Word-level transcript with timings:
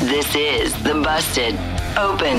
This 0.00 0.34
is 0.34 0.72
the 0.82 0.94
Busted 0.94 1.54
Open 1.96 2.38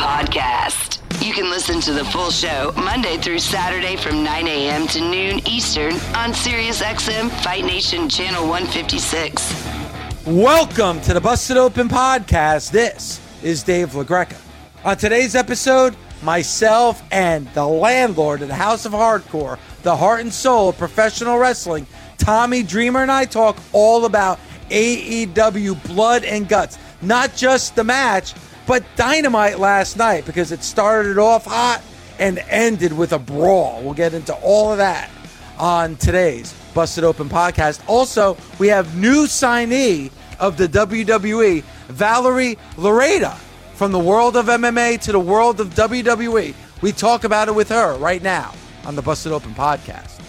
Podcast. 0.00 0.98
You 1.24 1.32
can 1.32 1.48
listen 1.48 1.80
to 1.82 1.92
the 1.92 2.04
full 2.06 2.30
show 2.30 2.72
Monday 2.74 3.16
through 3.18 3.38
Saturday 3.38 3.94
from 3.96 4.24
9 4.24 4.48
a.m. 4.48 4.88
to 4.88 5.00
noon 5.00 5.46
Eastern 5.46 5.92
on 6.16 6.32
SiriusXM 6.32 7.30
Fight 7.44 7.64
Nation 7.64 8.08
Channel 8.08 8.48
156. 8.48 10.26
Welcome 10.26 11.00
to 11.02 11.14
the 11.14 11.20
Busted 11.20 11.58
Open 11.58 11.88
Podcast. 11.88 12.72
This 12.72 13.20
is 13.42 13.62
Dave 13.62 13.90
LaGreca. 13.90 14.40
On 14.84 14.96
today's 14.96 15.36
episode, 15.36 15.94
myself 16.22 17.04
and 17.12 17.46
the 17.54 17.66
landlord 17.66 18.42
of 18.42 18.48
the 18.48 18.54
House 18.54 18.84
of 18.84 18.92
Hardcore, 18.92 19.58
the 19.82 19.94
heart 19.94 20.22
and 20.22 20.32
soul 20.32 20.70
of 20.70 20.78
professional 20.78 21.38
wrestling, 21.38 21.86
Tommy 22.18 22.62
Dreamer, 22.64 23.02
and 23.02 23.12
I 23.12 23.26
talk 23.26 23.58
all 23.72 24.06
about 24.06 24.40
AEW 24.70 25.82
Blood 25.84 26.24
and 26.24 26.48
Guts. 26.48 26.78
Not 27.02 27.34
just 27.36 27.76
the 27.76 27.84
match, 27.84 28.34
but 28.66 28.84
Dynamite 28.96 29.58
last 29.58 29.96
night 29.96 30.26
because 30.26 30.52
it 30.52 30.62
started 30.62 31.18
off 31.18 31.44
hot 31.44 31.82
and 32.18 32.38
ended 32.50 32.92
with 32.96 33.12
a 33.12 33.18
brawl. 33.18 33.82
We'll 33.82 33.94
get 33.94 34.14
into 34.14 34.34
all 34.34 34.72
of 34.72 34.78
that 34.78 35.10
on 35.58 35.96
today's 35.96 36.54
Busted 36.74 37.04
Open 37.04 37.28
podcast. 37.28 37.82
Also, 37.86 38.36
we 38.58 38.68
have 38.68 38.96
new 38.96 39.26
signee 39.26 40.10
of 40.38 40.56
the 40.56 40.68
WWE, 40.68 41.62
Valerie 41.88 42.56
Loureda, 42.76 43.34
from 43.74 43.92
the 43.92 43.98
world 43.98 44.36
of 44.36 44.46
MMA 44.46 45.00
to 45.02 45.12
the 45.12 45.20
world 45.20 45.60
of 45.60 45.68
WWE. 45.70 46.54
We 46.80 46.92
talk 46.92 47.24
about 47.24 47.48
it 47.48 47.54
with 47.54 47.68
her 47.68 47.96
right 47.98 48.22
now 48.22 48.54
on 48.84 48.96
the 48.96 49.02
Busted 49.02 49.32
Open 49.32 49.52
podcast. 49.54 50.20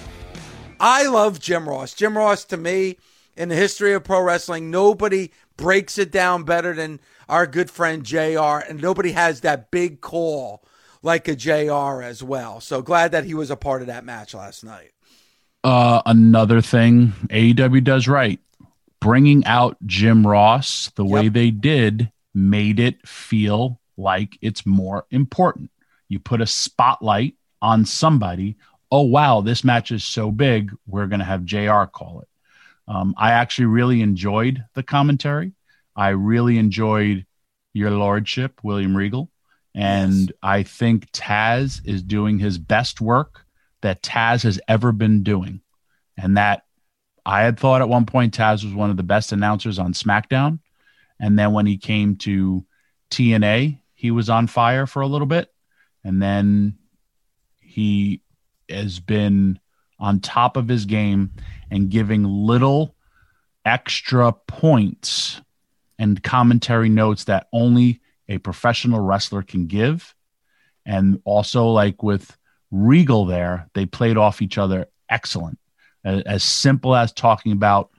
I 0.80 1.08
love 1.08 1.40
Jim 1.40 1.70
Ross. 1.70 1.94
Jim 1.94 2.18
Ross, 2.18 2.44
to 2.46 2.58
me, 2.58 2.98
in 3.42 3.50
the 3.50 3.56
history 3.56 3.94
of 3.94 4.04
pro 4.04 4.22
wrestling, 4.22 4.70
nobody 4.70 5.32
breaks 5.58 5.98
it 5.98 6.12
down 6.12 6.44
better 6.44 6.76
than 6.76 7.00
our 7.28 7.48
good 7.48 7.72
friend 7.72 8.04
JR, 8.04 8.60
and 8.70 8.80
nobody 8.80 9.14
has 9.14 9.42
that 9.42 9.72
big 9.72 10.00
call 10.00 10.64
like 11.02 11.28
a 11.28 11.36
JR 11.36 12.04
as 12.04 12.22
well. 12.22 12.62
So 12.62 12.84
glad 12.84 13.14
that 13.14 13.24
he 13.24 13.34
was 13.34 13.50
a 13.50 13.56
part 13.56 13.82
of 13.82 13.88
that 13.88 14.06
match 14.06 14.36
last 14.36 14.64
night. 14.64 14.92
Uh, 15.64 16.04
another 16.06 16.62
thing 16.62 17.14
AEW 17.30 17.84
does 17.84 18.08
right, 18.08 18.40
bringing 19.00 19.44
out 19.46 19.76
Jim 19.88 20.26
Ross 20.26 20.92
the 20.96 21.04
yep. 21.04 21.12
way 21.12 21.30
they 21.30 21.50
did 21.50 22.12
made 22.36 22.80
it 22.80 23.08
feel 23.08 23.82
like 23.98 24.38
it's 24.42 24.68
more 24.68 25.06
important. 25.10 25.72
You 26.10 26.20
put 26.20 26.42
a 26.42 26.48
spotlight 26.48 27.34
on 27.60 27.86
somebody. 27.86 28.58
Oh, 28.92 29.02
wow, 29.02 29.42
this 29.42 29.64
match 29.64 29.92
is 29.92 30.04
so 30.04 30.30
big. 30.30 30.72
We're 30.86 31.08
going 31.08 31.22
to 31.22 31.26
have 31.26 31.44
JR 31.44 31.86
call 31.86 32.20
it. 32.22 32.28
Um, 32.92 33.16
I 33.18 33.32
actually 33.32 33.68
really 33.68 34.02
enjoyed 34.02 34.66
the 34.74 34.84
commentary. 34.84 35.54
I 35.96 36.10
really 36.10 36.58
enjoyed 36.58 37.26
your 37.72 37.90
lordship, 37.90 38.60
William 38.64 38.98
Regal. 38.98 39.30
And 39.74 40.20
yes. 40.20 40.30
I 40.44 40.64
think 40.64 41.10
Taz 41.14 41.80
is 41.86 42.04
doing 42.04 42.38
his 42.38 42.58
best 42.58 43.00
work 43.00 43.46
that 43.80 44.04
Taz 44.04 44.44
has 44.44 44.60
ever 44.68 44.92
been 44.92 45.24
doing. 45.24 45.62
And 46.18 46.36
that 46.36 46.66
I 47.26 47.44
had 47.44 47.58
thought 47.58 47.82
at 47.82 47.88
one 47.88 48.06
point 48.06 48.36
Taz 48.38 48.66
was 48.66 48.74
one 48.74 48.90
of 48.90 48.98
the 48.98 49.04
best 49.04 49.32
announcers 49.32 49.80
on 49.80 49.94
SmackDown. 49.94 50.60
And 51.18 51.40
then 51.40 51.54
when 51.54 51.66
he 51.66 51.78
came 51.78 52.18
to 52.18 52.66
TNA, 53.10 53.80
he 53.94 54.12
was 54.12 54.30
on 54.30 54.48
fire 54.48 54.86
for 54.86 55.02
a 55.02 55.08
little 55.08 55.28
bit. 55.28 55.50
And 56.04 56.22
then 56.22 56.78
he 57.62 58.22
has 58.68 59.00
been 59.00 59.62
on 60.02 60.20
top 60.20 60.58
of 60.58 60.68
his 60.68 60.86
game 60.86 61.32
and 61.70 61.90
giving 61.90 62.24
little 62.24 62.96
extra 63.64 64.34
points 64.34 65.40
and 66.00 66.22
commentary 66.24 66.90
notes 66.90 67.26
that 67.26 67.48
only 67.54 68.02
a 68.28 68.40
professional 68.40 69.00
wrestler 69.00 69.44
can 69.44 69.68
give. 69.68 70.16
And 70.86 71.22
also, 71.24 71.68
like 71.68 72.02
with 72.02 72.36
Regal, 72.72 73.26
there, 73.26 73.70
they 73.74 73.86
played 73.86 74.18
off 74.18 74.42
each 74.42 74.58
other 74.58 74.88
excellent. 75.10 75.60
As, 76.04 76.44
simple 76.44 76.96
as 76.96 77.12
talking 77.12 77.52
about 77.52 77.92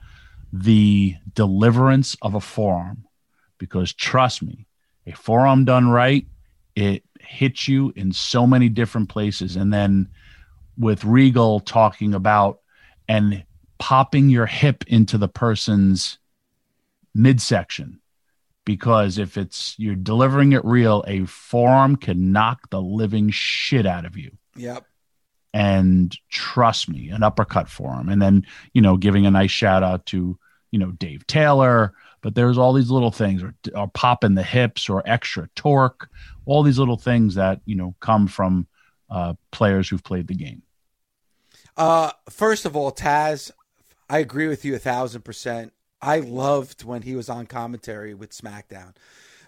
the 0.52 1.14
deliverance 1.34 2.16
of 2.20 2.34
a 2.34 2.40
forearm. 2.40 3.04
Because 3.58 3.92
trust 3.92 4.42
me, 4.42 4.66
a 5.06 5.12
forearm 5.12 5.64
done 5.64 5.88
right, 5.88 6.26
it 6.74 7.04
hits 7.20 7.68
you 7.68 7.92
in 7.94 8.12
so 8.12 8.44
many 8.44 8.68
different 8.68 9.08
places. 9.08 9.54
And 9.54 9.72
then 9.72 10.08
with 10.78 11.04
Regal 11.04 11.60
talking 11.60 12.14
about 12.14 12.60
and 13.08 13.44
popping 13.78 14.28
your 14.30 14.46
hip 14.46 14.84
into 14.86 15.18
the 15.18 15.28
person's 15.28 16.18
midsection 17.14 18.00
because 18.64 19.18
if 19.18 19.36
it's 19.36 19.74
you're 19.78 19.94
delivering 19.94 20.52
it 20.52 20.64
real, 20.64 21.04
a 21.06 21.24
forearm 21.24 21.96
can 21.96 22.32
knock 22.32 22.70
the 22.70 22.80
living 22.80 23.30
shit 23.30 23.86
out 23.86 24.04
of 24.04 24.16
you. 24.16 24.30
Yep. 24.56 24.86
And 25.54 26.16
trust 26.30 26.88
me, 26.88 27.10
an 27.10 27.22
uppercut 27.22 27.68
forearm. 27.68 28.08
And 28.08 28.22
then, 28.22 28.46
you 28.72 28.80
know, 28.80 28.96
giving 28.96 29.26
a 29.26 29.30
nice 29.30 29.50
shout 29.50 29.82
out 29.82 30.06
to, 30.06 30.38
you 30.70 30.78
know, 30.78 30.92
Dave 30.92 31.26
Taylor. 31.26 31.92
But 32.22 32.34
there's 32.34 32.56
all 32.56 32.72
these 32.72 32.90
little 32.90 33.10
things, 33.10 33.42
or, 33.42 33.54
or 33.74 33.88
popping 33.88 34.34
the 34.34 34.44
hips, 34.44 34.88
or 34.88 35.02
extra 35.04 35.48
torque, 35.56 36.08
all 36.46 36.62
these 36.62 36.78
little 36.78 36.96
things 36.96 37.34
that 37.34 37.60
you 37.66 37.74
know 37.74 37.96
come 38.00 38.28
from 38.28 38.66
uh, 39.12 39.34
players 39.50 39.88
who've 39.88 40.02
played 40.02 40.26
the 40.26 40.34
game. 40.34 40.62
Uh, 41.76 42.10
first 42.30 42.64
of 42.64 42.74
all, 42.74 42.90
Taz, 42.90 43.50
I 44.08 44.18
agree 44.18 44.48
with 44.48 44.64
you 44.64 44.74
a 44.74 44.78
thousand 44.78 45.22
percent. 45.22 45.72
I 46.00 46.18
loved 46.18 46.84
when 46.84 47.02
he 47.02 47.14
was 47.14 47.28
on 47.28 47.46
commentary 47.46 48.14
with 48.14 48.30
SmackDown. 48.30 48.94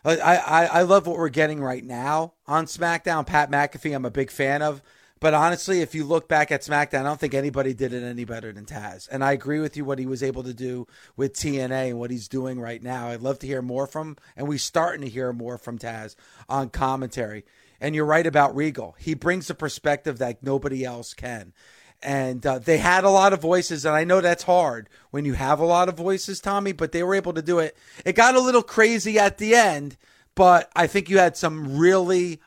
I, 0.05 0.17
I, 0.37 0.65
I 0.67 0.83
love 0.83 1.07
what 1.07 1.17
we're 1.17 1.31
getting 1.31 1.61
right 1.61 1.83
now 1.83 2.35
on 2.47 2.67
SmackDown. 2.67 3.27
Pat 3.27 3.51
McAfee, 3.51 3.95
I'm 3.95 4.05
a 4.05 4.11
big 4.11 4.31
fan 4.31 4.61
of. 4.61 4.83
But 5.25 5.33
honestly, 5.33 5.81
if 5.81 5.95
you 5.95 6.05
look 6.05 6.29
back 6.29 6.53
at 6.53 6.61
SmackDown, 6.61 7.01
I 7.01 7.05
don't 7.05 7.19
think 7.19 7.33
anybody 7.33 7.73
did 7.73 7.95
it 7.95 8.03
any 8.03 8.27
better 8.27 8.53
than 8.53 8.67
Taz. 8.67 9.09
And 9.11 9.25
I 9.25 9.33
agree 9.33 9.59
with 9.59 9.75
you 9.75 9.83
what 9.83 9.99
he 9.99 10.05
was 10.05 10.23
able 10.23 10.43
to 10.43 10.53
do 10.53 10.87
with 11.17 11.33
TNA 11.33 11.89
and 11.89 11.99
what 11.99 12.11
he's 12.11 12.29
doing 12.29 12.61
right 12.61 12.83
now. 12.83 13.09
I'd 13.09 13.23
love 13.23 13.39
to 13.39 13.47
hear 13.47 13.63
more 13.63 13.87
from, 13.87 14.19
and 14.37 14.47
we're 14.47 14.59
starting 14.59 15.01
to 15.01 15.09
hear 15.09 15.33
more 15.33 15.57
from 15.57 15.79
Taz 15.79 16.15
on 16.47 16.69
commentary. 16.69 17.47
And 17.81 17.95
you're 17.95 18.05
right 18.05 18.27
about 18.27 18.55
Regal. 18.55 18.97
He 18.99 19.15
brings 19.15 19.49
a 19.49 19.55
perspective 19.55 20.19
that 20.19 20.43
nobody 20.43 20.85
else 20.85 21.15
can 21.15 21.55
and 22.03 22.45
uh, 22.45 22.59
they 22.59 22.77
had 22.77 23.05
a 23.05 23.09
lot 23.09 23.33
of 23.33 23.41
voices 23.41 23.87
and 23.87 23.95
i 23.95 24.05
know 24.05 24.21
that's 24.21 24.43
hard 24.43 24.91
when 25.11 25.25
you 25.25 25.33
have 25.33 25.61
a 25.61 25.65
lot 25.65 25.89
of 25.89 25.97
voices 25.97 26.41
tommy 26.41 26.73
but 26.73 26.93
they 26.93 27.03
were 27.03 27.15
able 27.15 27.33
to 27.33 27.41
do 27.41 27.61
it 27.61 27.79
it 28.05 28.15
got 28.15 28.35
a 28.35 28.41
little 28.41 28.65
crazy 28.65 29.19
at 29.19 29.39
the 29.39 29.55
end 29.55 29.97
but 30.35 30.71
i 30.75 30.87
think 30.89 31.09
you 31.09 31.19
had 31.19 31.37
some 31.37 31.79
really 31.79 32.41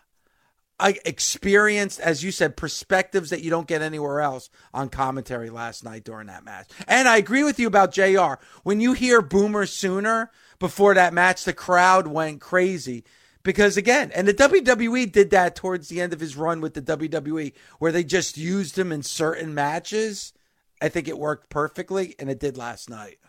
uh, 0.80 0.94
experienced 1.06 2.00
as 2.00 2.24
you 2.24 2.32
said 2.32 2.56
perspectives 2.56 3.30
that 3.30 3.44
you 3.44 3.50
don't 3.50 3.68
get 3.68 3.82
anywhere 3.82 4.22
else 4.22 4.50
on 4.74 4.90
commentary 4.90 5.50
last 5.50 5.84
night 5.84 6.04
during 6.04 6.28
that 6.28 6.46
match 6.46 6.68
and 6.88 7.08
i 7.08 7.18
agree 7.18 7.44
with 7.44 7.60
you 7.60 7.68
about 7.68 7.92
jr 7.92 8.34
when 8.64 8.80
you 8.80 8.94
hear 8.94 9.22
boomer 9.22 9.66
sooner 9.66 10.32
before 10.60 10.94
that 10.94 11.14
match 11.14 11.44
the 11.44 11.54
crowd 11.54 12.08
went 12.08 12.40
crazy 12.40 13.04
because 13.48 13.78
again, 13.78 14.12
and 14.14 14.28
the 14.28 14.34
WWE 14.34 15.10
did 15.10 15.30
that 15.30 15.56
towards 15.56 15.88
the 15.88 16.02
end 16.02 16.12
of 16.12 16.20
his 16.20 16.36
run 16.36 16.60
with 16.60 16.74
the 16.74 16.82
WWE, 16.82 17.54
where 17.80 17.94
they 17.94 18.04
just 18.04 18.38
used 18.38 18.78
him 18.78 18.92
in 18.92 19.04
certain 19.04 19.54
matches. 19.54 20.34
I 20.82 20.90
think 20.90 21.08
it 21.08 21.18
worked 21.18 21.50
perfectly, 21.50 22.14
and 22.20 22.30
it 22.30 22.42
did 22.42 22.58
last 22.58 22.90
night. 22.90 23.20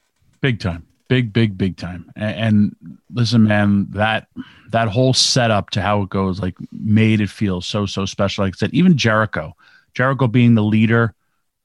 Big 0.40 0.58
time. 0.58 0.87
Big, 1.08 1.32
big, 1.32 1.58
big 1.58 1.76
time. 1.76 2.10
And, 2.14 2.36
and, 2.36 2.98
listen, 3.12 3.44
man, 3.44 3.86
that 3.90 4.28
that 4.70 4.88
whole 4.88 5.14
setup 5.14 5.70
to 5.70 5.82
how 5.82 6.02
it 6.02 6.10
goes, 6.10 6.40
like, 6.40 6.54
made 6.70 7.20
it 7.20 7.30
feel 7.30 7.60
so, 7.60 7.86
so 7.86 8.04
special. 8.04 8.44
Like 8.44 8.54
I 8.54 8.58
said, 8.58 8.74
even 8.74 8.96
Jericho, 8.96 9.56
Jericho 9.94 10.26
being 10.26 10.54
the 10.54 10.62
leader 10.62 11.14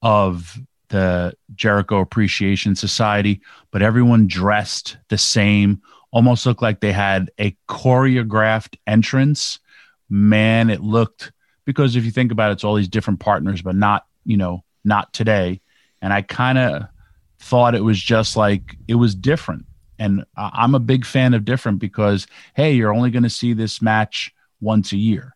of 0.01 0.59
the 0.87 1.33
Jericho 1.55 1.99
Appreciation 1.99 2.75
Society, 2.75 3.41
but 3.71 3.81
everyone 3.81 4.27
dressed 4.27 4.97
the 5.09 5.17
same, 5.17 5.81
almost 6.11 6.45
looked 6.45 6.61
like 6.61 6.79
they 6.79 6.91
had 6.91 7.31
a 7.39 7.55
choreographed 7.67 8.77
entrance. 8.87 9.59
Man, 10.09 10.69
it 10.69 10.81
looked 10.81 11.31
because 11.65 11.95
if 11.95 12.05
you 12.05 12.11
think 12.11 12.31
about 12.31 12.51
it, 12.51 12.53
it's 12.53 12.63
all 12.63 12.75
these 12.75 12.87
different 12.87 13.19
partners, 13.19 13.61
but 13.61 13.75
not, 13.75 14.05
you 14.25 14.37
know, 14.37 14.63
not 14.83 15.11
today. 15.13 15.61
And 16.01 16.13
I 16.13 16.21
kind 16.21 16.57
of 16.57 16.87
thought 17.43 17.75
it 17.75 17.83
was 17.83 18.01
just 18.01 18.37
like 18.37 18.77
it 18.87 18.95
was 18.95 19.13
different. 19.13 19.65
And 19.99 20.25
I'm 20.35 20.75
a 20.75 20.79
big 20.79 21.05
fan 21.05 21.33
of 21.33 21.45
different 21.45 21.79
because, 21.79 22.25
hey, 22.55 22.73
you're 22.73 22.93
only 22.93 23.11
going 23.11 23.23
to 23.23 23.29
see 23.29 23.53
this 23.53 23.81
match 23.81 24.33
once 24.59 24.91
a 24.91 24.97
year. 24.97 25.35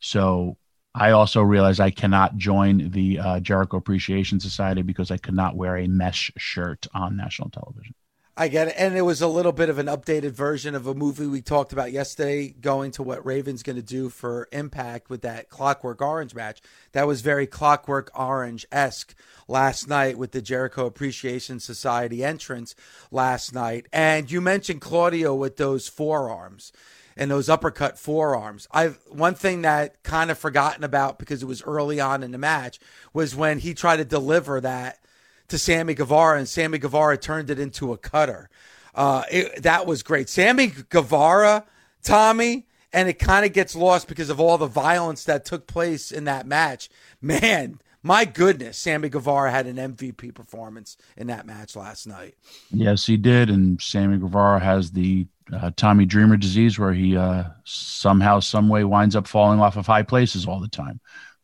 So 0.00 0.56
I 0.94 1.12
also 1.12 1.42
realized 1.42 1.80
I 1.80 1.90
cannot 1.90 2.36
join 2.36 2.90
the 2.90 3.18
uh, 3.18 3.40
Jericho 3.40 3.76
Appreciation 3.76 4.40
Society 4.40 4.82
because 4.82 5.10
I 5.10 5.16
could 5.16 5.34
not 5.34 5.54
wear 5.54 5.76
a 5.76 5.86
mesh 5.86 6.32
shirt 6.36 6.86
on 6.92 7.16
national 7.16 7.50
television. 7.50 7.94
I 8.40 8.46
get 8.46 8.68
it. 8.68 8.74
And 8.78 8.96
it 8.96 9.02
was 9.02 9.20
a 9.20 9.26
little 9.26 9.50
bit 9.50 9.68
of 9.68 9.78
an 9.78 9.86
updated 9.86 10.30
version 10.30 10.76
of 10.76 10.86
a 10.86 10.94
movie 10.94 11.26
we 11.26 11.42
talked 11.42 11.72
about 11.72 11.90
yesterday, 11.90 12.50
going 12.50 12.92
to 12.92 13.02
what 13.02 13.26
Raven's 13.26 13.64
going 13.64 13.74
to 13.74 13.82
do 13.82 14.08
for 14.08 14.46
Impact 14.52 15.10
with 15.10 15.22
that 15.22 15.48
Clockwork 15.48 16.00
Orange 16.00 16.36
match. 16.36 16.62
That 16.92 17.08
was 17.08 17.20
very 17.20 17.48
Clockwork 17.48 18.12
Orange 18.14 18.64
esque 18.70 19.16
last 19.48 19.88
night 19.88 20.18
with 20.18 20.30
the 20.30 20.40
Jericho 20.40 20.86
Appreciation 20.86 21.58
Society 21.58 22.22
entrance 22.22 22.76
last 23.10 23.52
night. 23.52 23.88
And 23.92 24.30
you 24.30 24.40
mentioned 24.40 24.82
Claudio 24.82 25.34
with 25.34 25.56
those 25.56 25.88
forearms 25.88 26.72
and 27.16 27.28
those 27.28 27.48
uppercut 27.48 27.98
forearms. 27.98 28.68
I've 28.70 29.00
one 29.08 29.34
thing 29.34 29.62
that 29.62 30.04
kind 30.04 30.30
of 30.30 30.38
forgotten 30.38 30.84
about 30.84 31.18
because 31.18 31.42
it 31.42 31.46
was 31.46 31.62
early 31.62 31.98
on 31.98 32.22
in 32.22 32.30
the 32.30 32.38
match 32.38 32.78
was 33.12 33.34
when 33.34 33.58
he 33.58 33.74
tried 33.74 33.96
to 33.96 34.04
deliver 34.04 34.60
that 34.60 35.00
to 35.48 35.58
Sammy 35.58 35.94
Guevara, 35.94 36.38
and 36.38 36.48
Sammy 36.48 36.78
Guevara 36.78 37.16
turned 37.16 37.50
it 37.50 37.58
into 37.58 37.92
a 37.92 37.98
cutter. 37.98 38.48
Uh, 38.94 39.22
it, 39.30 39.62
that 39.62 39.86
was 39.86 40.02
great. 40.02 40.28
Sammy 40.28 40.72
Guevara, 40.88 41.64
Tommy, 42.02 42.66
and 42.92 43.08
it 43.08 43.18
kind 43.18 43.44
of 43.44 43.52
gets 43.52 43.76
lost 43.76 44.08
because 44.08 44.30
of 44.30 44.40
all 44.40 44.58
the 44.58 44.66
violence 44.66 45.24
that 45.24 45.44
took 45.44 45.66
place 45.66 46.10
in 46.10 46.24
that 46.24 46.46
match. 46.46 46.88
Man, 47.20 47.80
my 48.02 48.24
goodness, 48.24 48.78
Sammy 48.78 49.08
Guevara 49.08 49.50
had 49.50 49.66
an 49.66 49.76
MVP 49.76 50.34
performance 50.34 50.96
in 51.16 51.26
that 51.28 51.46
match 51.46 51.76
last 51.76 52.06
night. 52.06 52.34
Yes, 52.70 53.06
he 53.06 53.16
did. 53.16 53.50
And 53.50 53.80
Sammy 53.80 54.18
Guevara 54.18 54.60
has 54.60 54.92
the 54.92 55.26
uh, 55.52 55.70
Tommy 55.76 56.06
Dreamer 56.06 56.36
disease 56.36 56.78
where 56.78 56.92
he 56.92 57.16
uh, 57.16 57.44
somehow, 57.64 58.40
some 58.40 58.68
way 58.68 58.84
winds 58.84 59.16
up 59.16 59.26
falling 59.26 59.60
off 59.60 59.76
of 59.76 59.86
high 59.86 60.02
places 60.02 60.46
all 60.46 60.60
the 60.60 60.68
time. 60.68 61.00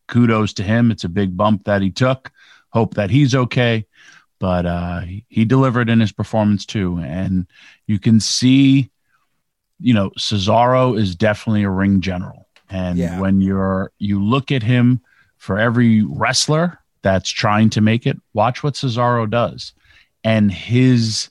Kudos 0.06 0.52
to 0.54 0.62
him. 0.62 0.90
It's 0.90 1.04
a 1.04 1.08
big 1.08 1.36
bump 1.36 1.64
that 1.64 1.82
he 1.82 1.90
took. 1.90 2.30
Hope 2.74 2.94
that 2.94 3.08
he's 3.08 3.34
okay 3.34 3.86
but 4.44 4.66
uh, 4.66 5.00
he 5.28 5.46
delivered 5.46 5.88
in 5.88 6.00
his 6.00 6.12
performance 6.12 6.66
too. 6.66 7.00
And 7.02 7.46
you 7.86 7.98
can 7.98 8.20
see, 8.20 8.90
you 9.80 9.94
know, 9.94 10.10
Cesaro 10.18 10.98
is 10.98 11.16
definitely 11.16 11.62
a 11.62 11.70
ring 11.70 12.02
general. 12.02 12.46
And 12.68 12.98
yeah. 12.98 13.20
when 13.20 13.40
you're 13.40 13.90
you 13.98 14.22
look 14.22 14.52
at 14.52 14.62
him 14.62 15.00
for 15.38 15.58
every 15.58 16.02
wrestler 16.02 16.78
that's 17.00 17.30
trying 17.30 17.70
to 17.70 17.80
make 17.80 18.06
it, 18.06 18.18
watch 18.34 18.62
what 18.62 18.74
Cesaro 18.74 19.30
does. 19.30 19.72
And 20.24 20.52
his 20.52 21.30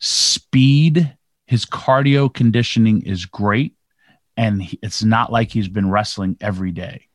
speed, 0.00 1.16
his 1.46 1.64
cardio 1.64 2.34
conditioning 2.34 3.02
is 3.02 3.26
great. 3.26 3.74
And 4.36 4.60
he, 4.60 4.78
it's 4.82 5.04
not 5.04 5.30
like 5.30 5.52
he's 5.52 5.68
been 5.68 5.88
wrestling 5.88 6.36
every 6.40 6.72
day. 6.72 7.06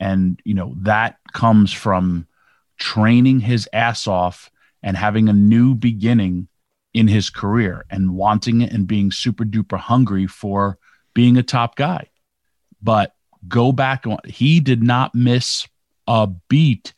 And, 0.00 0.40
you 0.44 0.54
know, 0.54 0.74
that 0.78 1.18
comes 1.34 1.72
from 1.72 2.26
training 2.82 3.38
his 3.38 3.68
ass 3.72 4.08
off 4.08 4.50
and 4.82 4.96
having 4.96 5.28
a 5.28 5.32
new 5.32 5.72
beginning 5.72 6.48
in 6.92 7.06
his 7.06 7.30
career 7.30 7.84
and 7.90 8.16
wanting 8.16 8.60
it 8.60 8.72
and 8.72 8.88
being 8.88 9.12
super 9.12 9.44
duper 9.44 9.78
hungry 9.78 10.26
for 10.26 10.76
being 11.14 11.36
a 11.36 11.44
top 11.44 11.76
guy. 11.76 12.10
But 12.82 13.14
go 13.46 13.70
back, 13.70 14.04
he 14.26 14.58
did 14.58 14.82
not 14.82 15.14
miss 15.14 15.68
a 16.08 16.26
beat 16.48 16.92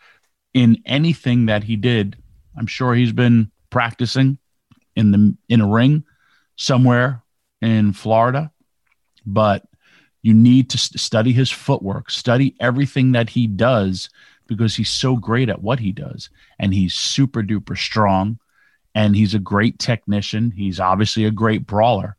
in 0.55 0.83
anything 0.87 1.47
that 1.47 1.65
he 1.65 1.77
did. 1.77 2.17
I'm 2.57 2.67
sure 2.67 2.95
he's 2.95 3.13
been 3.13 3.51
practicing 3.69 4.39
in 4.97 5.11
the 5.11 5.37
in 5.51 5.61
a 5.61 5.69
ring 5.69 6.05
somewhere 6.57 7.23
in 7.61 7.93
Florida, 7.93 8.51
but 9.27 9.67
you 10.23 10.33
need 10.33 10.71
to 10.71 10.79
study 10.79 11.33
his 11.33 11.51
footwork, 11.51 12.11
study 12.11 12.57
everything 12.59 13.13
that 13.13 13.29
he 13.29 13.47
does 13.47 14.09
because 14.47 14.77
he's 14.77 14.91
so 14.91 15.17
great 15.17 15.49
at 15.49 15.63
what 15.63 15.81
he 15.81 15.93
does 15.93 16.31
and 16.59 16.75
he's 16.75 16.95
super 16.95 17.43
duper 17.43 17.77
strong 17.77 18.39
and 18.95 19.17
he's 19.17 19.35
a 19.35 19.39
great 19.39 19.79
technician. 19.79 20.51
He's 20.51 20.81
obviously 20.81 21.25
a 21.25 21.31
great 21.31 21.67
brawler, 21.67 22.17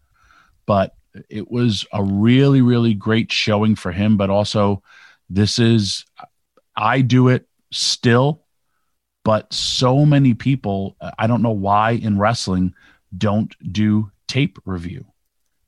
but 0.66 0.96
it 1.30 1.50
was 1.50 1.86
a 1.94 2.04
really, 2.04 2.62
really 2.62 2.94
great 2.94 3.32
showing 3.32 3.76
for 3.76 3.92
him. 3.92 4.18
But 4.18 4.30
also, 4.30 4.84
this 5.30 5.60
is, 5.60 6.06
I 6.76 7.02
do 7.02 7.30
it 7.30 7.48
still, 7.72 8.44
but 9.24 9.52
so 9.54 10.06
many 10.06 10.34
people, 10.34 10.96
I 11.18 11.28
don't 11.28 11.42
know 11.42 11.52
why 11.52 11.92
in 11.92 12.20
wrestling, 12.20 12.74
don't 13.18 13.56
do 13.72 14.12
tape 14.28 14.60
review. 14.66 15.06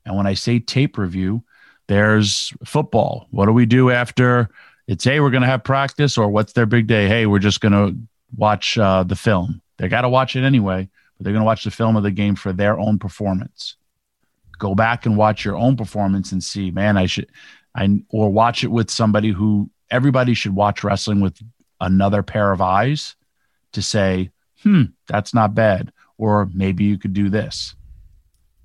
And 0.04 0.16
when 0.16 0.26
I 0.26 0.34
say 0.34 0.58
tape 0.58 0.98
review, 0.98 1.42
there's 1.86 2.52
football. 2.64 3.26
What 3.30 3.46
do 3.46 3.52
we 3.52 3.66
do 3.66 3.90
after 3.90 4.50
it's 4.88 5.04
hey, 5.04 5.20
we're 5.20 5.30
going 5.30 5.42
to 5.42 5.48
have 5.48 5.62
practice, 5.62 6.16
or 6.16 6.28
what's 6.28 6.54
their 6.54 6.66
big 6.66 6.86
day? 6.86 7.06
Hey, 7.06 7.26
we're 7.26 7.38
just 7.38 7.60
going 7.60 7.72
to 7.72 7.94
watch 8.36 8.78
uh, 8.78 9.04
the 9.04 9.14
film. 9.14 9.60
They 9.76 9.86
got 9.86 10.00
to 10.00 10.08
watch 10.08 10.34
it 10.34 10.44
anyway, 10.44 10.88
but 11.16 11.24
they're 11.24 11.34
going 11.34 11.42
to 11.42 11.46
watch 11.46 11.64
the 11.64 11.70
film 11.70 11.94
of 11.94 12.02
the 12.02 12.10
game 12.10 12.34
for 12.34 12.54
their 12.54 12.78
own 12.78 12.98
performance. 12.98 13.76
Go 14.58 14.74
back 14.74 15.04
and 15.04 15.16
watch 15.16 15.44
your 15.44 15.56
own 15.56 15.76
performance 15.76 16.32
and 16.32 16.42
see, 16.42 16.70
man, 16.70 16.96
I 16.96 17.04
should, 17.04 17.30
I 17.74 18.00
or 18.08 18.32
watch 18.32 18.64
it 18.64 18.68
with 18.68 18.90
somebody 18.90 19.28
who 19.28 19.70
everybody 19.90 20.32
should 20.32 20.54
watch 20.54 20.82
wrestling 20.82 21.20
with 21.20 21.38
another 21.80 22.22
pair 22.22 22.50
of 22.50 22.62
eyes 22.62 23.14
to 23.72 23.82
say, 23.82 24.30
hmm, 24.62 24.84
that's 25.06 25.34
not 25.34 25.54
bad, 25.54 25.92
or 26.16 26.48
maybe 26.54 26.84
you 26.84 26.98
could 26.98 27.12
do 27.12 27.28
this. 27.28 27.76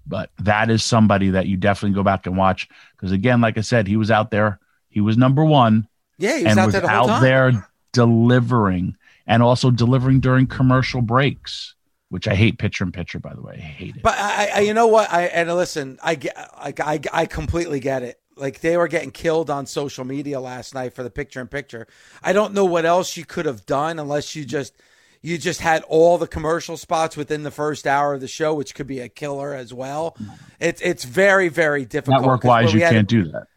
But 0.08 0.32
that 0.40 0.70
is 0.70 0.84
somebody 0.84 1.32
that 1.32 1.48
you 1.48 1.58
definitely 1.58 1.96
go 1.96 2.04
back 2.04 2.26
and 2.26 2.38
watch 2.38 2.70
because 2.96 3.12
again, 3.12 3.42
like 3.42 3.58
I 3.58 3.62
said, 3.62 3.88
he 3.88 3.98
was 3.98 4.10
out 4.10 4.32
there, 4.32 4.60
he 4.88 5.02
was 5.02 5.18
number 5.18 5.44
one 5.44 5.88
yeah, 6.24 6.38
he 6.38 6.44
was 6.46 6.52
and 6.52 6.60
out 6.60 6.66
was 6.68 6.74
there 6.74 6.82
the 6.82 6.90
out 6.90 7.22
there 7.22 7.70
delivering 7.92 8.96
and 9.28 9.44
also 9.44 9.72
delivering 9.72 10.22
during 10.22 10.48
commercial 10.48 11.02
breaks, 11.02 11.76
which 12.10 12.30
I 12.30 12.36
hate 12.36 12.58
picture 12.58 12.86
and 12.86 12.94
picture, 12.94 13.20
by 13.20 13.34
the 13.34 13.42
way. 13.42 13.56
I 13.56 13.62
hate 13.62 13.98
it. 13.98 14.04
But 14.04 14.16
I, 14.18 14.52
I 14.56 14.60
you 14.62 14.74
know 14.74 14.88
what? 14.88 15.12
I 15.12 15.24
and 15.24 15.54
listen, 15.54 16.00
I 16.02 16.16
get, 16.16 16.38
I, 16.38 16.74
I, 16.80 17.00
I 17.12 17.26
completely 17.26 17.82
get 17.82 18.04
it. 18.04 18.22
Like 18.38 18.62
they 18.62 18.78
were 18.78 18.88
getting 18.88 19.12
killed 19.12 19.50
on 19.50 19.66
social 19.66 20.06
media 20.06 20.40
last 20.40 20.74
night 20.74 20.94
for 20.94 21.04
the 21.04 21.12
picture 21.12 21.42
in 21.42 21.48
picture. 21.48 21.88
I 22.24 22.32
don't 22.32 22.54
know 22.54 22.66
what 22.66 22.86
else 22.86 23.18
you 23.18 23.26
could 23.26 23.46
have 23.46 23.66
done 23.66 24.00
unless 24.00 24.34
you 24.34 24.46
just 24.46 24.74
you 25.22 25.38
just 25.38 25.60
had 25.60 25.84
all 25.84 26.18
the 26.18 26.28
commercial 26.28 26.78
spots 26.78 27.18
within 27.18 27.44
the 27.44 27.52
first 27.52 27.86
hour 27.86 28.14
of 28.14 28.22
the 28.22 28.30
show, 28.30 28.54
which 28.54 28.76
could 28.76 28.88
be 28.88 29.00
a 29.02 29.10
killer 29.10 29.54
as 29.54 29.74
well. 29.74 30.16
It's 30.62 30.82
it's 30.82 31.04
very 31.04 31.50
very 31.50 31.84
difficult. 31.84 32.22
Network 32.22 32.46
wise, 32.46 32.74
you 32.74 32.80
can't 32.80 33.10
do 33.10 33.26
that. 33.26 33.48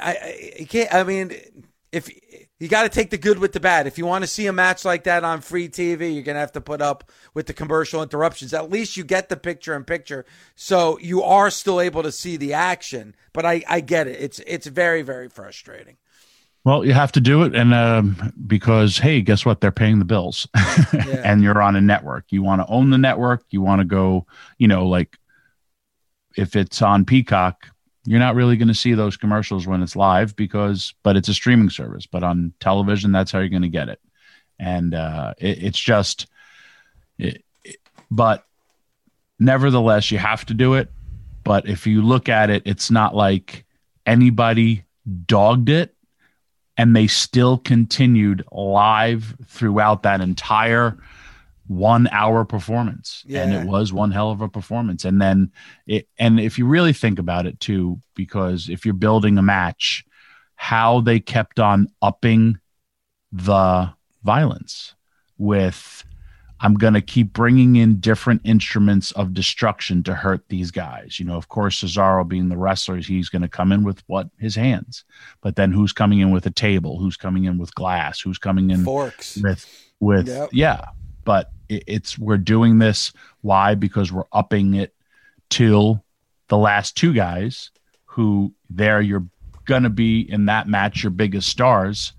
I, 0.00 0.54
I 0.60 0.64
can't. 0.64 0.92
I 0.92 1.04
mean, 1.04 1.34
if 1.92 2.10
you 2.58 2.68
got 2.68 2.84
to 2.84 2.88
take 2.88 3.10
the 3.10 3.18
good 3.18 3.38
with 3.38 3.52
the 3.52 3.60
bad. 3.60 3.86
If 3.86 3.98
you 3.98 4.06
want 4.06 4.22
to 4.22 4.28
see 4.28 4.46
a 4.46 4.52
match 4.52 4.84
like 4.84 5.04
that 5.04 5.24
on 5.24 5.40
free 5.40 5.68
TV, 5.68 6.14
you're 6.14 6.22
going 6.22 6.36
to 6.36 6.40
have 6.40 6.52
to 6.52 6.60
put 6.60 6.80
up 6.80 7.10
with 7.34 7.46
the 7.46 7.52
commercial 7.52 8.02
interruptions. 8.02 8.54
At 8.54 8.70
least 8.70 8.96
you 8.96 9.04
get 9.04 9.28
the 9.28 9.36
picture 9.36 9.74
in 9.74 9.84
picture, 9.84 10.24
so 10.54 10.98
you 10.98 11.22
are 11.22 11.50
still 11.50 11.80
able 11.80 12.02
to 12.02 12.12
see 12.12 12.36
the 12.36 12.54
action. 12.54 13.14
But 13.32 13.44
I, 13.44 13.62
I 13.68 13.80
get 13.80 14.06
it. 14.06 14.20
It's 14.20 14.38
it's 14.40 14.66
very 14.66 15.02
very 15.02 15.28
frustrating. 15.28 15.96
Well, 16.64 16.84
you 16.84 16.92
have 16.92 17.10
to 17.12 17.20
do 17.20 17.42
it, 17.42 17.56
and 17.56 17.74
um, 17.74 18.32
because 18.46 18.98
hey, 18.98 19.20
guess 19.20 19.44
what? 19.44 19.60
They're 19.60 19.72
paying 19.72 19.98
the 19.98 20.04
bills, 20.04 20.46
yeah. 20.56 21.22
and 21.24 21.42
you're 21.42 21.60
on 21.60 21.74
a 21.74 21.80
network. 21.80 22.26
You 22.30 22.42
want 22.42 22.60
to 22.60 22.66
own 22.68 22.90
the 22.90 22.98
network. 22.98 23.44
You 23.50 23.60
want 23.60 23.80
to 23.80 23.84
go, 23.84 24.26
you 24.58 24.68
know, 24.68 24.86
like 24.86 25.18
if 26.36 26.54
it's 26.54 26.80
on 26.80 27.04
Peacock, 27.04 27.66
you're 28.04 28.18
not 28.18 28.34
really 28.34 28.56
going 28.56 28.68
to 28.68 28.74
see 28.74 28.94
those 28.94 29.16
commercials 29.16 29.66
when 29.66 29.82
it's 29.82 29.96
live 29.96 30.34
because 30.36 30.94
but 31.02 31.16
it's 31.16 31.28
a 31.28 31.34
streaming 31.34 31.70
service 31.70 32.06
but 32.06 32.22
on 32.22 32.52
television 32.60 33.12
that's 33.12 33.30
how 33.30 33.38
you're 33.38 33.48
going 33.48 33.62
to 33.62 33.68
get 33.68 33.88
it. 33.88 34.00
And 34.58 34.94
uh, 34.94 35.34
it, 35.38 35.62
it's 35.62 35.80
just 35.80 36.26
it, 37.18 37.44
it, 37.64 37.76
but 38.10 38.44
nevertheless 39.38 40.10
you 40.10 40.18
have 40.18 40.44
to 40.46 40.54
do 40.54 40.74
it. 40.74 40.90
But 41.44 41.68
if 41.68 41.86
you 41.86 42.02
look 42.02 42.28
at 42.28 42.50
it 42.50 42.62
it's 42.66 42.90
not 42.90 43.14
like 43.14 43.64
anybody 44.06 44.84
dogged 45.26 45.68
it 45.68 45.94
and 46.76 46.96
they 46.96 47.06
still 47.06 47.58
continued 47.58 48.44
live 48.50 49.36
throughout 49.46 50.02
that 50.02 50.20
entire 50.20 50.98
one 51.72 52.06
hour 52.08 52.44
performance 52.44 53.24
Yeah. 53.26 53.42
and 53.42 53.52
it 53.54 53.66
was 53.66 53.92
one 53.92 54.10
hell 54.10 54.30
of 54.30 54.40
a 54.40 54.48
performance. 54.48 55.04
And 55.04 55.20
then 55.20 55.50
it 55.86 56.08
and 56.18 56.38
if 56.38 56.58
you 56.58 56.66
really 56.66 56.92
think 56.92 57.18
about 57.18 57.46
it 57.46 57.58
too 57.60 57.98
because 58.14 58.68
if 58.68 58.84
you're 58.84 58.94
building 58.94 59.38
a 59.38 59.42
match 59.42 60.04
how 60.56 61.00
they 61.00 61.18
kept 61.18 61.58
on 61.58 61.88
upping 62.02 62.58
the 63.32 63.90
violence 64.22 64.94
with 65.38 66.04
i'm 66.60 66.74
going 66.74 66.94
to 66.94 67.00
keep 67.00 67.32
bringing 67.32 67.76
in 67.76 67.98
different 67.98 68.40
instruments 68.44 69.10
of 69.12 69.32
destruction 69.34 70.02
to 70.04 70.14
hurt 70.14 70.44
these 70.48 70.70
guys. 70.70 71.18
You 71.18 71.26
know 71.26 71.36
of 71.36 71.48
course 71.48 71.80
cesaro 71.82 72.26
being 72.28 72.48
the 72.48 72.56
wrestler 72.56 72.96
he's 72.98 73.28
going 73.28 73.42
to 73.42 73.48
come 73.48 73.72
in 73.72 73.82
with 73.82 74.02
what? 74.06 74.28
His 74.38 74.54
hands. 74.54 75.04
But 75.40 75.56
then 75.56 75.72
who's 75.72 75.92
coming 75.92 76.20
in 76.20 76.30
with 76.30 76.46
a 76.46 76.50
table? 76.50 76.98
Who's 77.00 77.16
coming 77.16 77.44
in 77.44 77.58
with 77.58 77.74
glass? 77.74 78.20
Who's 78.20 78.38
coming 78.38 78.70
in 78.70 78.78
with 78.80 78.84
Forks. 78.84 79.36
with 79.38 79.66
with 79.98 80.28
Yep. 80.28 80.50
yeah 80.52 80.84
but 81.24 81.50
it, 81.68 81.84
it's 81.86 82.18
we're 82.18 82.38
doing 82.38 82.78
this. 82.78 83.12
Why? 83.40 83.74
Because 83.74 84.12
we're 84.12 84.24
upping 84.32 84.74
it 84.74 84.94
till 85.50 86.04
the 86.48 86.58
last 86.58 86.96
two 86.96 87.12
guys 87.12 87.70
who 88.04 88.52
there 88.68 89.00
you're 89.00 89.26
gonna 89.64 89.90
be 89.90 90.20
in 90.20 90.46
that 90.46 90.68
match 90.68 91.02
your 91.02 91.10
biggest 91.10 91.48
stars. 91.48 92.12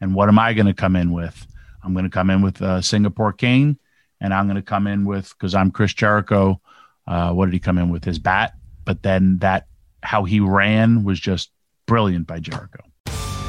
And 0.00 0.14
what 0.14 0.28
am 0.28 0.38
i 0.38 0.54
gonna 0.54 0.74
come 0.74 0.96
in 0.96 1.12
with? 1.12 1.46
I'm 1.82 1.94
gonna 1.94 2.10
come 2.10 2.30
in 2.30 2.42
with 2.42 2.60
uh, 2.62 2.80
singapore 2.82 3.32
cane 3.32 3.78
and 4.20 4.34
i'm 4.34 4.46
gonna 4.46 4.62
come 4.62 4.86
in 4.86 5.04
with 5.06 5.30
because 5.30 5.54
i'm 5.54 5.70
chris 5.70 5.94
jericho 5.94 6.60
uh, 7.10 7.32
what 7.32 7.46
did 7.46 7.54
he 7.54 7.60
come 7.60 7.76
in 7.76 7.90
with? 7.90 8.04
His 8.04 8.20
bat? 8.20 8.54
But 8.84 9.02
then 9.02 9.38
that 9.38 9.66
how 10.02 10.24
he 10.24 10.40
ran 10.40 11.04
was 11.04 11.20
just 11.20 11.50
brilliant 11.86 12.26
by 12.26 12.38
jericho 12.38 12.80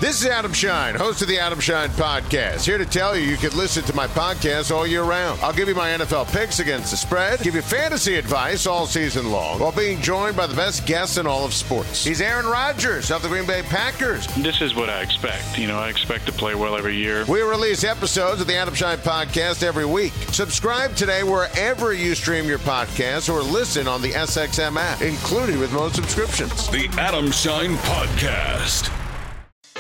This 0.02 0.24
is 0.24 0.28
Adam 0.28 0.52
Shine, 0.52 0.96
host 0.96 1.22
of 1.22 1.28
the 1.28 1.38
Adam 1.38 1.60
Shine 1.60 1.90
podcast. 1.90 2.66
Here 2.66 2.80
to 2.80 2.88
tell 2.88 3.16
you 3.16 3.22
you 3.22 3.38
can 3.38 3.56
listen 3.56 3.84
to 3.84 3.96
my 3.96 4.08
podcast 4.08 4.76
all 4.76 4.88
year 4.88 5.04
round. 5.04 5.40
I'll 5.42 5.54
give 5.54 5.68
you 5.68 5.76
my 5.76 5.90
NFL 5.90 6.34
picks 6.34 6.60
against 6.60 6.90
the 6.90 6.98
spread, 6.98 7.40
give 7.42 7.54
you 7.54 7.62
fantasy 7.62 8.16
advice 8.16 8.66
all 8.66 8.88
season 8.88 9.30
long, 9.30 9.60
while 9.60 9.72
being 9.72 10.02
joined 10.02 10.36
by 10.36 10.48
the 10.48 10.56
best 10.56 10.88
guests 10.88 11.18
in 11.18 11.28
all 11.28 11.46
of 11.46 11.54
sports. 11.54 12.04
He's 12.04 12.20
Aaron 12.20 12.48
Rodgers 12.48 13.12
of 13.12 13.22
the 13.22 13.28
Green 13.28 13.46
Bay 13.46 13.62
Packers. 13.62 14.26
This 14.38 14.60
is 14.60 14.74
what 14.74 14.90
I 14.90 15.04
expect. 15.04 15.60
You 15.60 15.68
know, 15.68 15.78
I 15.78 15.90
expect 15.90 16.26
to 16.26 16.32
play 16.32 16.56
well 16.56 16.76
every 16.76 16.96
year. 16.96 17.24
We 17.26 17.44
release 17.44 17.84
episodes 17.84 18.42
of 18.42 18.48
the 18.48 18.56
Adam 18.56 18.74
Shine 18.74 18.98
podcast 18.98 19.62
every 19.62 19.86
week. 19.86 20.14
Subscribe 20.32 20.96
today 20.96 21.22
wherever 21.22 21.94
you 21.94 22.16
stream 22.16 22.46
your 22.46 22.58
podcast 22.58 23.32
or 23.32 23.44
listen 23.44 23.88
on 23.88 24.02
the 24.02 24.14
SXM 24.14 24.78
app, 24.78 25.04
included 25.04 25.60
with 25.60 25.72
most 25.74 25.94
subscriptions. 25.94 26.72
The 26.72 26.90
Adam 26.98 27.30
Shine 27.30 27.76
Podcast. 27.76 29.01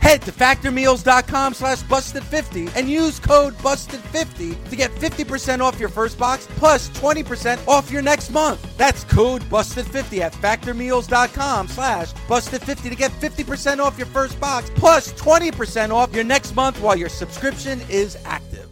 Head 0.00 0.22
to 0.22 0.32
factormeals.com 0.32 1.54
slash 1.54 1.82
busted50 1.82 2.76
and 2.76 2.88
use 2.88 3.18
code 3.18 3.54
busted50 3.58 4.68
to 4.70 4.76
get 4.76 4.90
50% 4.92 5.60
off 5.60 5.78
your 5.78 5.88
first 5.88 6.18
box 6.18 6.48
plus 6.56 6.88
20% 6.90 7.66
off 7.68 7.90
your 7.90 8.02
next 8.02 8.30
month. 8.30 8.76
That's 8.76 9.04
code 9.04 9.42
busted50 9.42 10.20
at 10.20 10.32
factormeals.com 10.32 11.68
slash 11.68 12.12
busted50 12.12 12.90
to 12.90 12.96
get 12.96 13.10
50% 13.12 13.78
off 13.78 13.98
your 13.98 14.06
first 14.06 14.40
box 14.40 14.70
plus 14.74 15.12
20% 15.12 15.90
off 15.90 16.14
your 16.14 16.24
next 16.24 16.54
month 16.54 16.80
while 16.80 16.96
your 16.96 17.08
subscription 17.08 17.80
is 17.88 18.16
active. 18.24 18.68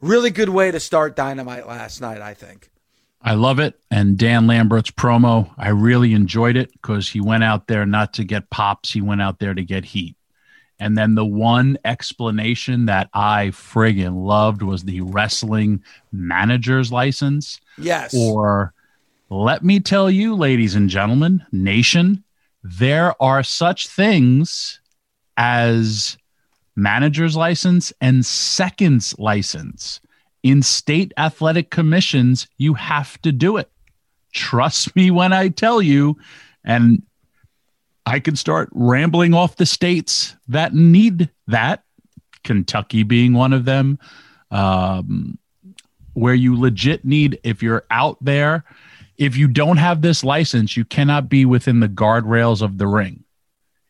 Really 0.00 0.30
good 0.30 0.48
way 0.48 0.70
to 0.70 0.80
start 0.80 1.14
Dynamite 1.14 1.68
last 1.68 2.00
night, 2.00 2.22
I 2.22 2.32
think. 2.34 2.70
I 3.22 3.34
love 3.34 3.58
it. 3.58 3.78
And 3.90 4.16
Dan 4.16 4.46
Lambert's 4.46 4.90
promo, 4.90 5.50
I 5.58 5.68
really 5.68 6.14
enjoyed 6.14 6.56
it 6.56 6.72
because 6.72 7.08
he 7.08 7.20
went 7.20 7.44
out 7.44 7.66
there 7.66 7.84
not 7.84 8.14
to 8.14 8.24
get 8.24 8.48
pops, 8.50 8.92
he 8.92 9.02
went 9.02 9.20
out 9.20 9.38
there 9.38 9.52
to 9.52 9.62
get 9.62 9.84
heat. 9.84 10.16
And 10.80 10.96
then 10.96 11.14
the 11.14 11.26
one 11.26 11.76
explanation 11.84 12.86
that 12.86 13.10
I 13.12 13.48
friggin' 13.48 14.24
loved 14.24 14.62
was 14.62 14.82
the 14.82 15.02
wrestling 15.02 15.84
manager's 16.10 16.90
license. 16.90 17.60
Yes. 17.76 18.14
Or 18.14 18.72
let 19.28 19.62
me 19.62 19.78
tell 19.78 20.10
you, 20.10 20.34
ladies 20.34 20.74
and 20.74 20.88
gentlemen, 20.88 21.44
nation, 21.52 22.24
there 22.64 23.14
are 23.22 23.42
such 23.42 23.88
things 23.88 24.80
as 25.36 26.16
manager's 26.76 27.36
license 27.36 27.92
and 28.00 28.24
seconds 28.24 29.14
license. 29.18 30.00
In 30.42 30.62
state 30.62 31.12
athletic 31.18 31.70
commissions, 31.70 32.48
you 32.56 32.72
have 32.74 33.20
to 33.22 33.32
do 33.32 33.58
it. 33.58 33.70
Trust 34.32 34.96
me 34.96 35.10
when 35.10 35.34
I 35.34 35.48
tell 35.48 35.82
you. 35.82 36.16
And 36.64 37.02
I 38.10 38.18
could 38.18 38.36
start 38.36 38.68
rambling 38.72 39.34
off 39.34 39.54
the 39.54 39.64
states 39.64 40.34
that 40.48 40.74
need 40.74 41.30
that, 41.46 41.84
Kentucky 42.42 43.04
being 43.04 43.34
one 43.34 43.52
of 43.52 43.64
them, 43.64 44.00
um, 44.50 45.38
where 46.14 46.34
you 46.34 46.58
legit 46.58 47.04
need, 47.04 47.38
if 47.44 47.62
you're 47.62 47.84
out 47.88 48.16
there, 48.20 48.64
if 49.16 49.36
you 49.36 49.46
don't 49.46 49.76
have 49.76 50.02
this 50.02 50.24
license, 50.24 50.76
you 50.76 50.84
cannot 50.84 51.28
be 51.28 51.44
within 51.44 51.78
the 51.78 51.88
guardrails 51.88 52.62
of 52.62 52.78
the 52.78 52.88
ring. 52.88 53.22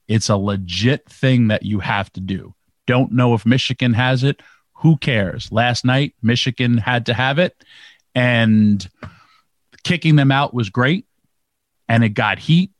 It's 0.06 0.28
a 0.28 0.36
legit 0.36 1.08
thing 1.08 1.48
that 1.48 1.62
you 1.62 1.80
have 1.80 2.12
to 2.12 2.20
do. 2.20 2.54
Don't 2.86 3.12
know 3.12 3.32
if 3.32 3.46
Michigan 3.46 3.94
has 3.94 4.22
it. 4.22 4.42
Who 4.74 4.98
cares? 4.98 5.50
Last 5.50 5.82
night, 5.82 6.14
Michigan 6.20 6.76
had 6.76 7.06
to 7.06 7.14
have 7.14 7.38
it. 7.38 7.56
And 8.14 8.86
kicking 9.82 10.16
them 10.16 10.30
out 10.30 10.52
was 10.52 10.68
great 10.68 11.06
and 11.88 12.04
it 12.04 12.10
got 12.10 12.38
heat. 12.38 12.72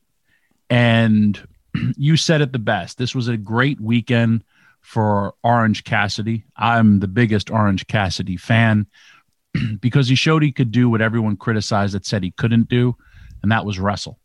And 0.71 1.39
you 1.97 2.17
said 2.17 2.41
it 2.41 2.53
the 2.53 2.59
best. 2.59 2.97
This 2.97 3.13
was 3.13 3.27
a 3.27 3.37
great 3.37 3.79
weekend 3.79 4.43
for 4.79 5.35
Orange 5.43 5.83
Cassidy. 5.83 6.45
I'm 6.57 6.99
the 6.99 7.07
biggest 7.07 7.51
Orange 7.51 7.85
Cassidy 7.85 8.37
fan 8.37 8.87
because 9.79 10.07
he 10.07 10.15
showed 10.15 10.41
he 10.41 10.51
could 10.51 10.71
do 10.71 10.89
what 10.89 11.01
everyone 11.01 11.37
criticized 11.37 11.93
that 11.93 12.05
said 12.05 12.23
he 12.23 12.31
couldn't 12.31 12.69
do, 12.69 12.95
and 13.43 13.51
that 13.51 13.65
was 13.65 13.77
wrestle. 13.77 14.17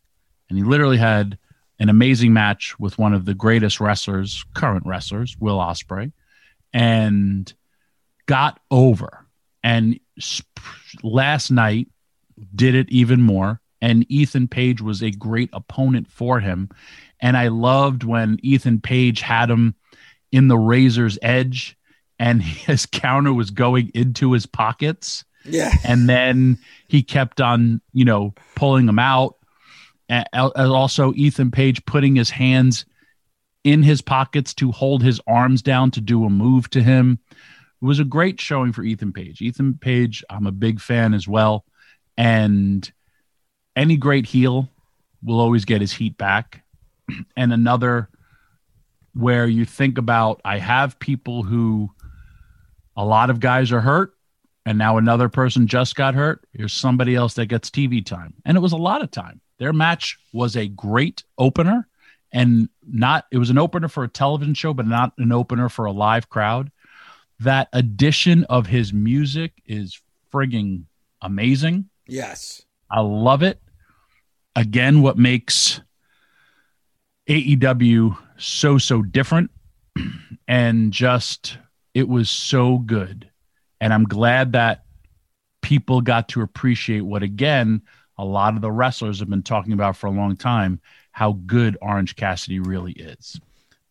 And 0.49 0.57
he 0.57 0.63
literally 0.63 0.97
had 0.97 1.37
an 1.79 1.89
amazing 1.89 2.33
match 2.33 2.79
with 2.79 2.97
one 2.97 3.13
of 3.13 3.25
the 3.25 3.35
greatest 3.35 3.79
wrestlers, 3.79 4.43
current 4.55 4.85
wrestlers, 4.85 5.35
Will 5.39 5.59
Ospreay, 5.59 6.11
and 6.73 7.53
got 8.25 8.59
over. 8.71 9.25
And 9.63 9.99
last 11.03 11.51
night 11.51 11.89
did 12.55 12.73
it 12.73 12.89
even 12.89 13.21
more. 13.21 13.59
And 13.81 14.05
Ethan 14.09 14.47
Page 14.47 14.81
was 14.81 15.03
a 15.03 15.11
great 15.11 15.49
opponent 15.53 16.09
for 16.09 16.39
him. 16.39 16.69
And 17.19 17.37
I 17.37 17.47
loved 17.49 18.03
when 18.03 18.39
Ethan 18.41 18.81
Page 18.81 19.21
had 19.21 19.49
him 19.49 19.75
in 20.31 20.47
the 20.47 20.57
razor's 20.57 21.17
edge 21.21 21.77
and 22.19 22.41
his 22.43 22.85
counter 22.85 23.33
was 23.33 23.51
going 23.51 23.91
into 23.93 24.33
his 24.33 24.45
pockets. 24.45 25.23
Yeah. 25.45 25.71
And 25.85 26.09
then 26.09 26.57
he 26.87 27.03
kept 27.03 27.39
on, 27.39 27.81
you 27.93 28.05
know, 28.05 28.33
pulling 28.55 28.87
him 28.87 28.99
out. 28.99 29.35
And 30.09 30.25
also 30.33 31.13
Ethan 31.15 31.51
Page 31.51 31.85
putting 31.85 32.15
his 32.15 32.29
hands 32.29 32.85
in 33.65 33.83
his 33.83 34.01
pockets 34.01 34.53
to 34.53 34.71
hold 34.71 35.03
his 35.03 35.19
arms 35.27 35.61
down 35.61 35.91
to 35.91 35.99
do 35.99 36.23
a 36.23 36.29
move 36.29 36.69
to 36.69 36.81
him. 36.81 37.19
It 37.29 37.85
was 37.85 37.99
a 37.99 38.05
great 38.05 38.39
showing 38.39 38.71
for 38.71 38.83
Ethan 38.83 39.11
Page. 39.11 39.41
Ethan 39.41 39.75
Page, 39.75 40.23
I'm 40.29 40.47
a 40.47 40.51
big 40.53 40.79
fan 40.79 41.13
as 41.13 41.27
well. 41.27 41.65
And 42.17 42.89
any 43.77 43.95
great 43.95 44.25
heel 44.25 44.67
will 45.23 45.39
always 45.39 45.63
get 45.63 45.79
his 45.79 45.93
heat 45.93 46.17
back. 46.17 46.63
And 47.37 47.53
another 47.53 48.09
where 49.13 49.47
you 49.47 49.63
think 49.63 49.97
about 49.97 50.41
I 50.43 50.57
have 50.57 50.99
people 50.99 51.43
who 51.43 51.89
a 52.97 53.05
lot 53.05 53.29
of 53.29 53.39
guys 53.39 53.71
are 53.71 53.79
hurt 53.79 54.13
and 54.65 54.77
now 54.77 54.97
another 54.97 55.29
person 55.29 55.67
just 55.67 55.95
got 55.95 56.15
hurt. 56.15 56.45
Here's 56.51 56.73
somebody 56.73 57.15
else 57.15 57.35
that 57.35 57.45
gets 57.45 57.69
TV 57.69 58.05
time. 58.05 58.33
And 58.43 58.57
it 58.57 58.59
was 58.59 58.73
a 58.73 58.77
lot 58.77 59.01
of 59.01 59.11
time. 59.11 59.39
Their 59.57 59.71
match 59.71 60.19
was 60.33 60.57
a 60.57 60.67
great 60.67 61.23
opener 61.37 61.87
and 62.33 62.67
not 62.85 63.25
it 63.31 63.37
was 63.37 63.49
an 63.49 63.57
opener 63.57 63.87
for 63.87 64.03
a 64.03 64.09
television 64.09 64.53
show 64.53 64.73
but 64.73 64.85
not 64.85 65.13
an 65.17 65.31
opener 65.31 65.69
for 65.69 65.85
a 65.85 65.93
live 65.93 66.29
crowd. 66.29 66.71
That 67.39 67.69
addition 67.71 68.43
of 68.45 68.67
his 68.67 68.91
music 68.91 69.53
is 69.65 70.01
frigging 70.33 70.83
amazing. 71.21 71.89
Yes. 72.05 72.63
I 72.91 72.99
love 72.99 73.43
it. 73.43 73.61
Again, 74.57 75.03
what 75.03 75.19
makes 75.19 75.81
AEW 77.29 78.17
so 78.37 78.77
so 78.77 79.01
different. 79.01 79.51
And 80.49 80.93
just 80.93 81.57
it 81.93 82.07
was 82.07 82.29
so 82.29 82.77
good. 82.77 83.29
And 83.81 83.93
i'm 83.93 84.05
glad 84.05 84.53
that 84.53 84.85
people 85.61 85.99
got 85.99 86.29
to 86.29 86.41
appreciate 86.41 87.01
what 87.01 87.21
again 87.21 87.81
a 88.17 88.23
lot 88.23 88.55
of 88.55 88.61
the 88.61 88.71
wrestlers 88.71 89.19
have 89.19 89.29
been 89.29 89.43
talking 89.43 89.73
about 89.73 89.97
for 89.97 90.07
a 90.07 90.11
long 90.11 90.37
time 90.37 90.79
how 91.11 91.33
good 91.45 91.77
orange 91.81 92.15
cassidy 92.15 92.59
really 92.59 92.93
is. 92.93 93.41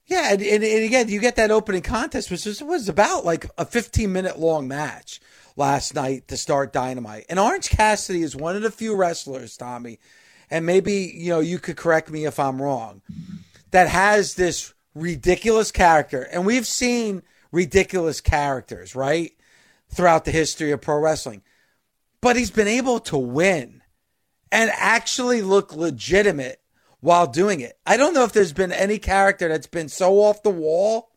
Yeah 0.07 0.33
and, 0.33 0.41
and, 0.41 0.65
and 0.65 0.85
again 0.85 1.11
you 1.11 1.21
get 1.21 1.37
that 1.37 1.51
opening 1.51 1.83
contest 1.83 2.31
which 2.31 2.47
was, 2.47 2.63
was 2.63 2.89
about 2.89 3.27
like 3.27 3.45
a 3.59 3.67
15 3.67 4.11
minute 4.11 4.39
long 4.39 4.67
match 4.67 5.21
last 5.57 5.95
night 5.95 6.27
to 6.29 6.39
start 6.39 6.73
dynamite. 6.73 7.27
And 7.29 7.39
orange 7.39 7.69
cassidy 7.69 8.23
is 8.23 8.35
one 8.35 8.57
of 8.57 8.63
the 8.63 8.71
few 8.71 8.97
wrestlers 8.97 9.59
tommy 9.59 9.99
and 10.51 10.67
maybe 10.67 11.13
you 11.15 11.31
know 11.31 11.41
you 11.41 11.59
could 11.59 11.77
correct 11.77 12.11
me 12.11 12.25
if 12.25 12.39
i'm 12.39 12.61
wrong 12.61 13.03
that 13.71 13.89
has 13.89 14.35
this 14.35 14.73
ridiculous 14.97 15.71
character. 15.71 16.23
And 16.23 16.47
we've 16.47 16.67
seen 16.67 17.23
ridiculous 17.53 18.21
characters, 18.21 18.97
right? 18.97 19.33
Throughout 19.89 20.25
the 20.25 20.31
history 20.31 20.73
of 20.73 20.81
pro 20.81 20.99
wrestling. 20.99 21.43
But 22.21 22.37
he's 22.37 22.51
been 22.51 22.67
able 22.67 22.99
to 23.01 23.19
win 23.19 23.83
and 24.51 24.71
actually 24.75 25.43
look 25.43 25.77
legitimate 25.77 26.61
while 27.01 27.27
doing 27.27 27.61
it. 27.61 27.79
I 27.87 27.97
don't 27.97 28.15
know 28.15 28.25
if 28.25 28.33
there's 28.33 28.53
been 28.53 28.73
any 28.73 28.99
character 28.99 29.49
that's 29.49 29.67
been 29.67 29.89
so 29.89 30.15
off 30.21 30.43
the 30.43 30.51
wall 30.51 31.11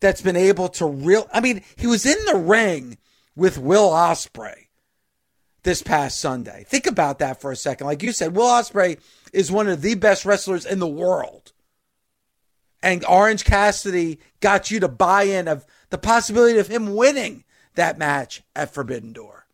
that's 0.00 0.22
been 0.22 0.36
able 0.36 0.68
to 0.68 0.86
real 0.86 1.28
I 1.32 1.40
mean, 1.40 1.62
he 1.76 1.86
was 1.86 2.06
in 2.06 2.24
the 2.26 2.36
ring 2.36 2.98
with 3.34 3.58
Will 3.58 3.90
Ospreay 3.90 4.63
this 5.64 5.82
past 5.82 6.20
Sunday. 6.20 6.64
Think 6.68 6.86
about 6.86 7.18
that 7.18 7.40
for 7.40 7.50
a 7.50 7.56
second. 7.56 7.86
Like 7.86 8.02
you 8.02 8.12
said, 8.12 8.36
Will 8.36 8.46
Ospreay 8.46 8.98
is 9.32 9.50
one 9.50 9.68
of 9.68 9.82
the 9.82 9.94
best 9.96 10.24
wrestlers 10.24 10.64
in 10.64 10.78
the 10.78 10.86
world 10.86 11.52
and 12.84 13.04
Orange 13.06 13.44
Cassidy 13.44 14.20
got 14.40 14.70
you 14.70 14.78
to 14.80 14.88
buy 14.88 15.22
in 15.22 15.48
of 15.48 15.64
the 15.88 15.98
possibility 15.98 16.58
of 16.58 16.68
him 16.68 16.94
winning 16.94 17.44
that 17.74 17.98
match 17.98 18.42
at 18.54 18.72
Forbidden 18.72 19.12
Door. 19.12 19.46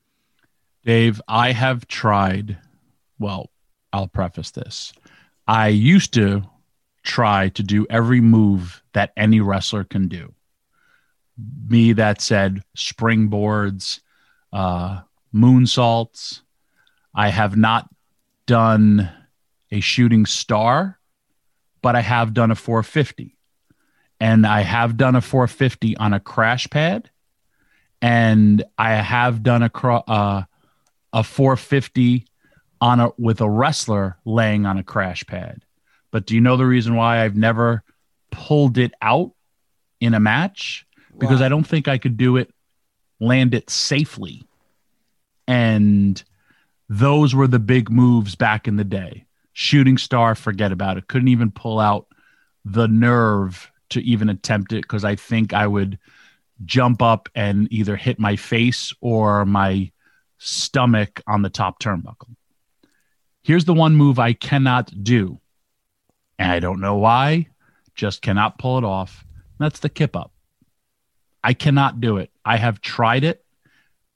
Dave, 0.84 1.22
I 1.28 1.52
have 1.52 1.86
tried. 1.86 2.58
Well, 3.18 3.50
I'll 3.92 4.08
preface 4.08 4.50
this. 4.50 4.92
I 5.46 5.68
used 5.68 6.12
to 6.14 6.42
try 7.04 7.50
to 7.50 7.62
do 7.62 7.86
every 7.88 8.20
move 8.20 8.82
that 8.94 9.12
any 9.16 9.40
wrestler 9.40 9.84
can 9.84 10.08
do. 10.08 10.34
Me 11.68 11.92
that 11.92 12.20
said 12.20 12.62
springboards, 12.76 14.00
uh, 14.52 15.00
moonsaults. 15.34 16.42
I 17.14 17.28
have 17.28 17.56
not 17.56 17.88
done 18.46 19.10
a 19.70 19.80
shooting 19.80 20.26
star 20.26 21.00
but 21.82 21.96
I 21.96 22.00
have 22.00 22.34
done 22.34 22.50
a 22.50 22.54
450. 22.54 23.36
And 24.20 24.46
I 24.46 24.60
have 24.60 24.96
done 24.96 25.16
a 25.16 25.20
450 25.20 25.96
on 25.96 26.12
a 26.12 26.20
crash 26.20 26.68
pad. 26.68 27.10
And 28.02 28.62
I 28.78 28.94
have 28.94 29.42
done 29.42 29.62
a 29.62 29.70
uh, 30.08 30.44
a 31.12 31.24
450 31.24 32.26
on 32.80 33.00
a 33.00 33.10
with 33.18 33.40
a 33.40 33.48
wrestler 33.48 34.16
laying 34.24 34.66
on 34.66 34.78
a 34.78 34.82
crash 34.82 35.24
pad. 35.26 35.64
But 36.10 36.26
do 36.26 36.34
you 36.34 36.40
know 36.40 36.56
the 36.56 36.66
reason 36.66 36.96
why 36.96 37.22
I've 37.24 37.36
never 37.36 37.82
pulled 38.30 38.78
it 38.78 38.92
out 39.02 39.32
in 40.00 40.14
a 40.14 40.20
match? 40.20 40.86
Because 41.18 41.40
wow. 41.40 41.46
I 41.46 41.48
don't 41.50 41.66
think 41.66 41.88
I 41.88 41.98
could 41.98 42.16
do 42.16 42.36
it, 42.36 42.52
land 43.20 43.54
it 43.54 43.68
safely. 43.68 44.42
And 45.46 46.22
those 46.88 47.34
were 47.34 47.46
the 47.46 47.58
big 47.58 47.90
moves 47.90 48.34
back 48.34 48.68
in 48.68 48.76
the 48.76 48.84
day 48.84 49.26
shooting 49.52 49.98
star, 49.98 50.34
forget 50.34 50.72
about 50.72 50.96
it. 50.96 51.08
Couldn't 51.08 51.28
even 51.28 51.50
pull 51.50 51.78
out 51.78 52.06
the 52.64 52.88
nerve 52.88 53.70
to 53.90 54.00
even 54.02 54.28
attempt 54.28 54.72
it 54.72 54.82
because 54.82 55.04
I 55.04 55.16
think 55.16 55.52
I 55.52 55.66
would 55.66 55.98
jump 56.64 57.02
up 57.02 57.28
and 57.34 57.70
either 57.72 57.96
hit 57.96 58.18
my 58.18 58.36
face 58.36 58.92
or 59.00 59.44
my 59.44 59.90
stomach 60.38 61.20
on 61.26 61.42
the 61.42 61.50
top 61.50 61.80
turnbuckle. 61.80 62.34
Here's 63.42 63.64
the 63.64 63.74
one 63.74 63.96
move 63.96 64.18
I 64.18 64.32
cannot 64.32 64.92
do. 65.02 65.40
And 66.38 66.50
I 66.50 66.60
don't 66.60 66.80
know 66.80 66.96
why, 66.96 67.48
just 67.94 68.22
cannot 68.22 68.58
pull 68.58 68.78
it 68.78 68.84
off. 68.84 69.24
That's 69.58 69.80
the 69.80 69.88
kip 69.88 70.16
up. 70.16 70.32
I 71.42 71.52
cannot 71.54 72.00
do 72.00 72.18
it. 72.18 72.30
I 72.44 72.56
have 72.56 72.80
tried 72.80 73.24
it 73.24 73.44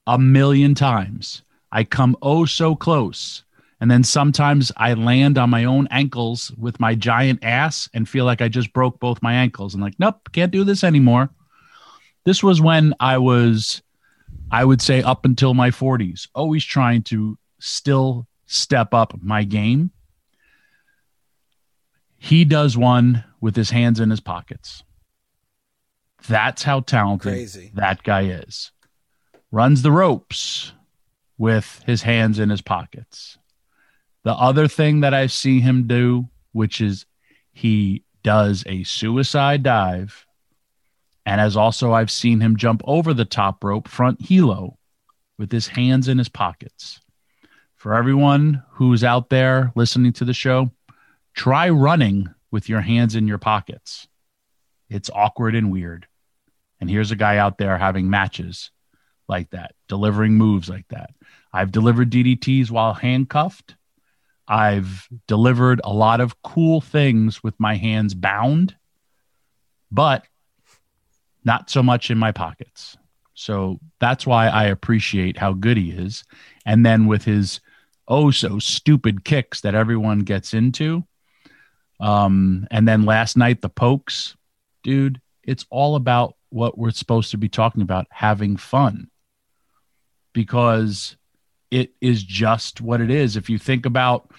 a 0.07 0.17
million 0.17 0.75
times. 0.75 1.43
I 1.71 1.83
come 1.83 2.15
oh 2.21 2.45
so 2.45 2.75
close. 2.75 3.43
And 3.81 3.91
then 3.91 4.03
sometimes 4.03 4.71
I 4.77 4.93
land 4.93 5.37
on 5.37 5.49
my 5.49 5.65
own 5.65 5.87
ankles 5.91 6.51
with 6.57 6.79
my 6.79 6.95
giant 6.95 7.43
ass 7.43 7.89
and 7.93 8.07
feel 8.07 8.23
like 8.25 8.41
I 8.41 8.47
just 8.47 8.71
broke 8.71 8.99
both 8.99 9.21
my 9.21 9.33
ankles. 9.33 9.73
And 9.73 9.83
like, 9.83 9.99
nope, 9.99 10.29
can't 10.31 10.51
do 10.51 10.63
this 10.63 10.83
anymore. 10.83 11.29
This 12.23 12.41
was 12.41 12.61
when 12.61 12.93
I 12.99 13.17
was, 13.17 13.81
I 14.49 14.63
would 14.63 14.81
say, 14.81 15.01
up 15.03 15.25
until 15.25 15.53
my 15.53 15.69
40s, 15.71 16.27
always 16.33 16.63
trying 16.63 17.03
to 17.03 17.37
still 17.59 18.27
step 18.45 18.93
up 18.93 19.13
my 19.21 19.43
game. 19.43 19.91
He 22.17 22.45
does 22.45 22.77
one 22.77 23.23
with 23.41 23.55
his 23.55 23.69
hands 23.69 23.99
in 23.99 24.09
his 24.09 24.21
pockets. 24.21 24.83
That's 26.27 26.63
how 26.63 26.79
talented 26.79 27.33
Crazy. 27.33 27.71
that 27.75 28.01
guy 28.01 28.21
is. 28.21 28.71
Runs 29.55 29.83
the 29.83 29.91
ropes 29.91 30.73
with 31.37 31.81
his 31.85 32.01
hands 32.01 32.39
in 32.39 32.49
his 32.49 32.59
pockets. 32.59 33.37
The 34.23 34.33
other 34.33 34.67
thing 34.67 34.99
that 34.99 35.13
I 35.13 35.27
see 35.27 35.61
him 35.61 35.87
do, 35.87 36.27
which 36.51 36.81
is 36.81 37.05
he 37.53 38.03
does 38.21 38.65
a 38.67 38.83
suicide 38.83 39.63
dive, 39.63 40.25
and 41.25 41.39
as 41.39 41.55
also 41.55 41.93
I've 41.93 42.11
seen 42.11 42.41
him 42.41 42.57
jump 42.57 42.81
over 42.83 43.13
the 43.13 43.23
top 43.23 43.63
rope 43.63 43.87
front 43.87 44.21
helo 44.23 44.75
with 45.37 45.53
his 45.53 45.67
hands 45.67 46.09
in 46.09 46.17
his 46.17 46.27
pockets. 46.27 46.99
For 47.77 47.93
everyone 47.93 48.61
who's 48.71 49.05
out 49.05 49.29
there 49.29 49.71
listening 49.73 50.11
to 50.11 50.25
the 50.25 50.33
show, 50.33 50.69
try 51.33 51.69
running 51.69 52.27
with 52.51 52.67
your 52.67 52.81
hands 52.81 53.15
in 53.15 53.25
your 53.25 53.37
pockets. 53.37 54.09
It's 54.89 55.09
awkward 55.15 55.55
and 55.55 55.71
weird. 55.71 56.07
And 56.81 56.89
here's 56.89 57.11
a 57.11 57.15
guy 57.15 57.37
out 57.37 57.57
there 57.57 57.77
having 57.77 58.09
matches 58.09 58.71
like 59.27 59.49
that, 59.51 59.73
delivering 59.87 60.33
moves 60.33 60.69
like 60.69 60.87
that. 60.89 61.11
I've 61.51 61.71
delivered 61.71 62.11
DDTs 62.11 62.69
while 62.69 62.93
handcuffed. 62.93 63.75
I've 64.47 65.07
delivered 65.27 65.81
a 65.83 65.93
lot 65.93 66.21
of 66.21 66.41
cool 66.43 66.81
things 66.81 67.43
with 67.43 67.59
my 67.59 67.75
hands 67.75 68.13
bound, 68.13 68.75
but 69.91 70.25
not 71.43 71.69
so 71.69 71.81
much 71.81 72.11
in 72.11 72.17
my 72.17 72.31
pockets. 72.31 72.97
So 73.33 73.79
that's 73.99 74.25
why 74.25 74.47
I 74.47 74.65
appreciate 74.65 75.37
how 75.37 75.53
good 75.53 75.77
he 75.77 75.91
is. 75.91 76.23
And 76.65 76.85
then 76.85 77.07
with 77.07 77.23
his 77.23 77.59
oh 78.07 78.31
so 78.31 78.59
stupid 78.59 79.23
kicks 79.23 79.61
that 79.61 79.75
everyone 79.75 80.19
gets 80.19 80.53
into. 80.53 81.03
Um, 81.99 82.67
and 82.71 82.87
then 82.87 83.03
last 83.03 83.37
night, 83.37 83.61
the 83.61 83.69
pokes, 83.69 84.35
dude, 84.83 85.21
it's 85.43 85.65
all 85.69 85.95
about 85.95 86.35
what 86.49 86.77
we're 86.77 86.91
supposed 86.91 87.31
to 87.31 87.37
be 87.37 87.49
talking 87.49 87.81
about 87.81 88.07
having 88.09 88.57
fun 88.57 89.09
because 90.35 91.15
it 91.71 91.93
is 92.01 92.21
just 92.21 92.81
what 92.81 93.01
it 93.01 93.09
is. 93.09 93.37
If 93.37 93.49
you 93.49 93.57
think 93.57 93.85
about 93.85 94.29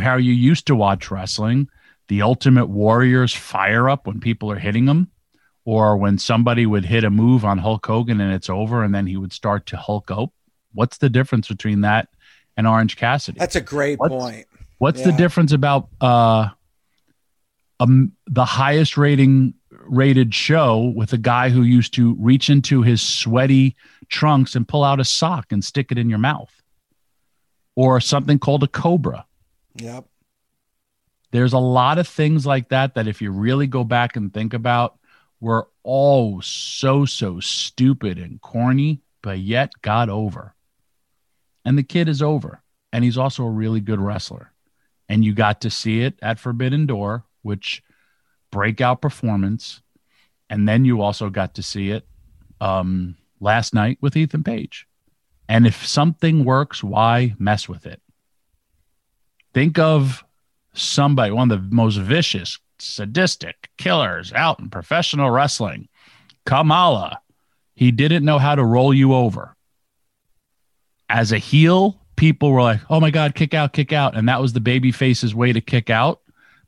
how 0.00 0.16
you 0.16 0.32
used 0.32 0.66
to 0.68 0.74
watch 0.74 1.10
wrestling, 1.10 1.68
the 2.08 2.22
Ultimate 2.22 2.66
Warriors 2.66 3.34
fire 3.34 3.88
up 3.88 4.06
when 4.06 4.18
people 4.18 4.50
are 4.50 4.58
hitting 4.58 4.86
them, 4.86 5.10
or 5.64 5.96
when 5.98 6.18
somebody 6.18 6.66
would 6.66 6.86
hit 6.86 7.04
a 7.04 7.10
move 7.10 7.44
on 7.44 7.58
Hulk 7.58 7.86
Hogan 7.86 8.20
and 8.20 8.32
it's 8.32 8.50
over, 8.50 8.82
and 8.82 8.94
then 8.94 9.06
he 9.06 9.16
would 9.16 9.32
start 9.32 9.66
to 9.66 9.76
Hulk 9.76 10.10
up. 10.10 10.32
What's 10.72 10.98
the 10.98 11.10
difference 11.10 11.48
between 11.48 11.82
that 11.82 12.08
and 12.56 12.66
Orange 12.66 12.96
Cassidy? 12.96 13.38
That's 13.38 13.54
a 13.54 13.60
great 13.60 13.98
what's, 13.98 14.12
point. 14.12 14.46
What's 14.78 15.00
Yeah. 15.00 15.10
the 15.10 15.16
difference 15.18 15.52
about 15.52 15.88
uh, 16.00 16.48
um, 17.78 18.12
the 18.26 18.46
highest 18.46 18.96
rating 18.96 19.54
rated 19.86 20.34
show 20.34 20.92
with 20.94 21.12
a 21.12 21.18
guy 21.18 21.50
who 21.50 21.62
used 21.62 21.94
to 21.94 22.14
reach 22.18 22.50
into 22.50 22.82
his 22.82 23.02
sweaty 23.02 23.76
trunks 24.08 24.54
and 24.54 24.68
pull 24.68 24.84
out 24.84 25.00
a 25.00 25.04
sock 25.04 25.52
and 25.52 25.64
stick 25.64 25.90
it 25.90 25.98
in 25.98 26.10
your 26.10 26.18
mouth, 26.18 26.62
or 27.74 28.00
something 28.00 28.38
called 28.38 28.62
a 28.62 28.68
cobra? 28.68 29.26
Yep. 29.76 30.06
There's 31.30 31.54
a 31.54 31.58
lot 31.58 31.98
of 31.98 32.06
things 32.06 32.44
like 32.44 32.68
that 32.68 32.94
that 32.94 33.08
if 33.08 33.22
you 33.22 33.30
really 33.30 33.66
go 33.66 33.84
back 33.84 34.16
and 34.16 34.32
think 34.32 34.52
about, 34.52 34.98
were 35.40 35.68
all 35.82 36.40
so 36.42 37.04
so 37.04 37.40
stupid 37.40 38.18
and 38.18 38.40
corny, 38.40 39.00
but 39.22 39.38
yet 39.38 39.72
got 39.82 40.08
over. 40.08 40.54
And 41.64 41.78
the 41.78 41.82
kid 41.82 42.08
is 42.08 42.22
over, 42.22 42.62
and 42.92 43.02
he's 43.02 43.18
also 43.18 43.44
a 43.44 43.50
really 43.50 43.80
good 43.80 44.00
wrestler. 44.00 44.52
And 45.08 45.24
you 45.24 45.34
got 45.34 45.62
to 45.62 45.70
see 45.70 46.02
it 46.02 46.18
at 46.22 46.38
Forbidden 46.38 46.86
Door, 46.86 47.24
which 47.42 47.82
breakout 48.52 49.00
performance, 49.00 49.80
and 50.48 50.68
then 50.68 50.84
you 50.84 51.00
also 51.00 51.28
got 51.28 51.54
to 51.54 51.62
see 51.62 51.90
it 51.90 52.06
um, 52.60 53.16
last 53.40 53.74
night 53.74 53.98
with 54.00 54.16
Ethan 54.16 54.44
Page. 54.44 54.86
And 55.48 55.66
if 55.66 55.84
something 55.84 56.44
works, 56.44 56.84
why 56.84 57.34
mess 57.38 57.68
with 57.68 57.86
it? 57.86 58.00
Think 59.52 59.78
of 59.78 60.24
somebody, 60.72 61.32
one 61.32 61.50
of 61.50 61.68
the 61.68 61.74
most 61.74 61.96
vicious, 61.96 62.58
sadistic 62.78 63.68
killers 63.76 64.32
out 64.32 64.60
in 64.60 64.70
professional 64.70 65.30
wrestling, 65.30 65.88
Kamala. 66.46 67.20
He 67.74 67.90
didn't 67.90 68.24
know 68.24 68.38
how 68.38 68.54
to 68.54 68.64
roll 68.64 68.94
you 68.94 69.14
over. 69.14 69.56
As 71.08 71.32
a 71.32 71.38
heel, 71.38 72.00
people 72.16 72.52
were 72.52 72.62
like, 72.62 72.80
oh 72.88 73.00
my 73.00 73.10
God, 73.10 73.34
kick 73.34 73.54
out, 73.54 73.72
kick 73.72 73.92
out. 73.92 74.16
And 74.16 74.28
that 74.28 74.40
was 74.40 74.52
the 74.52 74.60
baby 74.60 74.92
face's 74.92 75.34
way 75.34 75.52
to 75.52 75.60
kick 75.60 75.90
out 75.90 76.20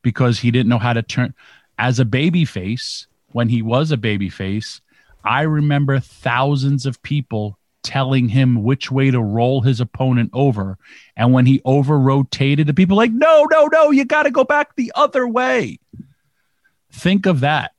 because 0.03 0.41
he 0.41 0.51
didn't 0.51 0.69
know 0.69 0.79
how 0.79 0.93
to 0.93 1.03
turn. 1.03 1.35
As 1.79 1.99
a 1.99 2.05
baby 2.05 2.45
face, 2.45 3.07
when 3.33 3.49
he 3.49 3.63
was 3.63 3.91
a 3.91 3.97
baby 3.97 4.29
face, 4.29 4.81
I 5.25 5.43
remember 5.43 5.99
thousands 5.99 6.87
of 6.87 7.03
people 7.03 7.59
telling 7.83 8.29
him 8.29 8.63
which 8.63 8.91
way 8.91 9.11
to 9.11 9.21
roll 9.21 9.61
his 9.61 9.81
opponent 9.81 10.31
over. 10.33 10.79
And 11.17 11.33
when 11.33 11.47
he 11.47 11.61
over 11.65 11.99
rotated, 11.99 12.67
the 12.67 12.75
people 12.75 12.97
like, 12.97 13.13
no, 13.13 13.47
no, 13.51 13.67
no, 13.67 13.91
you 13.91 14.05
got 14.05 14.25
to 14.25 14.31
go 14.31 14.45
back 14.45 14.75
the 14.75 14.93
other 14.95 15.27
way. 15.27 15.79
Think 16.91 17.27
of 17.27 17.41
that. 17.41 17.73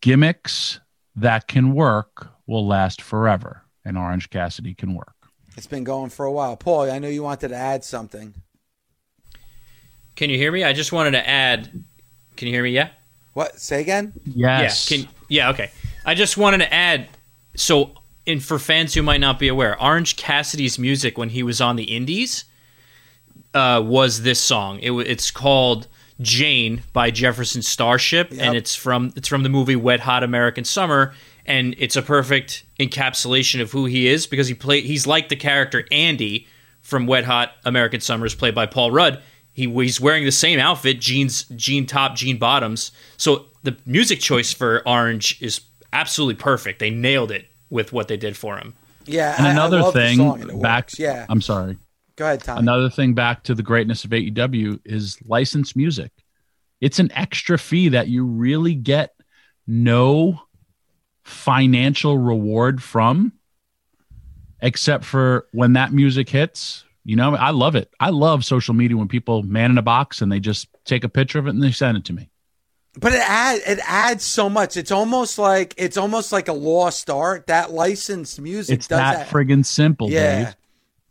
Gimmicks 0.00 0.80
that 1.16 1.46
can 1.46 1.74
work 1.74 2.28
will 2.46 2.66
last 2.66 3.02
forever, 3.02 3.62
and 3.84 3.96
Orange 3.96 4.30
Cassidy 4.30 4.74
can 4.74 4.94
work. 4.94 5.14
It's 5.56 5.66
been 5.66 5.84
going 5.84 6.10
for 6.10 6.24
a 6.26 6.32
while. 6.32 6.56
Paul, 6.56 6.90
I 6.90 6.98
know 6.98 7.08
you 7.08 7.22
wanted 7.22 7.48
to 7.48 7.56
add 7.56 7.84
something. 7.84 8.34
Can 10.20 10.28
you 10.28 10.36
hear 10.36 10.52
me? 10.52 10.64
I 10.64 10.74
just 10.74 10.92
wanted 10.92 11.12
to 11.12 11.26
add. 11.26 11.70
Can 12.36 12.46
you 12.46 12.52
hear 12.52 12.62
me? 12.62 12.72
Yeah. 12.72 12.90
What? 13.32 13.58
Say 13.58 13.80
again? 13.80 14.12
Yes. 14.26 14.90
Yeah. 14.90 14.98
Can, 14.98 15.08
yeah. 15.28 15.48
Okay. 15.48 15.70
I 16.04 16.14
just 16.14 16.36
wanted 16.36 16.58
to 16.58 16.70
add. 16.70 17.08
So, 17.56 17.92
and 18.26 18.44
for 18.44 18.58
fans 18.58 18.92
who 18.92 19.00
might 19.00 19.22
not 19.22 19.38
be 19.38 19.48
aware, 19.48 19.80
Orange 19.82 20.16
Cassidy's 20.16 20.78
music 20.78 21.16
when 21.16 21.30
he 21.30 21.42
was 21.42 21.62
on 21.62 21.76
the 21.76 21.84
Indies 21.84 22.44
uh, 23.54 23.82
was 23.82 24.20
this 24.20 24.38
song. 24.38 24.78
It, 24.80 24.92
it's 24.92 25.30
called 25.30 25.88
Jane 26.20 26.82
by 26.92 27.10
Jefferson 27.10 27.62
Starship, 27.62 28.30
and 28.30 28.54
it's 28.54 28.74
from 28.74 29.14
it's 29.16 29.26
from 29.26 29.42
the 29.42 29.48
movie 29.48 29.74
Wet 29.74 30.00
Hot 30.00 30.22
American 30.22 30.64
Summer, 30.64 31.14
and 31.46 31.74
it's 31.78 31.96
a 31.96 32.02
perfect 32.02 32.66
encapsulation 32.78 33.62
of 33.62 33.72
who 33.72 33.86
he 33.86 34.06
is 34.06 34.26
because 34.26 34.48
he 34.48 34.52
play 34.52 34.82
he's 34.82 35.06
like 35.06 35.30
the 35.30 35.36
character 35.36 35.86
Andy 35.90 36.46
from 36.82 37.06
Wet 37.06 37.24
Hot 37.24 37.52
American 37.64 38.02
Summers, 38.02 38.34
played 38.34 38.54
by 38.54 38.66
Paul 38.66 38.90
Rudd. 38.90 39.22
He, 39.52 39.68
he's 39.70 40.00
wearing 40.00 40.24
the 40.24 40.32
same 40.32 40.58
outfit, 40.58 41.00
jeans, 41.00 41.44
jean 41.56 41.86
top, 41.86 42.14
jean 42.16 42.38
bottoms. 42.38 42.92
So 43.16 43.46
the 43.62 43.76
music 43.84 44.20
choice 44.20 44.52
for 44.52 44.86
Orange 44.86 45.40
is 45.42 45.60
absolutely 45.92 46.40
perfect. 46.40 46.78
They 46.78 46.90
nailed 46.90 47.30
it 47.32 47.46
with 47.68 47.92
what 47.92 48.08
they 48.08 48.16
did 48.16 48.36
for 48.36 48.56
him. 48.58 48.74
Yeah. 49.06 49.34
And 49.36 49.46
I- 49.46 49.50
I 49.50 49.52
another 49.52 49.80
love 49.82 49.94
the 49.94 50.00
thing 50.00 50.16
song 50.18 50.40
and 50.42 50.62
back, 50.62 50.84
works. 50.86 50.98
Yeah. 50.98 51.26
I'm 51.28 51.40
sorry. 51.40 51.76
Go 52.16 52.26
ahead, 52.26 52.42
Tom. 52.42 52.58
Another 52.58 52.88
thing 52.90 53.14
back 53.14 53.42
to 53.44 53.54
the 53.54 53.62
greatness 53.62 54.04
of 54.04 54.10
AEW 54.10 54.80
is 54.84 55.18
licensed 55.26 55.74
music. 55.74 56.12
It's 56.80 56.98
an 56.98 57.10
extra 57.14 57.58
fee 57.58 57.88
that 57.90 58.08
you 58.08 58.24
really 58.24 58.74
get 58.74 59.14
no 59.66 60.40
financial 61.24 62.18
reward 62.18 62.82
from, 62.82 63.32
except 64.60 65.04
for 65.04 65.46
when 65.52 65.74
that 65.74 65.92
music 65.92 66.28
hits. 66.28 66.84
You 67.04 67.16
know, 67.16 67.34
I 67.34 67.50
love 67.50 67.76
it. 67.76 67.90
I 67.98 68.10
love 68.10 68.44
social 68.44 68.74
media 68.74 68.96
when 68.96 69.08
people 69.08 69.42
man 69.42 69.70
in 69.70 69.78
a 69.78 69.82
box 69.82 70.20
and 70.20 70.30
they 70.30 70.40
just 70.40 70.68
take 70.84 71.02
a 71.02 71.08
picture 71.08 71.38
of 71.38 71.46
it 71.46 71.50
and 71.50 71.62
they 71.62 71.72
send 71.72 71.96
it 71.96 72.04
to 72.06 72.12
me. 72.12 72.28
But 72.98 73.12
it 73.12 73.22
adds 73.26 73.62
it 73.66 73.78
adds 73.86 74.24
so 74.24 74.50
much. 74.50 74.76
It's 74.76 74.90
almost 74.90 75.38
like 75.38 75.74
it's 75.76 75.96
almost 75.96 76.32
like 76.32 76.48
a 76.48 76.52
lost 76.52 77.08
art. 77.08 77.46
That 77.46 77.70
licensed 77.72 78.40
music 78.40 78.74
It's 78.74 78.88
does 78.88 78.98
that 78.98 79.18
that. 79.18 79.28
friggin' 79.28 79.64
simple, 79.64 80.10
Yeah. 80.10 80.44
Dave. 80.44 80.56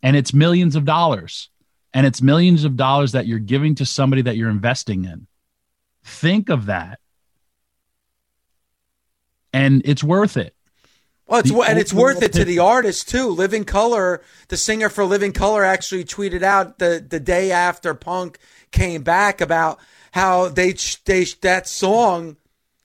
And 0.04 0.16
it's 0.16 0.34
millions 0.34 0.76
of 0.76 0.86
dollars. 0.86 1.50
And 1.94 2.06
it's 2.06 2.22
millions 2.22 2.66
of 2.66 2.76
dollars 2.78 3.14
that 3.14 3.26
you're 3.26 3.40
giving 3.40 3.76
to 3.76 3.86
somebody 3.86 4.22
that 4.24 4.38
you're 4.38 4.50
investing 4.50 5.06
in. 5.06 5.26
Think 6.04 6.50
of 6.50 6.68
that. 6.68 7.00
And 9.52 9.82
it's 9.86 10.04
worth 10.04 10.38
it. 10.38 10.54
Well, 11.30 11.42
it's 11.42 11.52
and 11.52 11.78
it's 11.78 11.94
worth 11.94 12.24
it 12.24 12.34
to 12.34 12.44
the 12.44 12.58
artist 12.58 13.08
too. 13.08 13.28
Living 13.28 13.64
Colour, 13.64 14.24
the 14.48 14.58
singer 14.58 14.90
for 14.90 15.06
Living 15.06 15.32
Colour, 15.32 15.64
actually 15.64 16.04
tweeted 16.04 16.42
out 16.42 16.80
the 16.80 17.06
the 17.08 17.20
day 17.20 17.52
after 17.52 17.94
Punk 17.94 18.40
came 18.72 19.04
back 19.04 19.40
about 19.40 19.80
how 20.12 20.48
they 20.50 20.74
they 21.06 21.26
that 21.42 21.68
song 21.68 22.38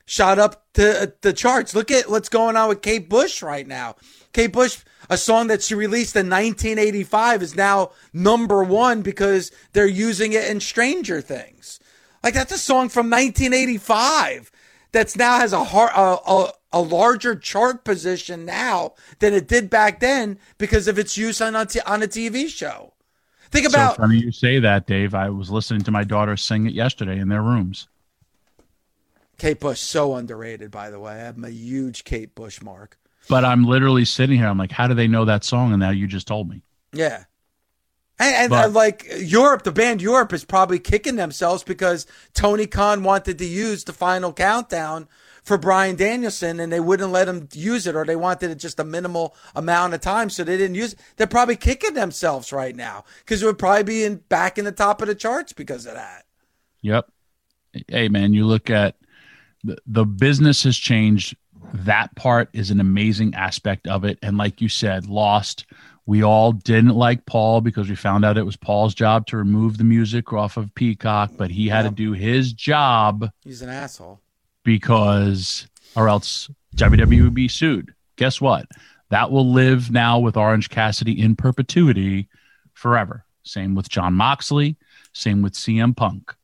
shot 0.04 0.38
up 0.38 0.62
to 0.74 1.04
uh, 1.04 1.06
the 1.22 1.32
charts. 1.32 1.74
Look 1.74 1.90
at 1.90 2.10
what's 2.10 2.28
going 2.28 2.54
on 2.54 2.68
with 2.68 2.82
Kate 2.82 3.08
Bush 3.08 3.42
right 3.42 3.66
now. 3.66 3.96
Kate 4.34 4.52
Bush, 4.52 4.84
a 5.08 5.16
song 5.16 5.46
that 5.46 5.62
she 5.62 5.74
released 5.74 6.14
in 6.14 6.28
1985, 6.28 7.42
is 7.42 7.56
now 7.56 7.92
number 8.12 8.62
one 8.62 9.00
because 9.00 9.52
they're 9.72 9.86
using 9.86 10.34
it 10.34 10.50
in 10.50 10.60
Stranger 10.60 11.22
Things. 11.22 11.80
Like 12.22 12.34
that's 12.34 12.52
a 12.52 12.58
song 12.58 12.90
from 12.90 13.08
1985 13.08 14.50
that's 14.94 15.16
now 15.16 15.38
has 15.38 15.52
a 15.52 15.62
har 15.62 15.90
a, 15.94 16.16
a, 16.26 16.52
a 16.72 16.80
larger 16.80 17.34
chart 17.36 17.84
position 17.84 18.46
now 18.46 18.94
than 19.18 19.34
it 19.34 19.46
did 19.46 19.68
back 19.68 20.00
then 20.00 20.38
because 20.56 20.88
of 20.88 20.98
its 20.98 21.18
use 21.18 21.42
on 21.42 21.54
a, 21.54 21.66
t- 21.66 21.80
on 21.80 22.02
a 22.02 22.06
TV 22.06 22.48
show. 22.48 22.94
Think 23.50 23.68
about. 23.68 23.96
so 23.96 24.02
funny 24.02 24.18
you 24.18 24.32
say 24.32 24.58
that, 24.60 24.86
Dave. 24.86 25.14
I 25.14 25.28
was 25.28 25.50
listening 25.50 25.82
to 25.82 25.90
my 25.90 26.04
daughter 26.04 26.36
sing 26.36 26.66
it 26.66 26.72
yesterday 26.72 27.18
in 27.18 27.28
their 27.28 27.42
rooms. 27.42 27.88
Kate 29.36 29.60
Bush, 29.60 29.80
so 29.80 30.14
underrated, 30.14 30.70
by 30.70 30.90
the 30.90 31.00
way. 31.00 31.26
I'm 31.26 31.44
a 31.44 31.50
huge 31.50 32.04
Kate 32.04 32.34
Bush 32.34 32.62
mark. 32.62 32.96
But 33.28 33.44
I'm 33.44 33.64
literally 33.64 34.04
sitting 34.04 34.38
here. 34.38 34.46
I'm 34.46 34.58
like, 34.58 34.70
how 34.70 34.86
do 34.86 34.94
they 34.94 35.08
know 35.08 35.24
that 35.24 35.44
song? 35.44 35.72
And 35.72 35.80
now 35.80 35.90
you 35.90 36.06
just 36.06 36.28
told 36.28 36.48
me. 36.48 36.62
Yeah. 36.92 37.24
And, 38.18 38.34
and, 38.34 38.50
But- 38.50 38.64
and, 38.66 38.74
like 38.74 39.06
Europe, 39.18 39.64
the 39.64 39.72
band 39.72 40.00
Europe 40.00 40.32
is 40.32 40.44
probably 40.44 40.78
kicking 40.78 41.16
themselves 41.16 41.62
because 41.64 42.06
Tony 42.32 42.66
Khan 42.66 43.02
wanted 43.02 43.38
to 43.38 43.44
use 43.44 43.84
the 43.84 43.92
final 43.92 44.32
countdown 44.32 45.08
for 45.42 45.58
Bryan 45.58 45.94
Danielson 45.96 46.58
and 46.58 46.72
they 46.72 46.80
wouldn't 46.80 47.10
let 47.12 47.28
him 47.28 47.48
use 47.52 47.86
it 47.86 47.94
or 47.94 48.04
they 48.04 48.16
wanted 48.16 48.50
it 48.50 48.54
just 48.54 48.80
a 48.80 48.84
minimal 48.84 49.34
amount 49.54 49.92
of 49.92 50.00
time 50.00 50.30
so 50.30 50.42
they 50.42 50.56
didn't 50.56 50.74
use 50.74 50.94
it. 50.94 51.00
They're 51.16 51.26
probably 51.26 51.56
kicking 51.56 51.94
themselves 51.94 52.50
right 52.52 52.74
now 52.74 53.04
because 53.18 53.42
it 53.42 53.46
would 53.46 53.58
probably 53.58 53.82
be 53.82 54.04
in 54.04 54.16
back 54.16 54.58
in 54.58 54.64
the 54.64 54.72
top 54.72 55.02
of 55.02 55.08
the 55.08 55.14
charts 55.14 55.52
because 55.52 55.84
of 55.84 55.94
that. 55.94 56.24
Yep. 56.80 57.10
Hey, 57.88 58.08
man, 58.08 58.32
you 58.32 58.46
look 58.46 58.70
at 58.70 58.96
the, 59.64 59.76
the 59.86 60.06
business 60.06 60.62
has 60.62 60.76
changed 60.76 61.36
that 61.72 62.14
part 62.14 62.48
is 62.52 62.70
an 62.70 62.80
amazing 62.80 63.34
aspect 63.34 63.86
of 63.86 64.04
it. 64.04 64.18
And 64.22 64.38
like 64.38 64.60
you 64.60 64.68
said, 64.68 65.06
Lost, 65.06 65.66
we 66.06 66.22
all 66.22 66.52
didn't 66.52 66.94
like 66.94 67.24
Paul 67.26 67.60
because 67.60 67.88
we 67.88 67.96
found 67.96 68.24
out 68.24 68.36
it 68.36 68.44
was 68.44 68.56
Paul's 68.56 68.94
job 68.94 69.26
to 69.28 69.36
remove 69.36 69.78
the 69.78 69.84
music 69.84 70.32
off 70.32 70.56
of 70.56 70.74
Peacock, 70.74 71.32
but 71.36 71.50
he 71.50 71.68
had 71.68 71.82
to 71.82 71.90
do 71.90 72.12
his 72.12 72.52
job 72.52 73.30
He's 73.42 73.62
an 73.62 73.70
asshole. 73.70 74.20
because, 74.64 75.66
or 75.96 76.08
else 76.08 76.50
WWE 76.76 77.22
would 77.22 77.34
be 77.34 77.48
sued. 77.48 77.94
Guess 78.16 78.40
what? 78.40 78.66
That 79.10 79.30
will 79.30 79.50
live 79.50 79.90
now 79.90 80.18
with 80.18 80.36
Orange 80.36 80.68
Cassidy 80.70 81.20
in 81.20 81.36
perpetuity 81.36 82.28
forever. 82.72 83.24
Same 83.42 83.74
with 83.74 83.88
Jon 83.88 84.14
Moxley, 84.14 84.76
same 85.12 85.42
with 85.42 85.52
CM 85.54 85.96
Punk. 85.96 86.34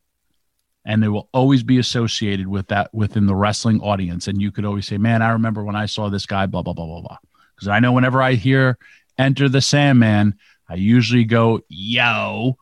And 0.85 1.03
they 1.03 1.09
will 1.09 1.29
always 1.33 1.63
be 1.63 1.79
associated 1.79 2.47
with 2.49 2.69
that 2.69 2.93
within 2.95 3.27
the 3.27 3.35
wrestling 3.35 3.81
audience. 3.81 4.29
And 4.29 4.41
you 4.41 4.51
could 4.51 4.65
always 4.65 4.87
say, 4.87 4.97
man, 4.99 5.21
I 5.23 5.31
remember 5.31 5.63
when 5.65 5.77
I 5.77 5.87
saw 5.87 6.09
this 6.09 6.25
guy, 6.27 6.47
blah, 6.47 6.63
blah, 6.63 6.73
blah, 6.73 6.87
blah, 6.87 7.01
blah. 7.03 7.19
Because 7.55 7.69
I 7.69 7.81
know 7.81 7.93
whenever 7.93 8.23
I 8.23 8.33
hear 8.35 8.79
Enter 9.21 9.51
the 9.51 9.61
Sandman, 9.61 10.35
I 10.67 10.77
usually 10.77 11.25
go, 11.25 11.61
yo, 11.69 12.57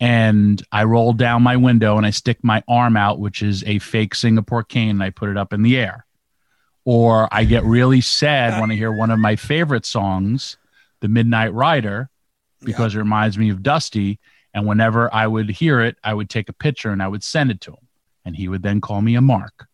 and 0.00 0.60
I 0.72 0.84
roll 0.84 1.12
down 1.12 1.42
my 1.42 1.56
window 1.56 1.96
and 1.98 2.04
I 2.04 2.10
stick 2.10 2.42
my 2.42 2.64
arm 2.66 2.96
out, 2.96 3.20
which 3.20 3.42
is 3.42 3.62
a 3.64 3.78
fake 3.78 4.16
Singapore 4.16 4.64
cane, 4.64 4.90
and 4.90 5.02
I 5.02 5.10
put 5.10 5.28
it 5.28 5.36
up 5.36 5.52
in 5.52 5.62
the 5.62 5.76
air. 5.76 6.04
Or 6.84 7.28
I 7.30 7.44
get 7.44 7.62
really 7.62 8.00
sad 8.00 8.60
when 8.60 8.72
I 8.72 8.74
hear 8.74 8.90
one 8.90 9.10
of 9.10 9.20
my 9.20 9.36
favorite 9.36 9.86
songs, 9.86 10.56
The 11.00 11.08
Midnight 11.08 11.52
Rider, 11.52 12.10
because 12.62 12.94
it 12.94 12.98
reminds 12.98 13.38
me 13.38 13.50
of 13.50 13.62
Dusty. 13.62 14.18
And 14.52 14.66
whenever 14.66 15.14
I 15.14 15.28
would 15.28 15.48
hear 15.48 15.80
it, 15.80 15.96
I 16.02 16.12
would 16.12 16.28
take 16.28 16.48
a 16.48 16.54
picture 16.54 16.90
and 16.90 17.02
I 17.02 17.08
would 17.08 17.22
send 17.22 17.52
it 17.52 17.60
to 17.62 17.72
him. 17.72 17.86
And 18.24 18.34
he 18.34 18.48
would 18.48 18.62
then 18.62 18.80
call 18.80 19.00
me 19.00 19.14
a 19.14 19.20
mark. 19.20 19.68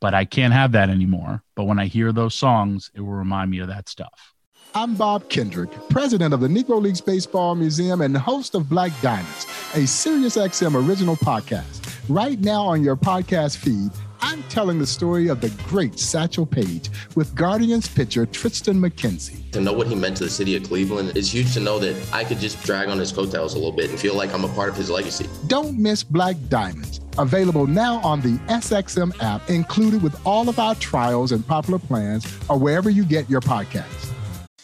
But 0.00 0.14
I 0.14 0.24
can't 0.24 0.54
have 0.54 0.72
that 0.72 0.88
anymore. 0.88 1.42
But 1.54 1.64
when 1.64 1.78
I 1.78 1.86
hear 1.86 2.12
those 2.12 2.34
songs, 2.34 2.90
it 2.94 3.00
will 3.00 3.12
remind 3.12 3.50
me 3.50 3.58
of 3.58 3.68
that 3.68 3.88
stuff. 3.90 4.32
I'm 4.76 4.94
Bob 4.94 5.30
Kendrick, 5.30 5.70
president 5.88 6.34
of 6.34 6.40
the 6.40 6.48
Negro 6.48 6.82
Leagues 6.82 7.00
Baseball 7.00 7.54
Museum 7.54 8.02
and 8.02 8.14
host 8.14 8.54
of 8.54 8.68
Black 8.68 8.92
Diamonds, 9.00 9.44
a 9.72 9.84
SiriusXM 9.86 10.86
original 10.86 11.16
podcast. 11.16 11.98
Right 12.10 12.38
now 12.38 12.66
on 12.66 12.84
your 12.84 12.94
podcast 12.94 13.56
feed, 13.56 13.90
I'm 14.20 14.42
telling 14.50 14.78
the 14.78 14.86
story 14.86 15.28
of 15.28 15.40
the 15.40 15.48
great 15.66 15.98
Satchel 15.98 16.44
Paige 16.44 16.90
with 17.14 17.34
Guardians 17.34 17.88
pitcher 17.88 18.26
Tristan 18.26 18.78
McKenzie. 18.78 19.50
To 19.52 19.62
know 19.62 19.72
what 19.72 19.86
he 19.86 19.94
meant 19.94 20.18
to 20.18 20.24
the 20.24 20.30
city 20.30 20.54
of 20.56 20.64
Cleveland, 20.64 21.16
it's 21.16 21.32
huge 21.32 21.54
to 21.54 21.60
know 21.60 21.78
that 21.78 21.96
I 22.12 22.24
could 22.24 22.38
just 22.38 22.62
drag 22.62 22.90
on 22.90 22.98
his 22.98 23.12
coattails 23.12 23.54
a 23.54 23.56
little 23.56 23.72
bit 23.72 23.88
and 23.88 23.98
feel 23.98 24.14
like 24.14 24.34
I'm 24.34 24.44
a 24.44 24.48
part 24.48 24.68
of 24.68 24.76
his 24.76 24.90
legacy. 24.90 25.26
Don't 25.46 25.78
miss 25.78 26.04
Black 26.04 26.36
Diamonds. 26.50 27.00
Available 27.16 27.66
now 27.66 27.96
on 28.00 28.20
the 28.20 28.36
SXM 28.52 29.22
app, 29.22 29.48
included 29.48 30.02
with 30.02 30.20
all 30.26 30.50
of 30.50 30.58
our 30.58 30.74
trials 30.74 31.32
and 31.32 31.46
popular 31.46 31.78
plans, 31.78 32.26
or 32.50 32.58
wherever 32.58 32.90
you 32.90 33.06
get 33.06 33.30
your 33.30 33.40
podcasts. 33.40 34.12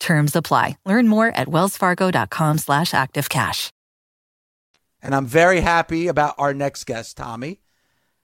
Terms 0.00 0.36
apply. 0.36 0.76
Learn 0.84 1.08
more 1.08 1.28
at 1.28 1.48
wellsfargo.com 1.48 2.58
slash 2.58 2.92
activecash. 2.92 3.70
And 5.02 5.14
I'm 5.14 5.26
very 5.26 5.60
happy 5.60 6.08
about 6.08 6.34
our 6.38 6.52
next 6.52 6.84
guest, 6.84 7.16
Tommy, 7.16 7.60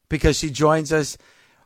because 0.08 0.36
she 0.36 0.50
joins 0.50 0.92
us 0.92 1.16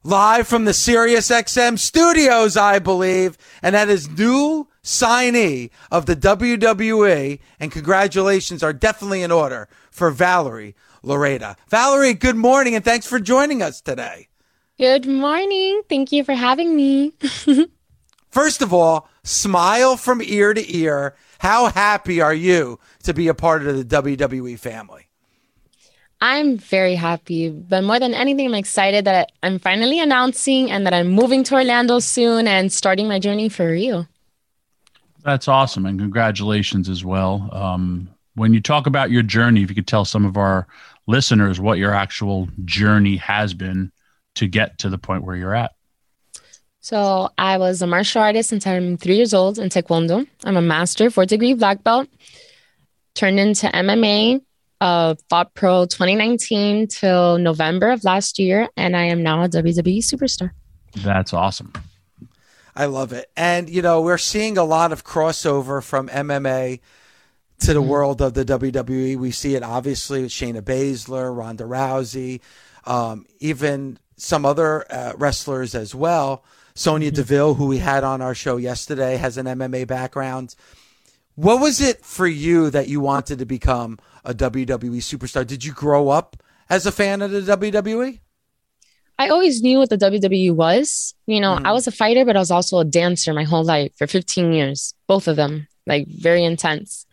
live 0.02 0.46
from 0.46 0.64
the 0.64 0.74
Sirius 0.74 1.30
XM 1.30 1.78
studios, 1.78 2.56
I 2.56 2.78
believe. 2.78 3.38
And 3.62 3.74
that 3.74 3.88
is 3.88 4.10
new 4.10 4.68
signee 4.82 5.70
of 5.90 6.06
the 6.06 6.16
WWE. 6.16 7.40
And 7.58 7.72
congratulations 7.72 8.62
are 8.62 8.72
definitely 8.72 9.22
in 9.22 9.32
order 9.32 9.68
for 9.90 10.10
Valerie 10.10 10.74
Loureda. 11.02 11.56
Valerie, 11.68 12.14
good 12.14 12.36
morning 12.36 12.74
and 12.74 12.84
thanks 12.84 13.06
for 13.06 13.18
joining 13.18 13.62
us 13.62 13.80
today. 13.80 14.28
Good 14.78 15.06
morning. 15.06 15.82
Thank 15.88 16.12
you 16.12 16.22
for 16.24 16.34
having 16.34 16.76
me. 16.76 17.14
First 18.30 18.60
of 18.60 18.74
all, 18.74 19.08
smile 19.26 19.96
from 19.96 20.22
ear 20.22 20.54
to 20.54 20.76
ear. 20.76 21.14
How 21.38 21.66
happy 21.66 22.20
are 22.20 22.34
you 22.34 22.78
to 23.02 23.12
be 23.12 23.28
a 23.28 23.34
part 23.34 23.66
of 23.66 23.76
the 23.76 23.84
WWE 23.84 24.58
family? 24.58 25.08
I'm 26.20 26.56
very 26.56 26.94
happy, 26.94 27.50
but 27.50 27.84
more 27.84 27.98
than 27.98 28.14
anything, 28.14 28.46
I'm 28.46 28.54
excited 28.54 29.04
that 29.04 29.32
I'm 29.42 29.58
finally 29.58 30.00
announcing 30.00 30.70
and 30.70 30.86
that 30.86 30.94
I'm 30.94 31.08
moving 31.08 31.44
to 31.44 31.54
Orlando 31.54 31.98
soon 31.98 32.48
and 32.48 32.72
starting 32.72 33.06
my 33.06 33.18
journey 33.18 33.50
for 33.50 33.70
real. 33.70 34.08
That's 35.22 35.46
awesome, 35.46 35.84
and 35.84 35.98
congratulations 35.98 36.88
as 36.88 37.04
well. 37.04 37.50
Um, 37.52 38.08
when 38.34 38.54
you 38.54 38.60
talk 38.60 38.86
about 38.86 39.10
your 39.10 39.22
journey, 39.22 39.62
if 39.62 39.68
you 39.68 39.74
could 39.74 39.86
tell 39.86 40.06
some 40.06 40.24
of 40.24 40.38
our 40.38 40.66
listeners 41.06 41.60
what 41.60 41.78
your 41.78 41.92
actual 41.92 42.48
journey 42.64 43.16
has 43.16 43.52
been 43.52 43.92
to 44.36 44.46
get 44.46 44.78
to 44.78 44.88
the 44.88 44.98
point 44.98 45.24
where 45.24 45.36
you're 45.36 45.54
at. 45.54 45.75
So 46.86 47.30
I 47.36 47.58
was 47.58 47.82
a 47.82 47.86
martial 47.88 48.22
artist 48.22 48.48
since 48.48 48.64
I'm 48.64 48.96
three 48.96 49.16
years 49.16 49.34
old 49.34 49.58
in 49.58 49.70
Taekwondo. 49.70 50.24
I'm 50.44 50.56
a 50.56 50.62
master, 50.62 51.10
fourth 51.10 51.30
degree 51.30 51.52
black 51.52 51.82
belt. 51.82 52.08
Turned 53.16 53.40
into 53.40 53.66
MMA, 53.66 54.40
uh, 54.80 55.16
fought 55.28 55.52
pro 55.54 55.86
2019 55.86 56.86
till 56.86 57.38
November 57.38 57.90
of 57.90 58.04
last 58.04 58.38
year, 58.38 58.68
and 58.76 58.96
I 58.96 59.06
am 59.06 59.24
now 59.24 59.42
a 59.42 59.48
WWE 59.48 59.98
superstar. 59.98 60.52
That's 60.94 61.32
awesome. 61.32 61.72
I 62.76 62.84
love 62.84 63.12
it. 63.12 63.32
And, 63.36 63.68
you 63.68 63.82
know, 63.82 64.02
we're 64.02 64.16
seeing 64.16 64.56
a 64.56 64.62
lot 64.62 64.92
of 64.92 65.02
crossover 65.02 65.82
from 65.82 66.08
MMA 66.08 66.78
to 67.62 67.74
the 67.74 67.82
world 67.82 68.22
of 68.22 68.34
the 68.34 68.44
WWE. 68.44 69.16
We 69.16 69.32
see 69.32 69.56
it 69.56 69.64
obviously 69.64 70.22
with 70.22 70.30
Shayna 70.30 70.62
Baszler, 70.62 71.36
Ronda 71.36 71.64
Rousey, 71.64 72.42
um, 72.84 73.26
even 73.40 73.98
some 74.16 74.46
other 74.46 74.84
uh, 74.88 75.14
wrestlers 75.16 75.74
as 75.74 75.92
well. 75.92 76.44
Sonya 76.76 77.10
Deville, 77.10 77.54
who 77.54 77.66
we 77.66 77.78
had 77.78 78.04
on 78.04 78.20
our 78.20 78.34
show 78.34 78.58
yesterday, 78.58 79.16
has 79.16 79.38
an 79.38 79.46
MMA 79.46 79.86
background. 79.86 80.54
What 81.34 81.58
was 81.58 81.80
it 81.80 82.04
for 82.04 82.26
you 82.26 82.68
that 82.68 82.86
you 82.86 83.00
wanted 83.00 83.38
to 83.38 83.46
become 83.46 83.98
a 84.26 84.34
WWE 84.34 84.98
superstar? 84.98 85.46
Did 85.46 85.64
you 85.64 85.72
grow 85.72 86.10
up 86.10 86.36
as 86.68 86.84
a 86.84 86.92
fan 86.92 87.22
of 87.22 87.30
the 87.30 87.40
WWE? 87.40 88.20
I 89.18 89.28
always 89.30 89.62
knew 89.62 89.78
what 89.78 89.88
the 89.88 89.96
WWE 89.96 90.54
was. 90.54 91.14
You 91.24 91.40
know, 91.40 91.58
I 91.64 91.72
was 91.72 91.86
a 91.86 91.92
fighter, 91.92 92.26
but 92.26 92.36
I 92.36 92.40
was 92.40 92.50
also 92.50 92.78
a 92.78 92.84
dancer 92.84 93.32
my 93.32 93.44
whole 93.44 93.64
life 93.64 93.92
for 93.96 94.06
15 94.06 94.52
years, 94.52 94.94
both 95.06 95.28
of 95.28 95.36
them, 95.36 95.68
like 95.86 96.06
very 96.08 96.44
intense. 96.44 97.06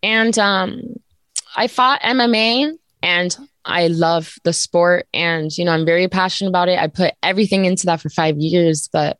And 0.00 0.38
um, 0.38 0.94
I 1.56 1.66
fought 1.66 2.02
MMA 2.02 2.78
and 3.02 3.36
I 3.68 3.88
love 3.88 4.34
the 4.44 4.52
sport 4.52 5.06
and, 5.12 5.56
you 5.56 5.64
know, 5.64 5.72
I'm 5.72 5.84
very 5.84 6.08
passionate 6.08 6.48
about 6.48 6.68
it. 6.68 6.78
I 6.78 6.88
put 6.88 7.14
everything 7.22 7.64
into 7.64 7.86
that 7.86 8.00
for 8.00 8.08
five 8.08 8.38
years, 8.38 8.88
but 8.92 9.18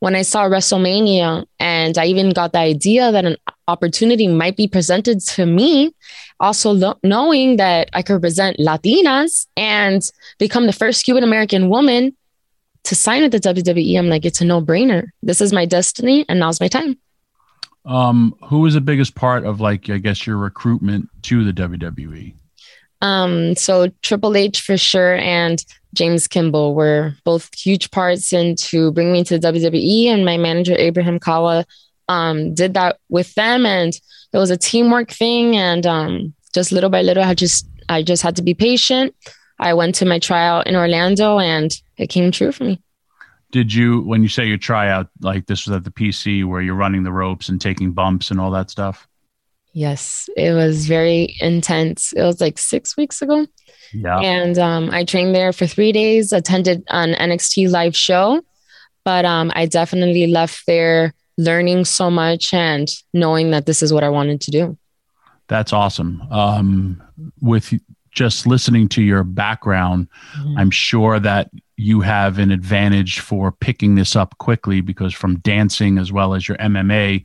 when 0.00 0.14
I 0.14 0.22
saw 0.22 0.44
WrestleMania 0.44 1.46
and 1.58 1.98
I 1.98 2.06
even 2.06 2.30
got 2.30 2.52
the 2.52 2.58
idea 2.58 3.12
that 3.12 3.24
an 3.24 3.36
opportunity 3.68 4.28
might 4.28 4.56
be 4.56 4.66
presented 4.66 5.20
to 5.20 5.46
me, 5.46 5.94
also 6.40 6.72
lo- 6.72 6.98
knowing 7.02 7.56
that 7.56 7.90
I 7.92 8.02
could 8.02 8.14
represent 8.14 8.58
Latinas 8.58 9.46
and 9.56 10.02
become 10.38 10.66
the 10.66 10.72
first 10.72 11.04
Cuban 11.04 11.24
American 11.24 11.68
woman 11.68 12.16
to 12.84 12.94
sign 12.94 13.22
with 13.22 13.32
the 13.32 13.40
WWE, 13.40 13.98
I'm 13.98 14.08
like, 14.08 14.24
it's 14.24 14.40
a 14.40 14.44
no 14.44 14.62
brainer. 14.62 15.08
This 15.22 15.40
is 15.40 15.52
my 15.52 15.66
destiny 15.66 16.24
and 16.28 16.40
now's 16.40 16.60
my 16.60 16.68
time. 16.68 16.98
Um, 17.84 18.34
who 18.44 18.60
was 18.60 18.74
the 18.74 18.80
biggest 18.80 19.14
part 19.14 19.44
of 19.44 19.60
like 19.60 19.88
I 19.88 19.98
guess 19.98 20.26
your 20.26 20.36
recruitment 20.36 21.08
to 21.22 21.44
the 21.44 21.52
WWE? 21.52 22.34
Um, 23.02 23.54
so 23.56 23.88
Triple 24.02 24.36
H 24.36 24.60
for 24.60 24.76
sure 24.76 25.16
and 25.16 25.64
James 25.94 26.28
Kimball 26.28 26.74
were 26.74 27.14
both 27.24 27.52
huge 27.54 27.90
parts 27.90 28.32
into 28.32 28.92
bringing 28.92 29.12
me 29.12 29.24
to 29.24 29.38
the 29.38 29.52
WWE, 29.52 30.06
and 30.06 30.24
my 30.24 30.36
manager 30.36 30.74
Abraham 30.78 31.18
Kawa 31.18 31.64
um, 32.08 32.54
did 32.54 32.74
that 32.74 32.98
with 33.08 33.34
them, 33.34 33.66
and 33.66 33.98
it 34.32 34.38
was 34.38 34.50
a 34.50 34.56
teamwork 34.56 35.10
thing, 35.10 35.56
and 35.56 35.86
um, 35.86 36.34
just 36.54 36.72
little 36.72 36.90
by 36.90 37.02
little, 37.02 37.24
I 37.24 37.34
just 37.34 37.68
I 37.88 38.02
just 38.02 38.22
had 38.22 38.36
to 38.36 38.42
be 38.42 38.54
patient. 38.54 39.14
I 39.58 39.74
went 39.74 39.94
to 39.96 40.06
my 40.06 40.18
tryout 40.18 40.66
in 40.66 40.76
Orlando, 40.76 41.38
and 41.38 41.72
it 41.96 42.08
came 42.08 42.30
true 42.30 42.52
for 42.52 42.64
me. 42.64 42.80
Did 43.52 43.74
you, 43.74 44.02
when 44.02 44.22
you 44.22 44.28
say 44.28 44.46
your 44.46 44.58
tryout, 44.58 45.08
like 45.20 45.46
this 45.46 45.66
was 45.66 45.74
at 45.74 45.82
the 45.82 45.90
PC 45.90 46.44
where 46.44 46.60
you're 46.60 46.76
running 46.76 47.02
the 47.02 47.12
ropes 47.12 47.48
and 47.48 47.60
taking 47.60 47.90
bumps 47.90 48.30
and 48.30 48.40
all 48.40 48.52
that 48.52 48.70
stuff? 48.70 49.08
Yes, 49.72 50.28
it 50.36 50.52
was 50.52 50.86
very 50.86 51.36
intense. 51.40 52.12
It 52.12 52.22
was 52.22 52.40
like 52.40 52.58
six 52.58 52.96
weeks 52.96 53.22
ago. 53.22 53.46
Yeah. 53.92 54.18
And 54.18 54.58
um, 54.58 54.90
I 54.92 55.04
trained 55.04 55.34
there 55.34 55.52
for 55.52 55.66
three 55.66 55.92
days, 55.92 56.32
attended 56.32 56.82
an 56.88 57.14
NXT 57.14 57.70
live 57.70 57.96
show, 57.96 58.42
but 59.04 59.24
um, 59.24 59.52
I 59.54 59.66
definitely 59.66 60.26
left 60.26 60.66
there 60.66 61.14
learning 61.38 61.84
so 61.84 62.10
much 62.10 62.52
and 62.52 62.88
knowing 63.14 63.50
that 63.52 63.66
this 63.66 63.82
is 63.82 63.92
what 63.92 64.04
I 64.04 64.08
wanted 64.08 64.40
to 64.42 64.50
do. 64.50 64.76
That's 65.48 65.72
awesome. 65.72 66.22
Um, 66.30 67.02
with 67.40 67.72
just 68.10 68.46
listening 68.46 68.88
to 68.90 69.02
your 69.02 69.24
background, 69.24 70.08
mm-hmm. 70.36 70.58
I'm 70.58 70.70
sure 70.70 71.18
that 71.20 71.50
you 71.76 72.00
have 72.02 72.38
an 72.38 72.50
advantage 72.50 73.20
for 73.20 73.50
picking 73.50 73.94
this 73.94 74.14
up 74.14 74.36
quickly 74.38 74.80
because 74.80 75.14
from 75.14 75.38
dancing 75.38 75.96
as 75.96 76.12
well 76.12 76.34
as 76.34 76.46
your 76.46 76.58
MMA 76.58 77.24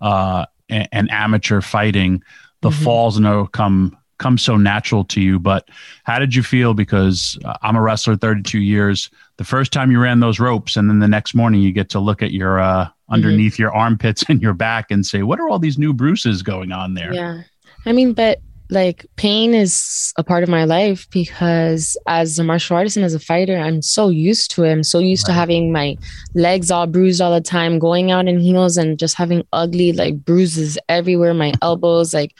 uh, 0.00 0.46
and, 0.68 0.88
and, 0.92 1.10
amateur 1.10 1.60
fighting, 1.60 2.22
the 2.62 2.70
mm-hmm. 2.70 2.84
falls 2.84 3.18
know 3.18 3.46
come 3.46 3.96
come 4.18 4.38
so 4.38 4.56
natural 4.56 5.04
to 5.04 5.20
you. 5.20 5.38
But 5.38 5.68
how 6.04 6.18
did 6.18 6.34
you 6.34 6.42
feel? 6.42 6.74
Because 6.74 7.38
uh, 7.44 7.56
I'm 7.62 7.76
a 7.76 7.82
wrestler, 7.82 8.16
32 8.16 8.58
years. 8.58 9.10
The 9.36 9.44
first 9.44 9.72
time 9.72 9.90
you 9.90 10.00
ran 10.00 10.20
those 10.20 10.40
ropes, 10.40 10.76
and 10.76 10.88
then 10.88 10.98
the 10.98 11.08
next 11.08 11.34
morning 11.34 11.60
you 11.60 11.72
get 11.72 11.90
to 11.90 12.00
look 12.00 12.22
at 12.22 12.32
your 12.32 12.58
uh, 12.60 12.88
underneath 13.08 13.54
mm-hmm. 13.54 13.62
your 13.62 13.74
armpits 13.74 14.24
and 14.28 14.40
your 14.40 14.54
back 14.54 14.90
and 14.90 15.04
say, 15.04 15.22
"What 15.22 15.40
are 15.40 15.48
all 15.48 15.58
these 15.58 15.78
new 15.78 15.92
bruises 15.92 16.42
going 16.42 16.72
on 16.72 16.94
there?" 16.94 17.12
Yeah, 17.12 17.42
I 17.84 17.92
mean, 17.92 18.12
but 18.12 18.40
like 18.68 19.06
pain 19.16 19.54
is 19.54 20.12
a 20.16 20.24
part 20.24 20.42
of 20.42 20.48
my 20.48 20.64
life 20.64 21.08
because 21.10 21.96
as 22.06 22.38
a 22.38 22.44
martial 22.44 22.76
artist 22.76 22.96
and 22.96 23.04
as 23.06 23.14
a 23.14 23.20
fighter, 23.20 23.56
I'm 23.56 23.80
so 23.80 24.08
used 24.08 24.50
to 24.52 24.64
it. 24.64 24.72
I'm 24.72 24.82
so 24.82 24.98
used 24.98 25.28
right. 25.28 25.34
to 25.34 25.38
having 25.38 25.72
my 25.72 25.96
legs 26.34 26.70
all 26.70 26.86
bruised 26.86 27.20
all 27.20 27.32
the 27.32 27.40
time, 27.40 27.78
going 27.78 28.10
out 28.10 28.26
in 28.26 28.40
heels 28.40 28.76
and 28.76 28.98
just 28.98 29.14
having 29.14 29.44
ugly 29.52 29.92
like 29.92 30.24
bruises 30.24 30.78
everywhere, 30.88 31.32
my 31.34 31.52
elbows, 31.62 32.12
like 32.12 32.34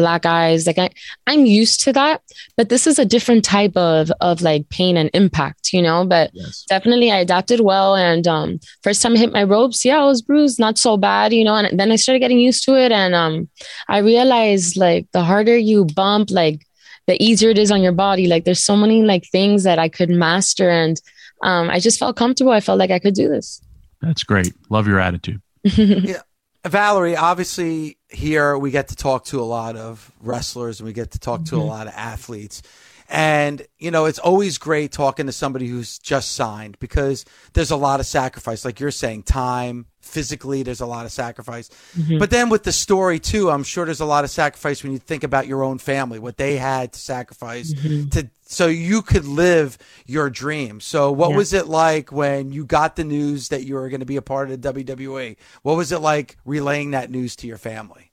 black 0.00 0.24
eyes 0.24 0.66
like 0.66 0.78
i 0.78 0.88
i'm 1.26 1.44
used 1.44 1.80
to 1.84 1.92
that 1.92 2.22
but 2.56 2.70
this 2.70 2.86
is 2.86 2.98
a 2.98 3.04
different 3.04 3.44
type 3.44 3.76
of 3.76 4.10
of 4.22 4.40
like 4.40 4.66
pain 4.70 4.96
and 4.96 5.10
impact 5.12 5.74
you 5.74 5.82
know 5.82 6.06
but 6.06 6.30
yes. 6.32 6.64
definitely 6.70 7.10
i 7.12 7.18
adapted 7.18 7.60
well 7.60 7.94
and 7.94 8.26
um 8.26 8.58
first 8.82 9.02
time 9.02 9.12
i 9.12 9.18
hit 9.18 9.32
my 9.32 9.42
ropes 9.42 9.84
yeah 9.84 10.00
i 10.00 10.06
was 10.06 10.22
bruised 10.22 10.58
not 10.58 10.78
so 10.78 10.96
bad 10.96 11.34
you 11.34 11.44
know 11.44 11.54
and 11.54 11.78
then 11.78 11.92
i 11.92 11.96
started 11.96 12.20
getting 12.20 12.38
used 12.38 12.64
to 12.64 12.74
it 12.74 12.90
and 12.90 13.14
um 13.14 13.46
i 13.88 13.98
realized 13.98 14.78
like 14.78 15.06
the 15.12 15.22
harder 15.22 15.56
you 15.56 15.84
bump 15.84 16.30
like 16.30 16.66
the 17.06 17.22
easier 17.22 17.50
it 17.50 17.58
is 17.58 17.70
on 17.70 17.82
your 17.82 17.92
body 17.92 18.26
like 18.26 18.44
there's 18.46 18.64
so 18.64 18.76
many 18.76 19.02
like 19.02 19.26
things 19.30 19.64
that 19.64 19.78
i 19.78 19.88
could 19.88 20.08
master 20.08 20.70
and 20.70 21.02
um 21.42 21.68
i 21.68 21.78
just 21.78 21.98
felt 21.98 22.16
comfortable 22.16 22.52
i 22.52 22.60
felt 22.60 22.78
like 22.78 22.90
i 22.90 22.98
could 22.98 23.14
do 23.14 23.28
this. 23.28 23.60
That's 24.00 24.22
great 24.22 24.54
love 24.70 24.88
your 24.88 24.98
attitude. 24.98 25.42
Yeah 25.76 26.22
Valerie, 26.66 27.16
obviously, 27.16 27.96
here 28.08 28.58
we 28.58 28.70
get 28.70 28.88
to 28.88 28.96
talk 28.96 29.24
to 29.26 29.40
a 29.40 29.44
lot 29.44 29.76
of 29.76 30.12
wrestlers 30.20 30.80
and 30.80 30.86
we 30.86 30.92
get 30.92 31.12
to 31.12 31.18
talk 31.18 31.44
to 31.44 31.52
mm-hmm. 31.52 31.62
a 31.62 31.64
lot 31.64 31.86
of 31.86 31.94
athletes. 31.94 32.62
And, 33.10 33.66
you 33.76 33.90
know, 33.90 34.04
it's 34.04 34.20
always 34.20 34.56
great 34.56 34.92
talking 34.92 35.26
to 35.26 35.32
somebody 35.32 35.66
who's 35.66 35.98
just 35.98 36.32
signed 36.32 36.78
because 36.78 37.24
there's 37.54 37.72
a 37.72 37.76
lot 37.76 37.98
of 37.98 38.06
sacrifice. 38.06 38.64
Like 38.64 38.78
you're 38.78 38.92
saying, 38.92 39.24
time, 39.24 39.86
physically, 40.00 40.62
there's 40.62 40.80
a 40.80 40.86
lot 40.86 41.06
of 41.06 41.10
sacrifice. 41.10 41.70
Mm-hmm. 41.98 42.18
But 42.18 42.30
then 42.30 42.50
with 42.50 42.62
the 42.62 42.70
story, 42.70 43.18
too, 43.18 43.50
I'm 43.50 43.64
sure 43.64 43.84
there's 43.84 44.00
a 44.00 44.04
lot 44.04 44.22
of 44.22 44.30
sacrifice 44.30 44.84
when 44.84 44.92
you 44.92 44.98
think 44.98 45.24
about 45.24 45.48
your 45.48 45.64
own 45.64 45.78
family, 45.78 46.20
what 46.20 46.36
they 46.36 46.56
had 46.56 46.92
to 46.92 47.00
sacrifice 47.00 47.74
mm-hmm. 47.74 48.10
to 48.10 48.30
so 48.42 48.66
you 48.66 49.02
could 49.02 49.24
live 49.24 49.78
your 50.06 50.28
dream. 50.28 50.80
So, 50.80 51.12
what 51.12 51.30
yeah. 51.30 51.36
was 51.36 51.52
it 51.52 51.66
like 51.66 52.10
when 52.10 52.50
you 52.50 52.64
got 52.64 52.96
the 52.96 53.04
news 53.04 53.48
that 53.48 53.64
you 53.64 53.74
were 53.74 53.88
going 53.88 54.00
to 54.00 54.06
be 54.06 54.16
a 54.16 54.22
part 54.22 54.50
of 54.50 54.60
the 54.60 54.72
WWE? 54.72 55.36
What 55.62 55.76
was 55.76 55.92
it 55.92 56.00
like 56.00 56.36
relaying 56.44 56.90
that 56.90 57.10
news 57.10 57.36
to 57.36 57.46
your 57.46 57.58
family? 57.58 58.09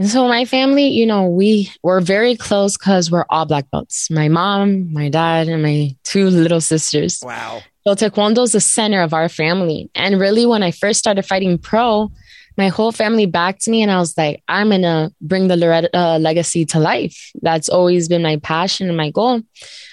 So, 0.00 0.28
my 0.28 0.44
family, 0.44 0.86
you 0.88 1.06
know, 1.06 1.26
we 1.26 1.72
were 1.82 2.00
very 2.00 2.36
close 2.36 2.76
because 2.76 3.10
we're 3.10 3.24
all 3.30 3.46
black 3.46 3.68
belts 3.70 4.08
my 4.10 4.28
mom, 4.28 4.92
my 4.92 5.08
dad, 5.08 5.48
and 5.48 5.62
my 5.62 5.96
two 6.04 6.28
little 6.28 6.60
sisters. 6.60 7.20
Wow. 7.24 7.62
So, 7.84 7.94
Taekwondo 7.94 8.44
is 8.44 8.52
the 8.52 8.60
center 8.60 9.02
of 9.02 9.12
our 9.12 9.28
family. 9.28 9.90
And 9.96 10.20
really, 10.20 10.46
when 10.46 10.62
I 10.62 10.70
first 10.70 11.00
started 11.00 11.22
fighting 11.24 11.58
pro, 11.58 12.12
my 12.56 12.68
whole 12.68 12.92
family 12.92 13.26
backed 13.26 13.66
me 13.66 13.82
and 13.82 13.90
I 13.90 13.98
was 13.98 14.16
like, 14.16 14.42
I'm 14.48 14.70
going 14.70 14.82
to 14.82 15.12
bring 15.20 15.48
the 15.48 15.54
Loureda 15.54 15.88
uh, 15.94 16.18
legacy 16.18 16.64
to 16.66 16.80
life. 16.80 17.30
That's 17.40 17.68
always 17.68 18.08
been 18.08 18.22
my 18.22 18.36
passion 18.36 18.88
and 18.88 18.96
my 18.96 19.10
goal. 19.10 19.42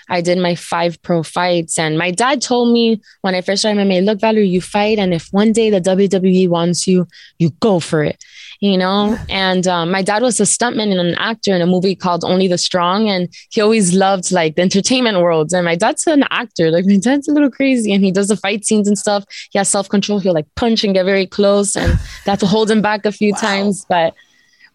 I 0.09 0.21
did 0.21 0.39
my 0.39 0.55
five 0.55 1.01
pro 1.03 1.21
fights. 1.21 1.77
And 1.77 1.97
my 1.97 2.09
dad 2.09 2.41
told 2.41 2.73
me 2.73 3.01
when 3.21 3.35
I 3.35 3.41
first 3.41 3.61
started 3.61 3.79
MMA, 3.79 4.03
look, 4.03 4.19
Valerie, 4.19 4.47
you 4.47 4.61
fight. 4.61 4.97
And 4.97 5.13
if 5.13 5.27
one 5.31 5.51
day 5.51 5.69
the 5.69 5.79
WWE 5.79 6.49
wants 6.49 6.87
you, 6.87 7.07
you 7.37 7.51
go 7.59 7.79
for 7.79 8.03
it 8.03 8.23
you 8.59 8.77
know? 8.77 9.17
And 9.29 9.67
um, 9.67 9.91
my 9.91 10.01
dad 10.01 10.21
was 10.21 10.39
a 10.39 10.43
stuntman 10.43 10.91
and 10.91 10.99
an 10.99 11.15
actor 11.15 11.53
in 11.53 11.61
a 11.61 11.65
movie 11.65 11.95
called 11.95 12.23
Only 12.23 12.47
the 12.47 12.57
Strong. 12.57 13.09
And 13.09 13.33
he 13.49 13.61
always 13.61 13.93
loved 13.93 14.31
like 14.31 14.55
the 14.55 14.61
entertainment 14.61 15.19
world. 15.19 15.53
And 15.53 15.65
my 15.65 15.75
dad's 15.75 16.07
an 16.07 16.25
actor. 16.31 16.71
Like 16.71 16.85
my 16.85 16.97
dad's 16.97 17.27
a 17.27 17.33
little 17.33 17.51
crazy 17.51 17.93
and 17.93 18.03
he 18.03 18.11
does 18.11 18.27
the 18.27 18.37
fight 18.37 18.65
scenes 18.65 18.87
and 18.87 18.97
stuff. 18.97 19.25
He 19.51 19.59
has 19.59 19.69
self 19.69 19.89
control. 19.89 20.19
He'll 20.19 20.33
like 20.33 20.47
punch 20.55 20.83
and 20.83 20.93
get 20.93 21.05
very 21.05 21.25
close. 21.25 21.75
And 21.75 21.99
that's 22.25 22.43
hold 22.43 22.69
him 22.69 22.81
back 22.81 23.05
a 23.05 23.11
few 23.11 23.33
wow. 23.33 23.39
times. 23.39 23.85
But 23.87 24.13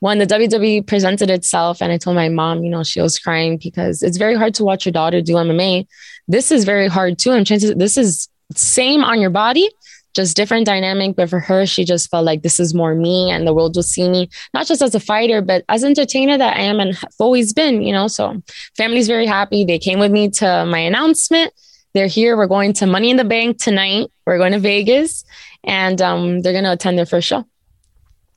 when 0.01 0.19
the 0.19 0.27
WWE 0.27 0.87
presented 0.87 1.31
itself 1.31 1.81
and 1.81 1.93
I 1.93 1.99
told 1.99 2.17
my 2.17 2.29
mom, 2.29 2.65
you 2.65 2.71
know, 2.71 2.83
she 2.83 3.01
was 3.01 3.19
crying 3.19 3.59
because 3.63 4.03
it's 4.03 4.17
very 4.17 4.35
hard 4.35 4.55
to 4.55 4.65
watch 4.65 4.87
your 4.87 4.93
daughter 4.93 5.21
do 5.21 5.35
MMA. 5.35 5.87
This 6.27 6.51
is 6.51 6.65
very 6.65 6.89
hard 6.89 7.19
too. 7.19 7.33
And 7.33 7.47
chances 7.47 7.75
this 7.77 7.97
is 7.97 8.29
same 8.57 9.05
on 9.05 9.21
your 9.21 9.31
body, 9.31 9.71
just 10.15 10.37
different 10.37 10.67
dynamic. 10.67 11.17
But 11.17 11.31
for 11.31 11.41
her, 11.41 11.67
she 11.67 11.85
just 11.85 12.11
felt 12.11 12.25
like 12.25 12.43
this 12.43 12.61
is 12.61 12.75
more 12.75 12.95
me 12.95 13.31
and 13.31 13.47
the 13.47 13.55
world 13.55 13.77
will 13.77 13.83
see 13.83 14.09
me, 14.09 14.29
not 14.55 14.67
just 14.67 14.83
as 14.83 14.95
a 14.95 15.01
fighter, 15.01 15.41
but 15.43 15.65
as 15.69 15.85
entertainer 15.85 16.37
that 16.39 16.57
I 16.57 16.61
am 16.63 16.81
and 16.81 16.95
have 16.95 17.15
always 17.19 17.53
been, 17.53 17.83
you 17.83 17.93
know. 17.93 18.09
So 18.09 18.43
family's 18.77 19.07
very 19.09 19.27
happy. 19.27 19.65
They 19.65 19.79
came 19.79 19.99
with 19.99 20.13
me 20.13 20.31
to 20.31 20.67
my 20.67 20.79
announcement. 20.79 21.53
They're 21.93 22.07
here. 22.07 22.37
We're 22.37 22.47
going 22.47 22.73
to 22.75 22.87
Money 22.87 23.11
in 23.11 23.17
the 23.17 23.25
Bank 23.25 23.59
tonight. 23.59 24.09
We're 24.27 24.39
going 24.39 24.53
to 24.53 24.61
Vegas 24.61 25.25
and 25.65 26.01
um, 26.01 26.41
they're 26.41 26.53
going 26.53 26.65
to 26.65 26.73
attend 26.73 26.99
their 26.99 27.07
first 27.07 27.27
show. 27.27 27.45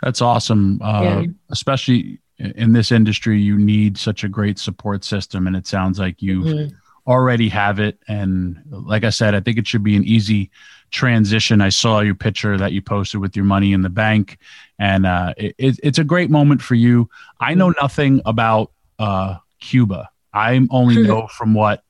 That's 0.02 0.22
awesome. 0.22 0.82
Uh, 0.82 1.02
yeah. 1.04 1.24
Especially 1.50 2.20
in 2.38 2.74
this 2.74 2.92
industry, 2.92 3.40
you 3.40 3.58
need 3.58 3.98
such 3.98 4.24
a 4.24 4.30
great 4.30 4.60
support 4.60 5.04
system. 5.04 5.48
And 5.48 5.56
it 5.56 5.68
sounds 5.68 6.00
like 6.00 6.22
you've 6.22 6.46
mm-hmm. 6.46 6.76
already 7.10 7.48
have 7.50 7.80
it. 7.80 8.00
And 8.08 8.62
like 8.70 9.04
I 9.04 9.12
said, 9.12 9.36
I 9.36 9.40
think 9.40 9.58
it 9.58 9.68
should 9.68 9.84
be 9.84 9.96
an 9.96 10.04
easy 10.04 10.52
transition. 10.94 11.60
I 11.60 11.70
saw 11.70 12.00
your 12.00 12.16
picture 12.16 12.58
that 12.58 12.72
you 12.72 12.82
posted 12.82 13.20
with 13.20 13.36
your 13.36 13.44
money 13.44 13.74
in 13.74 13.82
the 13.82 13.90
bank, 13.90 14.38
and 14.80 15.06
uh, 15.06 15.34
it, 15.36 15.56
it's 15.58 15.98
a 15.98 16.04
great 16.04 16.30
moment 16.30 16.62
for 16.62 16.76
you. 16.76 17.10
I 17.40 17.56
know 17.56 17.70
mm-hmm. 17.70 17.84
nothing 17.84 18.22
about 18.26 18.72
uh, 19.00 19.38
Cuba. 19.60 20.10
I 20.34 20.66
only 20.72 21.04
know 21.04 21.28
from 21.28 21.54
what 21.54 21.84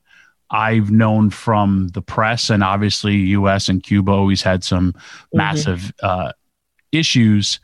I've 0.50 0.90
known 0.90 1.30
from 1.30 1.90
the 1.90 2.02
press, 2.02 2.50
and 2.50 2.64
obviously, 2.64 3.16
U.S. 3.16 3.70
and 3.70 3.84
Cuba 3.84 4.12
always 4.12 4.42
had 4.42 4.64
some 4.64 4.94
mm-hmm. 4.94 5.38
massive 5.38 5.94
uh, 6.02 6.32
issues. 6.92 7.60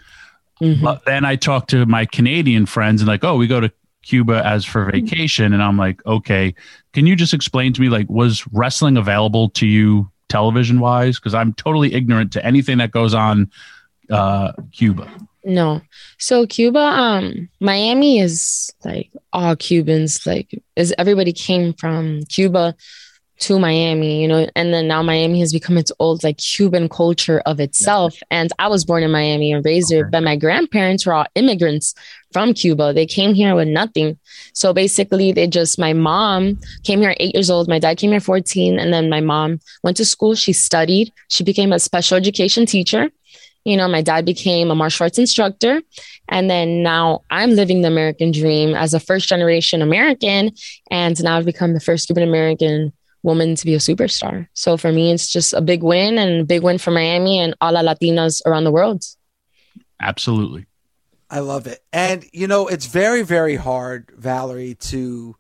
Mm-hmm. 0.62 0.84
But 0.84 1.06
then 1.06 1.24
I 1.26 1.38
talked 1.38 1.70
to 1.72 1.86
my 1.86 2.06
Canadian 2.06 2.66
friends, 2.66 3.02
and 3.02 3.08
like, 3.08 3.24
oh, 3.24 3.38
we 3.38 3.48
go 3.48 3.62
to 3.62 3.72
Cuba 4.04 4.46
as 4.46 4.66
for 4.66 4.86
mm-hmm. 4.86 5.06
vacation, 5.06 5.54
and 5.54 5.64
I'm 5.64 5.78
like, 5.78 6.06
okay, 6.06 6.54
can 6.94 7.08
you 7.08 7.16
just 7.16 7.34
explain 7.34 7.74
to 7.74 7.82
me, 7.82 7.90
like, 7.90 8.10
was 8.10 8.46
wrestling 8.52 8.98
available 8.98 9.50
to 9.52 9.66
you 9.66 10.12
television 10.30 10.80
wise? 10.80 11.20
Because 11.20 11.34
I'm 11.34 11.54
totally 11.54 11.94
ignorant 11.94 12.32
to 12.34 12.46
anything 12.46 12.78
that 12.78 12.92
goes 12.92 13.14
on 13.14 13.52
uh, 14.10 14.54
Cuba. 14.72 15.10
No. 15.44 15.82
So 16.18 16.46
Cuba, 16.46 16.80
um, 16.80 17.50
Miami 17.60 18.20
is 18.20 18.72
like 18.84 19.10
all 19.34 19.56
Cubans, 19.56 20.26
like 20.26 20.62
is 20.76 20.94
everybody 20.98 21.34
came 21.34 21.74
from 21.74 22.24
Cuba 22.26 22.76
to 23.40 23.58
Miami, 23.58 24.22
you 24.22 24.28
know, 24.28 24.48
and 24.56 24.74
then 24.74 24.88
now 24.88 25.02
Miami 25.02 25.40
has 25.40 25.54
become 25.54 25.78
its 25.78 25.92
old 26.00 26.24
like 26.24 26.38
Cuban 26.38 26.90
culture 26.90 27.42
of 27.46 27.60
itself. 27.60 28.16
Yeah. 28.16 28.42
And 28.42 28.54
I 28.60 28.68
was 28.68 28.84
born 28.84 29.04
in 29.04 29.12
Miami 29.12 29.54
and 29.54 29.64
raised 29.64 29.94
okay. 29.94 30.08
but 30.12 30.24
my 30.24 30.36
grandparents 30.36 31.06
were 31.06 31.14
all 31.14 31.26
immigrants 31.36 31.96
from 32.34 32.54
Cuba. 32.54 32.94
They 32.94 33.06
came 33.06 33.34
here 33.34 33.56
with 33.56 33.68
nothing. 33.68 34.20
So 34.54 34.74
basically, 34.74 35.32
they 35.32 35.48
just, 35.48 35.80
my 35.80 35.94
mom 35.94 36.60
came 36.84 37.00
here 37.00 37.16
eight 37.20 37.34
years 37.34 37.50
old. 37.50 37.68
My 37.68 37.80
dad 37.80 37.98
came 37.98 38.12
here 38.12 38.20
14. 38.20 38.78
And 38.78 38.94
then 38.94 39.10
my 39.10 39.22
mom 39.22 39.60
went 39.84 39.98
to 39.98 40.06
school. 40.06 40.36
She 40.36 40.54
studied. 40.54 41.12
She 41.30 41.44
became 41.44 41.72
a 41.72 41.80
special 41.80 42.18
education 42.18 42.66
teacher. 42.66 43.10
You 43.66 43.78
know, 43.78 43.88
my 43.88 44.02
dad 44.02 44.26
became 44.26 44.72
a 44.72 44.76
martial 44.76 45.06
arts 45.06 45.18
instructor. 45.18 45.82
And 46.28 46.50
then 46.50 46.84
now 46.84 47.22
I'm 47.30 47.52
living 47.52 47.82
the 47.82 47.88
American 47.88 48.32
dream 48.32 48.76
as 48.76 48.94
a 48.94 49.00
first 49.00 49.28
generation 49.28 49.82
American. 49.82 50.52
And 50.92 51.22
now 51.24 51.38
I've 51.38 51.46
become 51.46 51.74
the 51.74 51.80
first 51.80 52.08
Cuban 52.08 52.24
American 52.24 52.94
woman 53.24 53.56
to 53.56 53.66
be 53.66 53.74
a 53.74 53.80
superstar. 53.80 54.48
So 54.54 54.78
for 54.78 54.92
me, 54.92 55.12
it's 55.12 55.32
just 55.32 55.54
a 55.54 55.62
big 55.62 55.84
win 55.84 56.18
and 56.18 56.42
a 56.42 56.46
big 56.46 56.64
win 56.64 56.78
for 56.78 56.92
Miami 56.92 57.40
and 57.40 57.56
all 57.62 57.74
the 57.74 57.80
Latinas 57.80 58.42
around 58.46 58.64
the 58.64 58.72
world. 58.72 59.04
Absolutely. 60.02 60.66
I 61.30 61.40
love 61.40 61.68
it. 61.68 61.84
And, 61.94 62.26
you 62.34 62.48
know, 62.48 62.68
it's 62.68 62.88
very, 62.88 63.22
very 63.22 63.56
hard, 63.56 64.12
Valerie, 64.18 64.76
to 64.76 65.36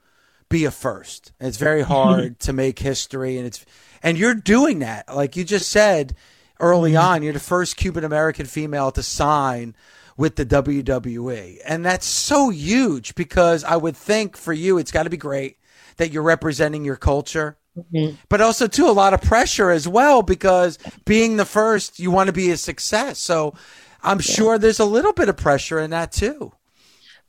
be 0.49 0.65
a 0.65 0.71
first. 0.71 1.31
It's 1.39 1.57
very 1.57 1.81
hard 1.95 2.39
to 2.41 2.53
make 2.53 2.79
history. 2.79 3.37
And 3.37 3.47
it's, 3.47 3.65
and 4.03 4.17
you're 4.17 4.35
doing 4.35 4.79
that. 4.79 5.13
Like 5.13 5.35
you 5.35 5.43
just 5.43 5.69
said 5.69 6.15
early 6.59 6.91
mm-hmm. 6.91 7.05
on, 7.05 7.23
you're 7.23 7.33
the 7.33 7.39
first 7.39 7.77
Cuban 7.77 8.03
American 8.03 8.45
female 8.45 8.91
to 8.91 9.03
sign 9.03 9.75
with 10.17 10.35
the 10.35 10.45
WWE. 10.45 11.59
And 11.65 11.85
that's 11.85 12.05
so 12.05 12.49
huge 12.49 13.15
because 13.15 13.63
I 13.63 13.77
would 13.77 13.95
think 13.95 14.35
for 14.35 14.51
you, 14.51 14.77
it's 14.77 14.91
got 14.91 15.03
to 15.03 15.09
be 15.09 15.17
great 15.17 15.57
that 15.95 16.11
you're 16.11 16.23
representing 16.23 16.83
your 16.83 16.97
culture 16.97 17.57
Mm-hmm. 17.93 18.15
But 18.29 18.41
also, 18.41 18.67
too, 18.67 18.87
a 18.87 18.91
lot 18.91 19.13
of 19.13 19.21
pressure 19.21 19.71
as 19.71 19.87
well 19.87 20.21
because 20.21 20.77
being 21.05 21.37
the 21.37 21.45
first, 21.45 21.99
you 21.99 22.11
want 22.11 22.27
to 22.27 22.33
be 22.33 22.51
a 22.51 22.57
success. 22.57 23.19
So 23.19 23.53
I'm 24.01 24.17
yeah. 24.17 24.33
sure 24.33 24.57
there's 24.57 24.79
a 24.79 24.85
little 24.85 25.13
bit 25.13 25.29
of 25.29 25.37
pressure 25.37 25.79
in 25.79 25.91
that 25.91 26.11
too. 26.11 26.53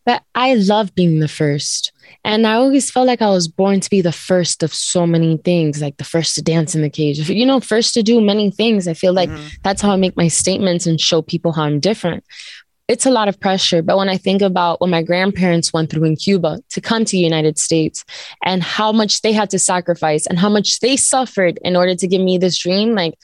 But 0.07 0.23
I 0.35 0.55
love 0.55 0.95
being 0.95 1.21
the 1.21 1.29
first. 1.29 1.93
And 2.25 2.47
I 2.47 2.55
always 2.55 2.91
felt 2.91 3.07
like 3.07 3.23
I 3.23 3.31
was 3.31 3.49
born 3.49 3.81
to 3.81 3.91
be 3.91 4.01
the 4.01 4.13
first 4.13 4.63
of 4.63 4.75
so 4.75 5.07
many 5.07 5.37
things, 5.39 5.81
like 5.81 5.99
the 5.99 6.05
first 6.05 6.35
to 6.35 6.43
dance 6.43 6.75
in 6.75 6.83
the 6.83 6.91
cage, 6.91 7.29
you 7.29 7.47
know, 7.47 7.61
first 7.61 7.95
to 7.95 8.03
do 8.03 8.21
many 8.21 8.51
things. 8.51 8.89
I 8.89 8.95
feel 8.95 9.13
like 9.13 9.29
mm-hmm. 9.29 9.47
that's 9.63 9.83
how 9.83 9.91
I 9.93 9.97
make 9.97 10.17
my 10.17 10.29
statements 10.29 10.87
and 10.87 11.01
show 11.01 11.23
people 11.23 11.53
how 11.53 11.65
I'm 11.65 11.81
different 11.81 12.25
it's 12.91 13.07
a 13.07 13.11
lot 13.11 13.29
of 13.29 13.39
pressure. 13.39 13.83
But 13.83 13.97
when 13.97 14.09
I 14.09 14.17
think 14.17 14.43
about 14.43 14.81
what 14.81 14.91
my 14.91 15.01
grandparents 15.01 15.73
went 15.73 15.91
through 15.91 16.07
in 16.07 16.17
Cuba 16.17 16.59
to 16.71 16.81
come 16.81 17.05
to 17.05 17.13
the 17.13 17.23
United 17.23 17.57
States 17.57 18.05
and 18.45 18.65
how 18.65 18.91
much 18.91 19.23
they 19.23 19.33
had 19.33 19.49
to 19.51 19.61
sacrifice 19.61 20.27
and 20.27 20.41
how 20.41 20.49
much 20.49 20.81
they 20.81 20.97
suffered 20.97 21.61
in 21.63 21.77
order 21.77 21.95
to 21.95 22.09
give 22.09 22.21
me 22.21 22.37
this 22.37 22.59
dream, 22.59 22.97
like 22.97 23.15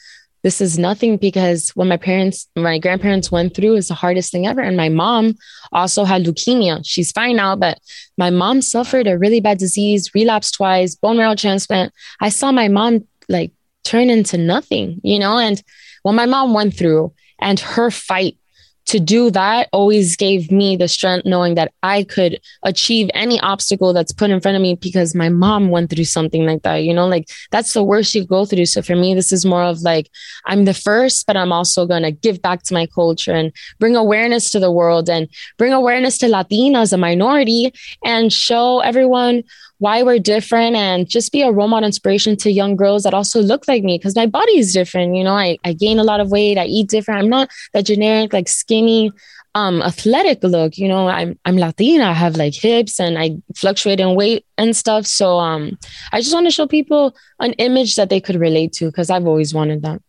this 0.44 0.60
is 0.60 0.78
nothing 0.78 1.16
because 1.16 1.70
what 1.70 1.88
my 1.88 1.96
parents, 1.96 2.46
my 2.54 2.78
grandparents 2.78 3.32
went 3.32 3.56
through 3.56 3.74
is 3.74 3.88
the 3.88 3.94
hardest 3.94 4.30
thing 4.30 4.46
ever. 4.46 4.60
And 4.60 4.76
my 4.76 4.88
mom 4.88 5.34
also 5.72 6.04
had 6.04 6.22
leukemia. 6.22 6.82
She's 6.84 7.10
fine 7.10 7.34
now, 7.34 7.56
but 7.56 7.80
my 8.16 8.30
mom 8.30 8.62
suffered 8.62 9.08
a 9.08 9.18
really 9.18 9.40
bad 9.40 9.58
disease, 9.58 10.14
relapsed 10.14 10.54
twice, 10.54 10.94
bone 10.94 11.16
marrow 11.16 11.34
transplant. 11.34 11.92
I 12.20 12.28
saw 12.28 12.52
my 12.52 12.68
mom 12.68 13.04
like 13.28 13.50
turn 13.82 14.10
into 14.10 14.38
nothing, 14.38 15.00
you 15.02 15.18
know, 15.18 15.38
and 15.38 15.60
what 16.04 16.12
my 16.12 16.26
mom 16.26 16.54
went 16.54 16.76
through 16.76 17.12
and 17.40 17.58
her 17.58 17.90
fight 17.90 18.38
to 18.86 19.00
do 19.00 19.30
that 19.30 19.68
always 19.72 20.16
gave 20.16 20.50
me 20.50 20.76
the 20.76 20.88
strength 20.88 21.26
knowing 21.26 21.56
that 21.56 21.72
I 21.82 22.04
could 22.04 22.40
achieve 22.62 23.10
any 23.14 23.40
obstacle 23.40 23.92
that's 23.92 24.12
put 24.12 24.30
in 24.30 24.40
front 24.40 24.56
of 24.56 24.62
me 24.62 24.76
because 24.76 25.14
my 25.14 25.28
mom 25.28 25.70
went 25.70 25.90
through 25.90 26.04
something 26.04 26.46
like 26.46 26.62
that. 26.62 26.76
You 26.76 26.94
know, 26.94 27.06
like 27.06 27.28
that's 27.50 27.72
the 27.72 27.82
worst 27.82 28.14
you 28.14 28.24
go 28.24 28.44
through. 28.44 28.66
So 28.66 28.82
for 28.82 28.94
me, 28.94 29.14
this 29.14 29.32
is 29.32 29.44
more 29.44 29.62
of 29.62 29.82
like 29.82 30.10
I'm 30.46 30.64
the 30.64 30.74
first, 30.74 31.26
but 31.26 31.36
I'm 31.36 31.52
also 31.52 31.86
going 31.86 32.04
to 32.04 32.12
give 32.12 32.40
back 32.40 32.62
to 32.64 32.74
my 32.74 32.86
culture 32.86 33.32
and 33.32 33.52
bring 33.80 33.96
awareness 33.96 34.50
to 34.52 34.60
the 34.60 34.72
world 34.72 35.10
and 35.10 35.28
bring 35.58 35.72
awareness 35.72 36.18
to 36.18 36.26
Latinas, 36.26 36.92
a 36.92 36.96
minority, 36.96 37.72
and 38.04 38.32
show 38.32 38.80
everyone 38.80 39.42
why 39.78 40.02
we're 40.02 40.18
different 40.18 40.74
and 40.74 41.08
just 41.08 41.32
be 41.32 41.42
a 41.42 41.50
role 41.52 41.68
model 41.68 41.86
inspiration 41.86 42.36
to 42.36 42.50
young 42.50 42.76
girls 42.76 43.02
that 43.02 43.14
also 43.14 43.42
look 43.42 43.68
like 43.68 43.82
me 43.82 43.98
because 43.98 44.16
my 44.16 44.26
body 44.26 44.58
is 44.58 44.72
different. 44.72 45.14
You 45.14 45.24
know, 45.24 45.34
I, 45.34 45.58
I 45.64 45.72
gain 45.72 45.98
a 45.98 46.04
lot 46.04 46.20
of 46.20 46.30
weight, 46.30 46.58
I 46.58 46.64
eat 46.64 46.88
different. 46.88 47.20
I'm 47.20 47.28
not 47.28 47.50
that 47.72 47.84
generic, 47.84 48.32
like 48.32 48.48
skinny, 48.48 49.12
um, 49.54 49.82
athletic 49.82 50.42
look. 50.42 50.78
You 50.78 50.88
know, 50.88 51.08
I'm 51.08 51.38
I'm 51.44 51.56
Latina, 51.56 52.04
I 52.04 52.12
have 52.12 52.36
like 52.36 52.54
hips 52.54 52.98
and 52.98 53.18
I 53.18 53.36
fluctuate 53.54 54.00
in 54.00 54.14
weight 54.14 54.46
and 54.56 54.74
stuff. 54.74 55.06
So 55.06 55.38
um 55.38 55.78
I 56.12 56.20
just 56.20 56.32
want 56.32 56.46
to 56.46 56.50
show 56.50 56.66
people 56.66 57.14
an 57.40 57.52
image 57.54 57.96
that 57.96 58.08
they 58.08 58.20
could 58.20 58.36
relate 58.36 58.72
to 58.74 58.86
because 58.86 59.10
I've 59.10 59.26
always 59.26 59.52
wanted 59.52 59.82
that. 59.82 60.00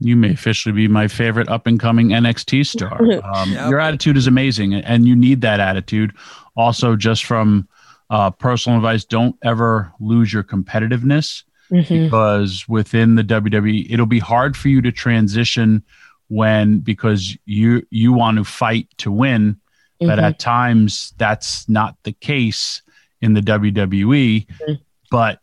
You 0.00 0.14
may 0.14 0.30
officially 0.30 0.72
be 0.72 0.86
my 0.86 1.08
favorite 1.08 1.48
up 1.48 1.66
and 1.66 1.80
coming 1.80 2.10
NXT 2.10 2.66
star. 2.66 3.00
Um, 3.34 3.52
yep. 3.52 3.70
Your 3.70 3.80
attitude 3.80 4.16
is 4.16 4.26
amazing, 4.26 4.74
and 4.74 5.06
you 5.06 5.16
need 5.16 5.40
that 5.40 5.58
attitude. 5.60 6.14
Also, 6.56 6.94
just 6.94 7.24
from 7.24 7.68
uh, 8.10 8.30
personal 8.30 8.78
advice 8.78 9.04
don't 9.04 9.36
ever 9.42 9.92
lose 10.00 10.32
your 10.32 10.42
competitiveness 10.42 11.44
mm-hmm. 11.70 12.04
because 12.04 12.66
within 12.68 13.14
the 13.14 13.24
WWE, 13.24 13.90
it'll 13.90 14.06
be 14.06 14.18
hard 14.18 14.56
for 14.56 14.68
you 14.68 14.80
to 14.82 14.92
transition 14.92 15.82
when 16.28 16.78
because 16.80 17.36
you 17.46 17.86
you 17.90 18.12
want 18.12 18.36
to 18.36 18.44
fight 18.44 18.88
to 18.98 19.10
win, 19.10 19.54
mm-hmm. 19.54 20.06
but 20.06 20.18
at 20.18 20.38
times 20.38 21.14
that's 21.16 21.68
not 21.68 21.96
the 22.02 22.12
case 22.12 22.82
in 23.20 23.34
the 23.34 23.40
WWE. 23.40 24.46
Mm-hmm. 24.46 24.72
But 25.10 25.40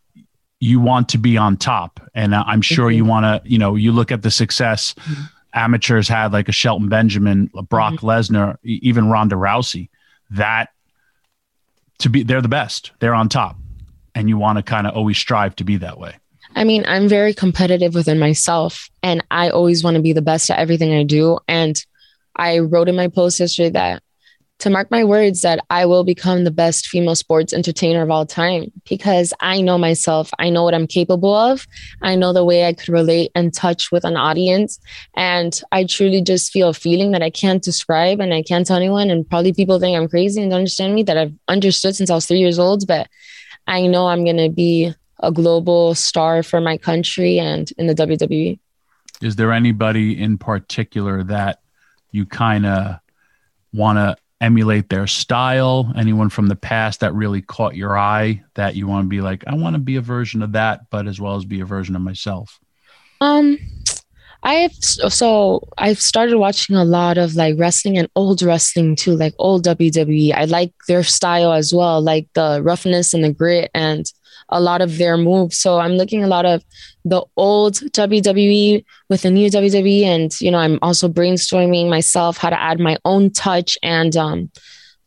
you 0.60 0.80
want 0.80 1.08
to 1.10 1.18
be 1.18 1.36
on 1.36 1.56
top, 1.56 2.00
and 2.14 2.34
I'm 2.34 2.62
sure 2.62 2.90
you 2.90 3.02
mm-hmm. 3.02 3.10
want 3.10 3.44
to. 3.44 3.50
You 3.50 3.58
know, 3.58 3.74
you 3.74 3.92
look 3.92 4.12
at 4.12 4.22
the 4.22 4.30
success 4.30 4.94
mm-hmm. 4.94 5.22
amateurs 5.54 6.08
had, 6.08 6.32
like 6.32 6.48
a 6.48 6.52
Shelton 6.52 6.88
Benjamin, 6.88 7.50
Brock 7.68 7.94
mm-hmm. 7.94 8.06
Lesnar, 8.06 8.56
even 8.62 9.08
Ronda 9.08 9.36
Rousey. 9.36 9.88
That 10.30 10.70
to 11.98 12.10
be 12.10 12.22
they're 12.22 12.42
the 12.42 12.48
best. 12.48 12.92
They're 12.98 13.14
on 13.14 13.28
top. 13.28 13.56
And 14.14 14.28
you 14.28 14.38
want 14.38 14.56
to 14.56 14.62
kind 14.62 14.86
of 14.86 14.96
always 14.96 15.18
strive 15.18 15.56
to 15.56 15.64
be 15.64 15.76
that 15.78 15.98
way. 15.98 16.16
I 16.54 16.64
mean, 16.64 16.84
I'm 16.86 17.06
very 17.06 17.34
competitive 17.34 17.94
within 17.94 18.18
myself 18.18 18.88
and 19.02 19.22
I 19.30 19.50
always 19.50 19.84
want 19.84 19.96
to 19.96 20.02
be 20.02 20.14
the 20.14 20.22
best 20.22 20.50
at 20.50 20.58
everything 20.58 20.94
I 20.94 21.02
do. 21.02 21.38
And 21.46 21.76
I 22.34 22.60
wrote 22.60 22.88
in 22.88 22.96
my 22.96 23.08
post 23.08 23.40
yesterday 23.40 23.70
that 23.70 24.02
to 24.58 24.70
mark 24.70 24.90
my 24.90 25.04
words 25.04 25.42
that 25.42 25.60
I 25.68 25.84
will 25.84 26.02
become 26.02 26.44
the 26.44 26.50
best 26.50 26.86
female 26.86 27.14
sports 27.14 27.52
entertainer 27.52 28.02
of 28.02 28.10
all 28.10 28.24
time 28.24 28.72
because 28.88 29.34
I 29.40 29.60
know 29.60 29.76
myself. 29.76 30.30
I 30.38 30.48
know 30.48 30.64
what 30.64 30.74
I'm 30.74 30.86
capable 30.86 31.34
of. 31.34 31.66
I 32.00 32.16
know 32.16 32.32
the 32.32 32.44
way 32.44 32.64
I 32.64 32.72
could 32.72 32.88
relate 32.88 33.30
and 33.34 33.52
touch 33.52 33.92
with 33.92 34.04
an 34.04 34.16
audience. 34.16 34.80
And 35.14 35.60
I 35.72 35.84
truly 35.84 36.22
just 36.22 36.52
feel 36.52 36.70
a 36.70 36.74
feeling 36.74 37.12
that 37.12 37.22
I 37.22 37.28
can't 37.28 37.62
describe 37.62 38.18
and 38.18 38.32
I 38.32 38.42
can't 38.42 38.66
tell 38.66 38.78
anyone. 38.78 39.10
And 39.10 39.28
probably 39.28 39.52
people 39.52 39.78
think 39.78 39.96
I'm 39.96 40.08
crazy 40.08 40.40
and 40.40 40.50
don't 40.50 40.58
understand 40.58 40.94
me 40.94 41.02
that 41.02 41.18
I've 41.18 41.34
understood 41.48 41.94
since 41.94 42.08
I 42.08 42.14
was 42.14 42.26
three 42.26 42.40
years 42.40 42.58
old. 42.58 42.86
But 42.86 43.08
I 43.66 43.86
know 43.86 44.08
I'm 44.08 44.24
going 44.24 44.38
to 44.38 44.48
be 44.48 44.94
a 45.20 45.30
global 45.30 45.94
star 45.94 46.42
for 46.42 46.60
my 46.62 46.78
country 46.78 47.38
and 47.38 47.70
in 47.76 47.88
the 47.88 47.94
WWE. 47.94 48.58
Is 49.20 49.36
there 49.36 49.52
anybody 49.52 50.20
in 50.20 50.38
particular 50.38 51.24
that 51.24 51.60
you 52.10 52.24
kind 52.24 52.64
of 52.64 52.96
want 53.72 53.98
to 53.98 54.16
emulate 54.40 54.88
their 54.88 55.06
style? 55.06 55.92
Anyone 55.96 56.28
from 56.28 56.48
the 56.48 56.56
past 56.56 57.00
that 57.00 57.14
really 57.14 57.42
caught 57.42 57.76
your 57.76 57.98
eye 57.98 58.42
that 58.54 58.74
you 58.74 58.86
want 58.86 59.04
to 59.04 59.08
be 59.08 59.20
like, 59.20 59.44
I 59.46 59.54
want 59.54 59.74
to 59.74 59.80
be 59.80 59.96
a 59.96 60.00
version 60.00 60.42
of 60.42 60.52
that, 60.52 60.90
but 60.90 61.06
as 61.06 61.20
well 61.20 61.36
as 61.36 61.44
be 61.44 61.60
a 61.60 61.64
version 61.64 61.96
of 61.96 62.02
myself? 62.02 62.58
Um, 63.20 63.58
I've 64.42 64.74
so 64.74 65.66
I've 65.76 66.00
started 66.00 66.38
watching 66.38 66.76
a 66.76 66.84
lot 66.84 67.18
of 67.18 67.34
like 67.34 67.56
wrestling 67.58 67.98
and 67.98 68.08
old 68.14 68.42
wrestling 68.42 68.94
too, 68.94 69.16
like 69.16 69.34
old 69.38 69.64
WWE. 69.64 70.32
I 70.34 70.44
like 70.44 70.72
their 70.86 71.02
style 71.02 71.52
as 71.52 71.74
well, 71.74 72.00
like 72.00 72.28
the 72.34 72.60
roughness 72.62 73.12
and 73.12 73.24
the 73.24 73.32
grit 73.32 73.70
and 73.74 74.06
a 74.48 74.60
lot 74.60 74.80
of 74.80 74.98
their 74.98 75.16
moves. 75.16 75.58
So 75.58 75.78
I'm 75.78 75.92
looking 75.92 76.22
a 76.22 76.28
lot 76.28 76.46
of 76.46 76.64
the 77.04 77.24
old 77.36 77.74
WWE 77.74 78.84
with 79.08 79.22
the 79.22 79.30
new 79.30 79.50
WWE, 79.50 80.02
and 80.04 80.40
you 80.40 80.50
know, 80.50 80.58
I'm 80.58 80.78
also 80.82 81.08
brainstorming 81.08 81.88
myself 81.88 82.36
how 82.38 82.50
to 82.50 82.60
add 82.60 82.80
my 82.80 82.96
own 83.04 83.30
touch 83.30 83.78
and 83.82 84.16
um 84.16 84.50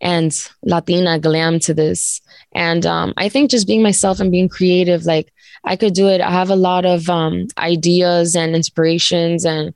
and 0.01 0.33
Latina 0.63 1.19
glam 1.19 1.59
to 1.59 1.73
this. 1.73 2.21
And 2.53 2.85
um, 2.85 3.13
I 3.17 3.29
think 3.29 3.51
just 3.51 3.67
being 3.67 3.83
myself 3.83 4.19
and 4.19 4.31
being 4.31 4.49
creative, 4.49 5.05
like 5.05 5.31
I 5.63 5.75
could 5.75 5.93
do 5.93 6.07
it. 6.07 6.21
I 6.21 6.31
have 6.31 6.49
a 6.49 6.55
lot 6.55 6.85
of 6.85 7.09
um, 7.09 7.47
ideas 7.57 8.35
and 8.35 8.55
inspirations, 8.55 9.45
and 9.45 9.73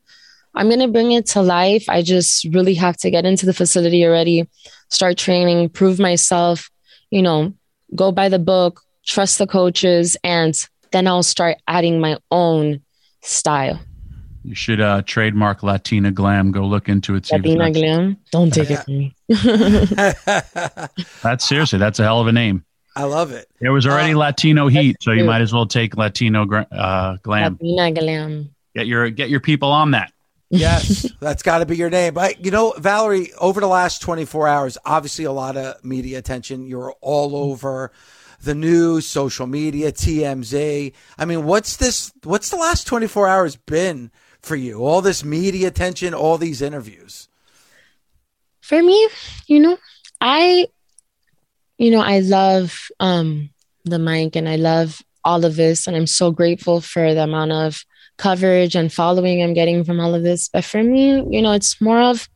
I'm 0.56 0.70
gonna 0.70 0.88
bring 0.88 1.12
it 1.12 1.26
to 1.28 1.42
life. 1.42 1.90
I 1.90 2.02
just 2.02 2.46
really 2.46 2.76
have 2.76 2.98
to 2.98 3.12
get 3.12 3.26
into 3.26 3.46
the 3.46 3.54
facility 3.54 4.06
already, 4.06 4.48
start 4.90 5.18
training, 5.18 5.70
prove 5.70 6.00
myself. 6.00 6.70
You 7.10 7.22
know, 7.22 7.54
go 7.96 8.12
by 8.12 8.30
the 8.30 8.40
book, 8.40 8.82
trust 9.06 9.38
the 9.38 9.48
coaches, 9.48 10.18
and 10.24 10.56
then 10.92 11.08
I'll 11.08 11.24
start 11.24 11.58
adding 11.68 12.00
my 12.00 12.18
own 12.32 12.82
style. 13.22 13.80
You 14.44 14.56
should 14.56 14.82
uh, 14.82 15.04
trademark 15.06 15.64
Latina 15.64 16.12
Glam. 16.12 16.52
Go 16.52 16.66
look 16.66 16.90
into 16.90 17.16
it. 17.16 17.32
Latina 17.32 17.72
Glam. 17.72 18.18
Don't 18.32 18.54
take 18.54 18.70
it 18.70 18.84
from 18.84 18.98
me. 18.98 19.16
that's 21.24 21.48
seriously, 21.48 21.80
that's 21.80 22.00
a 22.00 22.04
hell 22.04 22.20
of 22.20 22.28
a 22.28 22.32
name. 22.32 22.66
I 22.96 23.04
love 23.04 23.32
it. 23.32 23.48
There 23.60 23.72
was 23.72 23.88
already 23.88 24.14
Uh, 24.14 24.18
Latino 24.20 24.68
heat, 24.68 24.98
so 25.02 25.12
you 25.12 25.20
true. 25.20 25.28
might 25.28 25.42
as 25.42 25.54
well 25.54 25.66
take 25.66 25.98
Latino 25.98 26.46
uh, 26.46 27.18
glam. 27.24 27.58
Latina 27.62 27.92
glam. 28.00 28.56
Get 28.76 28.88
your 28.88 29.10
get 29.10 29.30
your 29.30 29.40
people 29.40 29.72
on 29.72 29.92
that. 29.92 30.12
Yes, 30.50 31.10
that's 31.20 31.42
got 31.42 31.60
to 31.60 31.66
be 31.66 31.76
your 31.76 31.90
name. 31.90 32.14
But 32.14 32.44
you 32.44 32.52
know, 32.52 32.74
Valerie, 32.78 33.32
over 33.40 33.60
the 33.60 33.68
last 33.68 34.02
24 34.02 34.48
hours, 34.48 34.78
obviously 34.86 35.26
a 35.26 35.32
lot 35.32 35.58
of 35.58 35.84
media 35.84 36.20
attention. 36.20 36.68
You're 36.68 36.94
all 37.02 37.36
over 37.36 37.92
the 38.44 38.56
news, 38.56 39.08
social 39.08 39.48
media, 39.48 39.92
TMZ. 39.92 40.94
I 41.18 41.26
mean, 41.26 41.46
what's 41.46 41.78
this? 41.78 42.12
What's 42.24 42.50
the 42.50 42.58
last 42.58 42.86
24 42.88 43.28
hours 43.28 43.56
been 43.56 44.12
for 44.42 44.56
you? 44.56 44.86
All 44.86 45.02
this 45.02 45.24
media 45.24 45.68
attention, 45.68 46.14
all 46.14 46.38
these 46.38 46.62
interviews. 46.62 47.30
For 48.62 48.82
me, 48.82 49.10
you 49.48 49.60
know, 49.60 49.78
I, 50.22 50.68
you 51.78 51.92
know, 51.92 52.02
I 52.02 52.20
love 52.20 52.88
um 53.00 53.50
the 53.86 54.00
mic 54.00 54.36
and 54.36 54.48
I 54.48 54.56
love 54.56 55.02
all 55.26 55.46
of 55.46 55.56
this, 55.56 55.88
and 55.88 55.96
I'm 55.96 56.08
so 56.08 56.32
grateful 56.32 56.82
for 56.82 57.14
the 57.14 57.24
amount 57.24 57.52
of 57.54 57.86
coverage 58.18 58.76
and 58.76 58.92
following 58.92 59.42
I'm 59.42 59.54
getting 59.54 59.84
from 59.84 60.00
all 60.00 60.14
of 60.14 60.24
this. 60.24 60.50
But 60.50 60.66
for 60.66 60.84
me, 60.84 61.24
you 61.30 61.42
know, 61.42 61.54
it's 61.54 61.82
more 61.82 62.02
of 62.02 62.28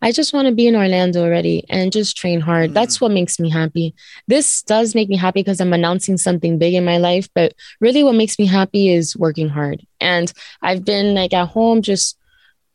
I 0.00 0.12
just 0.12 0.32
want 0.32 0.46
to 0.46 0.54
be 0.54 0.66
in 0.66 0.76
Orlando 0.76 1.22
already 1.22 1.64
and 1.68 1.92
just 1.92 2.16
train 2.16 2.40
hard. 2.40 2.72
That's 2.72 2.98
mm. 2.98 3.00
what 3.02 3.10
makes 3.10 3.40
me 3.40 3.50
happy. 3.50 3.94
This 4.28 4.62
does 4.62 4.94
make 4.94 5.08
me 5.08 5.16
happy 5.16 5.40
because 5.40 5.60
I'm 5.60 5.72
announcing 5.72 6.16
something 6.16 6.58
big 6.58 6.74
in 6.74 6.84
my 6.84 6.98
life, 6.98 7.28
but 7.34 7.54
really 7.80 8.04
what 8.04 8.14
makes 8.14 8.38
me 8.38 8.46
happy 8.46 8.88
is 8.90 9.16
working 9.16 9.48
hard. 9.48 9.84
And 10.00 10.32
I've 10.62 10.84
been 10.84 11.14
like 11.14 11.32
at 11.32 11.48
home 11.48 11.82
just 11.82 12.16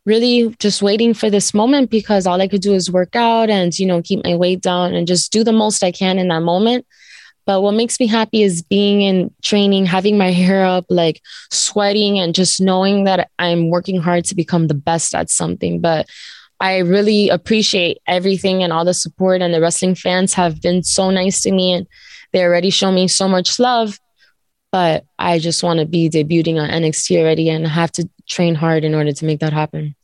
really 0.06 0.54
just 0.58 0.82
waiting 0.82 1.14
for 1.14 1.30
this 1.30 1.54
moment 1.54 1.90
because 1.90 2.26
all 2.26 2.40
I 2.40 2.48
could 2.48 2.60
do 2.60 2.74
is 2.74 2.90
work 2.90 3.16
out 3.16 3.48
and, 3.48 3.76
you 3.78 3.86
know, 3.86 4.02
keep 4.02 4.22
my 4.22 4.36
weight 4.36 4.60
down 4.60 4.94
and 4.94 5.06
just 5.06 5.32
do 5.32 5.42
the 5.42 5.52
most 5.52 5.82
I 5.82 5.92
can 5.92 6.18
in 6.18 6.28
that 6.28 6.42
moment. 6.42 6.86
But 7.46 7.62
what 7.62 7.72
makes 7.72 8.00
me 8.00 8.06
happy 8.06 8.42
is 8.42 8.62
being 8.62 9.02
in 9.02 9.34
training, 9.42 9.86
having 9.86 10.18
my 10.18 10.30
hair 10.42 10.64
up, 10.64 10.84
like 10.90 11.22
sweating, 11.50 12.18
and 12.18 12.34
just 12.34 12.60
knowing 12.60 13.04
that 13.04 13.30
I'm 13.38 13.70
working 13.70 14.00
hard 14.00 14.24
to 14.26 14.34
become 14.34 14.66
the 14.66 14.74
best 14.74 15.14
at 15.14 15.30
something. 15.30 15.80
But 15.80 16.06
I 16.60 16.78
really 16.78 17.28
appreciate 17.28 17.98
everything 18.06 18.62
and 18.62 18.72
all 18.72 18.84
the 18.84 18.94
support, 18.94 19.42
and 19.42 19.52
the 19.52 19.60
wrestling 19.60 19.94
fans 19.94 20.34
have 20.34 20.60
been 20.62 20.82
so 20.82 21.10
nice 21.10 21.42
to 21.42 21.52
me, 21.52 21.72
and 21.72 21.86
they 22.32 22.42
already 22.42 22.70
show 22.70 22.90
me 22.92 23.08
so 23.08 23.28
much 23.28 23.58
love. 23.58 23.98
But 24.72 25.04
I 25.18 25.38
just 25.38 25.62
want 25.62 25.80
to 25.80 25.86
be 25.86 26.08
debuting 26.08 26.60
on 26.60 26.68
NXT 26.68 27.18
already, 27.20 27.48
and 27.48 27.66
I 27.66 27.70
have 27.70 27.92
to 27.92 28.08
train 28.28 28.54
hard 28.54 28.84
in 28.84 28.94
order 28.94 29.12
to 29.12 29.24
make 29.24 29.40
that 29.40 29.52
happen. 29.52 29.94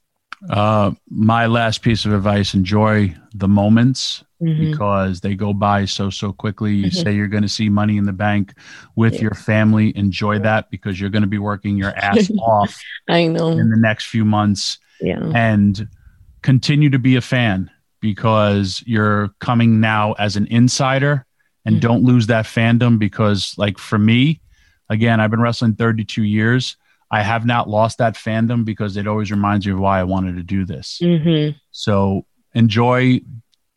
Uh, 0.49 0.93
my 1.11 1.47
last 1.47 1.83
piece 1.83 2.05
of 2.05 2.13
advice: 2.13 2.55
enjoy 2.55 3.15
the 3.35 3.49
moments 3.49 4.25
Mhm. 4.43 4.71
because 4.71 5.21
they 5.21 5.35
go 5.35 5.53
by 5.53 5.85
so 5.85 6.09
so 6.09 6.33
quickly. 6.33 6.75
You 6.75 6.87
Mhm. 6.91 7.03
say 7.03 7.15
you're 7.15 7.27
going 7.29 7.43
to 7.43 7.49
see 7.49 7.69
Money 7.69 7.97
in 7.99 8.05
the 8.05 8.13
Bank 8.13 8.55
with 8.97 9.21
your 9.21 9.35
family. 9.35 9.95
Enjoy 9.97 10.39
that 10.39 10.71
because 10.71 10.99
you're 11.01 11.11
going 11.11 11.23
to 11.23 11.29
be 11.29 11.39
working 11.39 11.77
your 11.77 11.95
ass 11.97 12.31
off 12.41 12.81
I 13.09 13.27
know. 13.27 13.49
in 13.51 13.71
the 13.71 13.77
next 13.77 14.07
few 14.07 14.25
months. 14.25 14.79
Yeah. 15.03 15.33
and 15.35 15.89
continue 16.43 16.91
to 16.91 16.99
be 16.99 17.17
a 17.17 17.21
fan 17.21 17.71
because 18.01 18.83
you're 18.87 19.29
coming 19.41 19.81
now 19.81 20.13
as 20.15 20.37
an 20.37 20.47
insider 20.47 21.27
and 21.67 21.75
Mm-hmm. 21.77 21.81
don't 21.81 22.05
lose 22.05 22.27
that 22.29 22.47
fandom 22.47 22.99
because 22.99 23.55
like 23.59 23.77
for 23.77 23.99
me 23.99 24.41
again 24.89 25.21
i've 25.21 25.31
been 25.31 25.43
wrestling 25.43 25.75
32 25.75 26.23
years 26.23 26.77
i 27.11 27.23
have 27.23 27.45
not 27.45 27.69
lost 27.69 27.99
that 27.99 28.15
fandom 28.15 28.65
because 28.65 28.97
it 28.97 29.07
always 29.07 29.31
reminds 29.31 29.67
me 29.67 29.73
of 29.73 29.79
why 29.79 30.01
i 30.01 30.05
wanted 30.05 30.37
to 30.37 30.43
do 30.43 30.65
this 30.65 30.99
Mm-hmm. 31.03 31.59
so 31.71 32.25
enjoy 32.55 33.21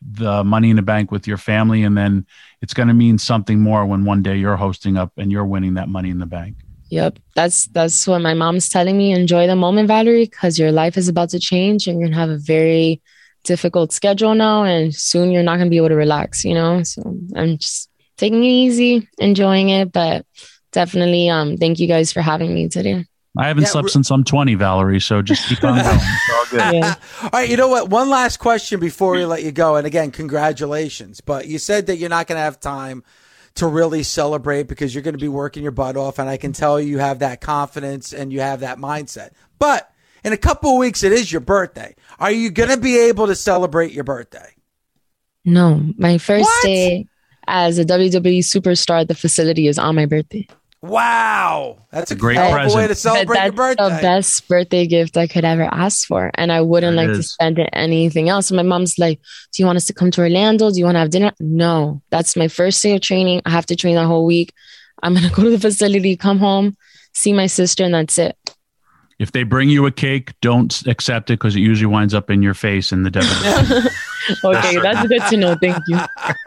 the 0.01 0.43
money 0.45 0.69
in 0.69 0.77
the 0.77 0.81
bank 0.81 1.11
with 1.11 1.27
your 1.27 1.37
family 1.37 1.83
and 1.83 1.97
then 1.97 2.25
it's 2.61 2.73
going 2.73 2.87
to 2.87 2.93
mean 2.93 3.17
something 3.17 3.59
more 3.59 3.85
when 3.85 4.05
one 4.05 4.21
day 4.23 4.37
you're 4.37 4.55
hosting 4.57 4.95
up 4.97 5.11
and 5.17 5.29
you're 5.31 5.45
winning 5.45 5.73
that 5.73 5.89
money 5.89 6.09
in 6.09 6.19
the 6.19 6.25
bank 6.25 6.55
Yep, 6.93 7.17
that's 7.35 7.65
that's 7.67 8.05
what 8.07 8.19
my 8.21 8.35
mom's 8.35 8.69
telling 8.69 8.97
me. 8.97 9.11
Enjoy 9.13 9.47
the 9.47 9.55
moment, 9.55 9.87
Valerie, 9.87 10.25
because 10.25 10.59
your 10.59 10.71
life 10.71 10.95
is 10.95 11.07
about 11.07 11.29
to 11.31 11.39
change, 11.39 11.87
and 11.87 11.99
you're 11.99 12.07
gonna 12.09 12.19
have 12.19 12.29
a 12.29 12.37
very 12.37 13.01
difficult 13.43 13.91
schedule 13.91 14.35
now, 14.35 14.63
and 14.63 14.93
soon 14.93 15.31
you're 15.31 15.41
not 15.49 15.57
gonna 15.57 15.71
be 15.71 15.77
able 15.77 15.89
to 15.89 15.95
relax. 15.95 16.45
You 16.45 16.53
know, 16.53 16.83
so 16.83 17.01
I'm 17.35 17.57
just 17.57 17.89
taking 18.17 18.43
it 18.43 18.47
easy, 18.47 19.09
enjoying 19.17 19.69
it, 19.69 19.91
but 19.91 20.25
definitely, 20.71 21.29
um, 21.29 21.57
thank 21.57 21.79
you 21.79 21.87
guys 21.87 22.13
for 22.13 22.21
having 22.21 22.53
me 22.53 22.69
today. 22.69 23.05
i 23.37 23.47
haven't 23.47 23.63
Yeah, 23.63 23.69
slept 23.69 23.89
since 23.89 24.11
i'm 24.11 24.23
20 24.23 24.53
valerie 24.53 24.99
so 25.01 25.23
just 25.23 25.47
keep 25.49 25.63
on 25.63 25.81
going 25.81 25.97
it's 25.99 26.29
all 26.29 26.45
good 26.51 26.73
Yeah. 26.75 26.95
All 27.23 27.29
right, 27.33 27.49
you 27.49 27.57
know 27.57 27.69
what? 27.69 27.89
One 27.89 28.09
last 28.09 28.37
question 28.37 28.79
before 28.79 29.13
we 29.13 29.25
let 29.25 29.41
you 29.41 29.51
go. 29.51 29.75
And 29.77 29.87
again, 29.87 30.11
congratulations. 30.11 31.21
But 31.21 31.47
you 31.47 31.57
said 31.57 31.87
that 31.87 31.97
you're 31.97 32.09
not 32.17 32.27
going 32.27 32.37
to 32.37 32.43
have 32.43 32.59
time 32.59 33.03
to 33.55 33.67
really 33.67 34.03
celebrate 34.03 34.67
because 34.67 34.93
you're 34.93 35.03
going 35.03 35.13
to 35.13 35.21
be 35.21 35.27
working 35.27 35.63
your 35.63 35.71
butt 35.71 35.95
off. 35.95 36.19
And 36.19 36.29
I 36.29 36.37
can 36.37 36.53
tell 36.53 36.79
you 36.79 36.97
have 36.97 37.19
that 37.19 37.41
confidence 37.41 38.13
and 38.13 38.33
you 38.33 38.39
have 38.39 38.61
that 38.61 38.79
mindset. 38.79 39.31
But 39.59 39.91
in 40.23 40.33
a 40.33 40.37
couple 40.37 40.71
of 40.71 40.79
weeks, 40.79 41.03
it 41.03 41.11
is 41.11 41.31
your 41.31 41.41
birthday. 41.41 41.95
Are 42.19 42.31
you 42.31 42.49
going 42.49 42.69
to 42.69 42.77
be 42.77 42.97
able 42.97 43.27
to 43.27 43.35
celebrate 43.35 43.91
your 43.91 44.03
birthday? 44.03 44.49
No, 45.45 45.81
my 45.97 46.17
first 46.17 46.45
What? 46.45 46.63
day 46.63 47.07
as 47.47 47.77
a 47.77 47.85
WWE 47.85 48.39
superstar 48.39 49.01
at 49.01 49.07
the 49.07 49.15
facility 49.15 49.67
is 49.67 49.77
on 49.77 49.95
my 49.95 50.05
birthday. 50.05 50.47
Wow. 50.83 51.77
That's 51.91 52.11
a 52.11 52.15
Great 52.15 52.35
hell 52.35 52.53
of 52.59 52.71
a 52.73 52.75
way 52.75 52.87
to 52.87 52.93
celebrate 52.93 53.37
but 53.37 53.43
your 53.45 53.51
that's 53.51 53.77
birthday. 53.77 53.95
the 53.95 54.01
best 54.01 54.47
birthday 54.49 54.85
gift 54.85 55.15
I 55.15 55.27
could 55.27 55.45
ever 55.45 55.63
ask 55.63 56.05
for. 56.05 56.29
And 56.33 56.51
I 56.51 56.59
wouldn't 56.59 56.93
It 56.93 56.97
like 56.97 57.07
to 57.15 57.23
spend 57.23 57.57
it 57.57 57.69
anything 57.71 58.27
else. 58.27 58.51
And 58.51 58.57
my 58.57 58.63
mom's 58.63 58.99
like, 58.99 59.21
Do 59.53 59.63
you 59.63 59.65
want 59.65 59.77
us 59.77 59.85
to 59.85 59.93
come 59.93 60.11
to 60.11 60.21
Orlando? 60.21 60.69
Do 60.71 60.77
you 60.77 60.83
want 60.83 60.95
to 60.95 60.99
have 60.99 61.09
dinner? 61.09 61.31
No, 61.39 62.01
that's 62.09 62.35
my 62.35 62.49
first 62.49 62.83
day 62.83 62.95
of 62.95 63.01
training. 63.01 63.41
I 63.45 63.51
have 63.51 63.65
to 63.67 63.77
train 63.77 63.95
that 63.95 64.07
whole 64.07 64.25
week. 64.25 64.51
I'm 65.01 65.13
going 65.13 65.25
to 65.29 65.33
go 65.33 65.43
to 65.43 65.51
the 65.51 65.59
facility, 65.59 66.17
come 66.17 66.39
home, 66.39 66.75
see 67.13 67.31
my 67.31 67.47
sister, 67.47 67.85
and 67.85 67.93
that's 67.93 68.17
it. 68.17 68.37
If 69.23 69.31
they 69.31 69.43
bring 69.43 69.69
you 69.69 69.85
a 69.85 69.91
cake, 69.91 70.33
don't 70.41 70.85
accept 70.85 71.29
it 71.29 71.39
because 71.39 71.55
it 71.55 71.61
usually 71.61 71.85
winds 71.85 72.13
up 72.13 72.29
in 72.29 72.41
your 72.41 72.53
face 72.53 72.91
in 72.91 73.03
the 73.03 73.09
desert. 73.09 73.89
okay, 74.43 74.79
that's 74.79 75.07
good 75.07 75.21
to 75.29 75.37
know. 75.37 75.55
Thank 75.55 75.77
you. 75.87 75.97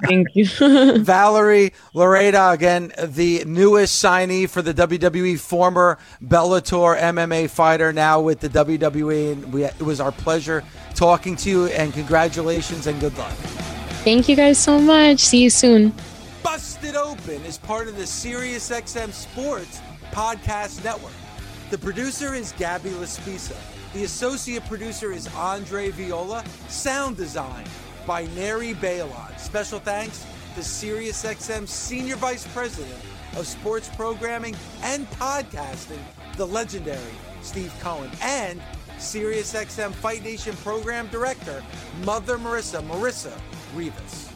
Thank 0.05 0.29
you. 0.35 0.47
Valerie 0.99 1.73
Loureda, 1.95 2.53
again, 2.53 2.93
the 3.03 3.45
newest 3.47 4.05
signee 4.05 4.47
for 4.47 4.61
the 4.61 4.75
WWE, 4.75 5.41
former 5.41 5.97
Bellator 6.23 7.01
MMA 7.01 7.49
fighter, 7.49 7.95
now 7.95 8.21
with 8.21 8.41
the 8.41 8.51
WWE. 8.51 9.33
And 9.33 9.55
we, 9.55 9.65
it 9.65 9.81
was 9.81 9.99
our 9.99 10.13
pleasure 10.13 10.63
talking 10.95 11.35
to 11.37 11.49
you, 11.49 11.67
and 11.69 11.95
congratulations 11.95 12.87
and 12.87 13.01
good 13.01 13.17
luck. 13.17 13.33
Thank 14.05 14.29
you 14.29 14.37
guys 14.37 14.59
so 14.59 14.79
much. 14.79 15.21
See 15.21 15.43
you 15.43 15.49
soon. 15.49 15.95
Busted 16.43 16.95
Open 16.95 17.43
is 17.47 17.57
part 17.57 17.89
of 17.89 17.97
the 17.97 18.05
SiriusXM 18.05 19.13
Sports 19.13 19.81
Podcast 20.13 20.85
Network. 20.85 21.13
The 21.69 21.79
producer 21.79 22.33
is 22.33 22.53
Gabby 22.53 22.91
Laspisa. 22.91 23.57
The 23.93 24.05
associate 24.05 24.65
producer 24.67 25.11
is 25.11 25.27
Andre 25.35 25.91
Viola. 25.91 26.45
Sound 26.69 27.17
design 27.17 27.65
by 28.07 28.27
Neri 28.37 28.73
Balon. 28.75 29.37
Special 29.37 29.81
thanks 29.81 30.25
to 30.55 30.61
SiriusXM 30.61 31.67
Senior 31.67 32.15
Vice 32.17 32.47
President 32.55 32.95
of 33.35 33.49
Sports 33.49 33.91
Programming 33.97 34.55
and 34.83 35.11
Podcasting, 35.11 35.99
the 36.37 36.47
legendary 36.47 37.01
Steve 37.43 37.75
Cohen, 37.81 38.13
and 38.23 38.63
SiriusXM 38.99 39.93
Fight 39.95 40.23
Nation 40.23 40.55
Program 40.59 41.09
Director, 41.09 41.65
Mother 42.05 42.39
Marissa, 42.39 42.81
Marissa 42.87 43.37
Rivas. 43.75 44.36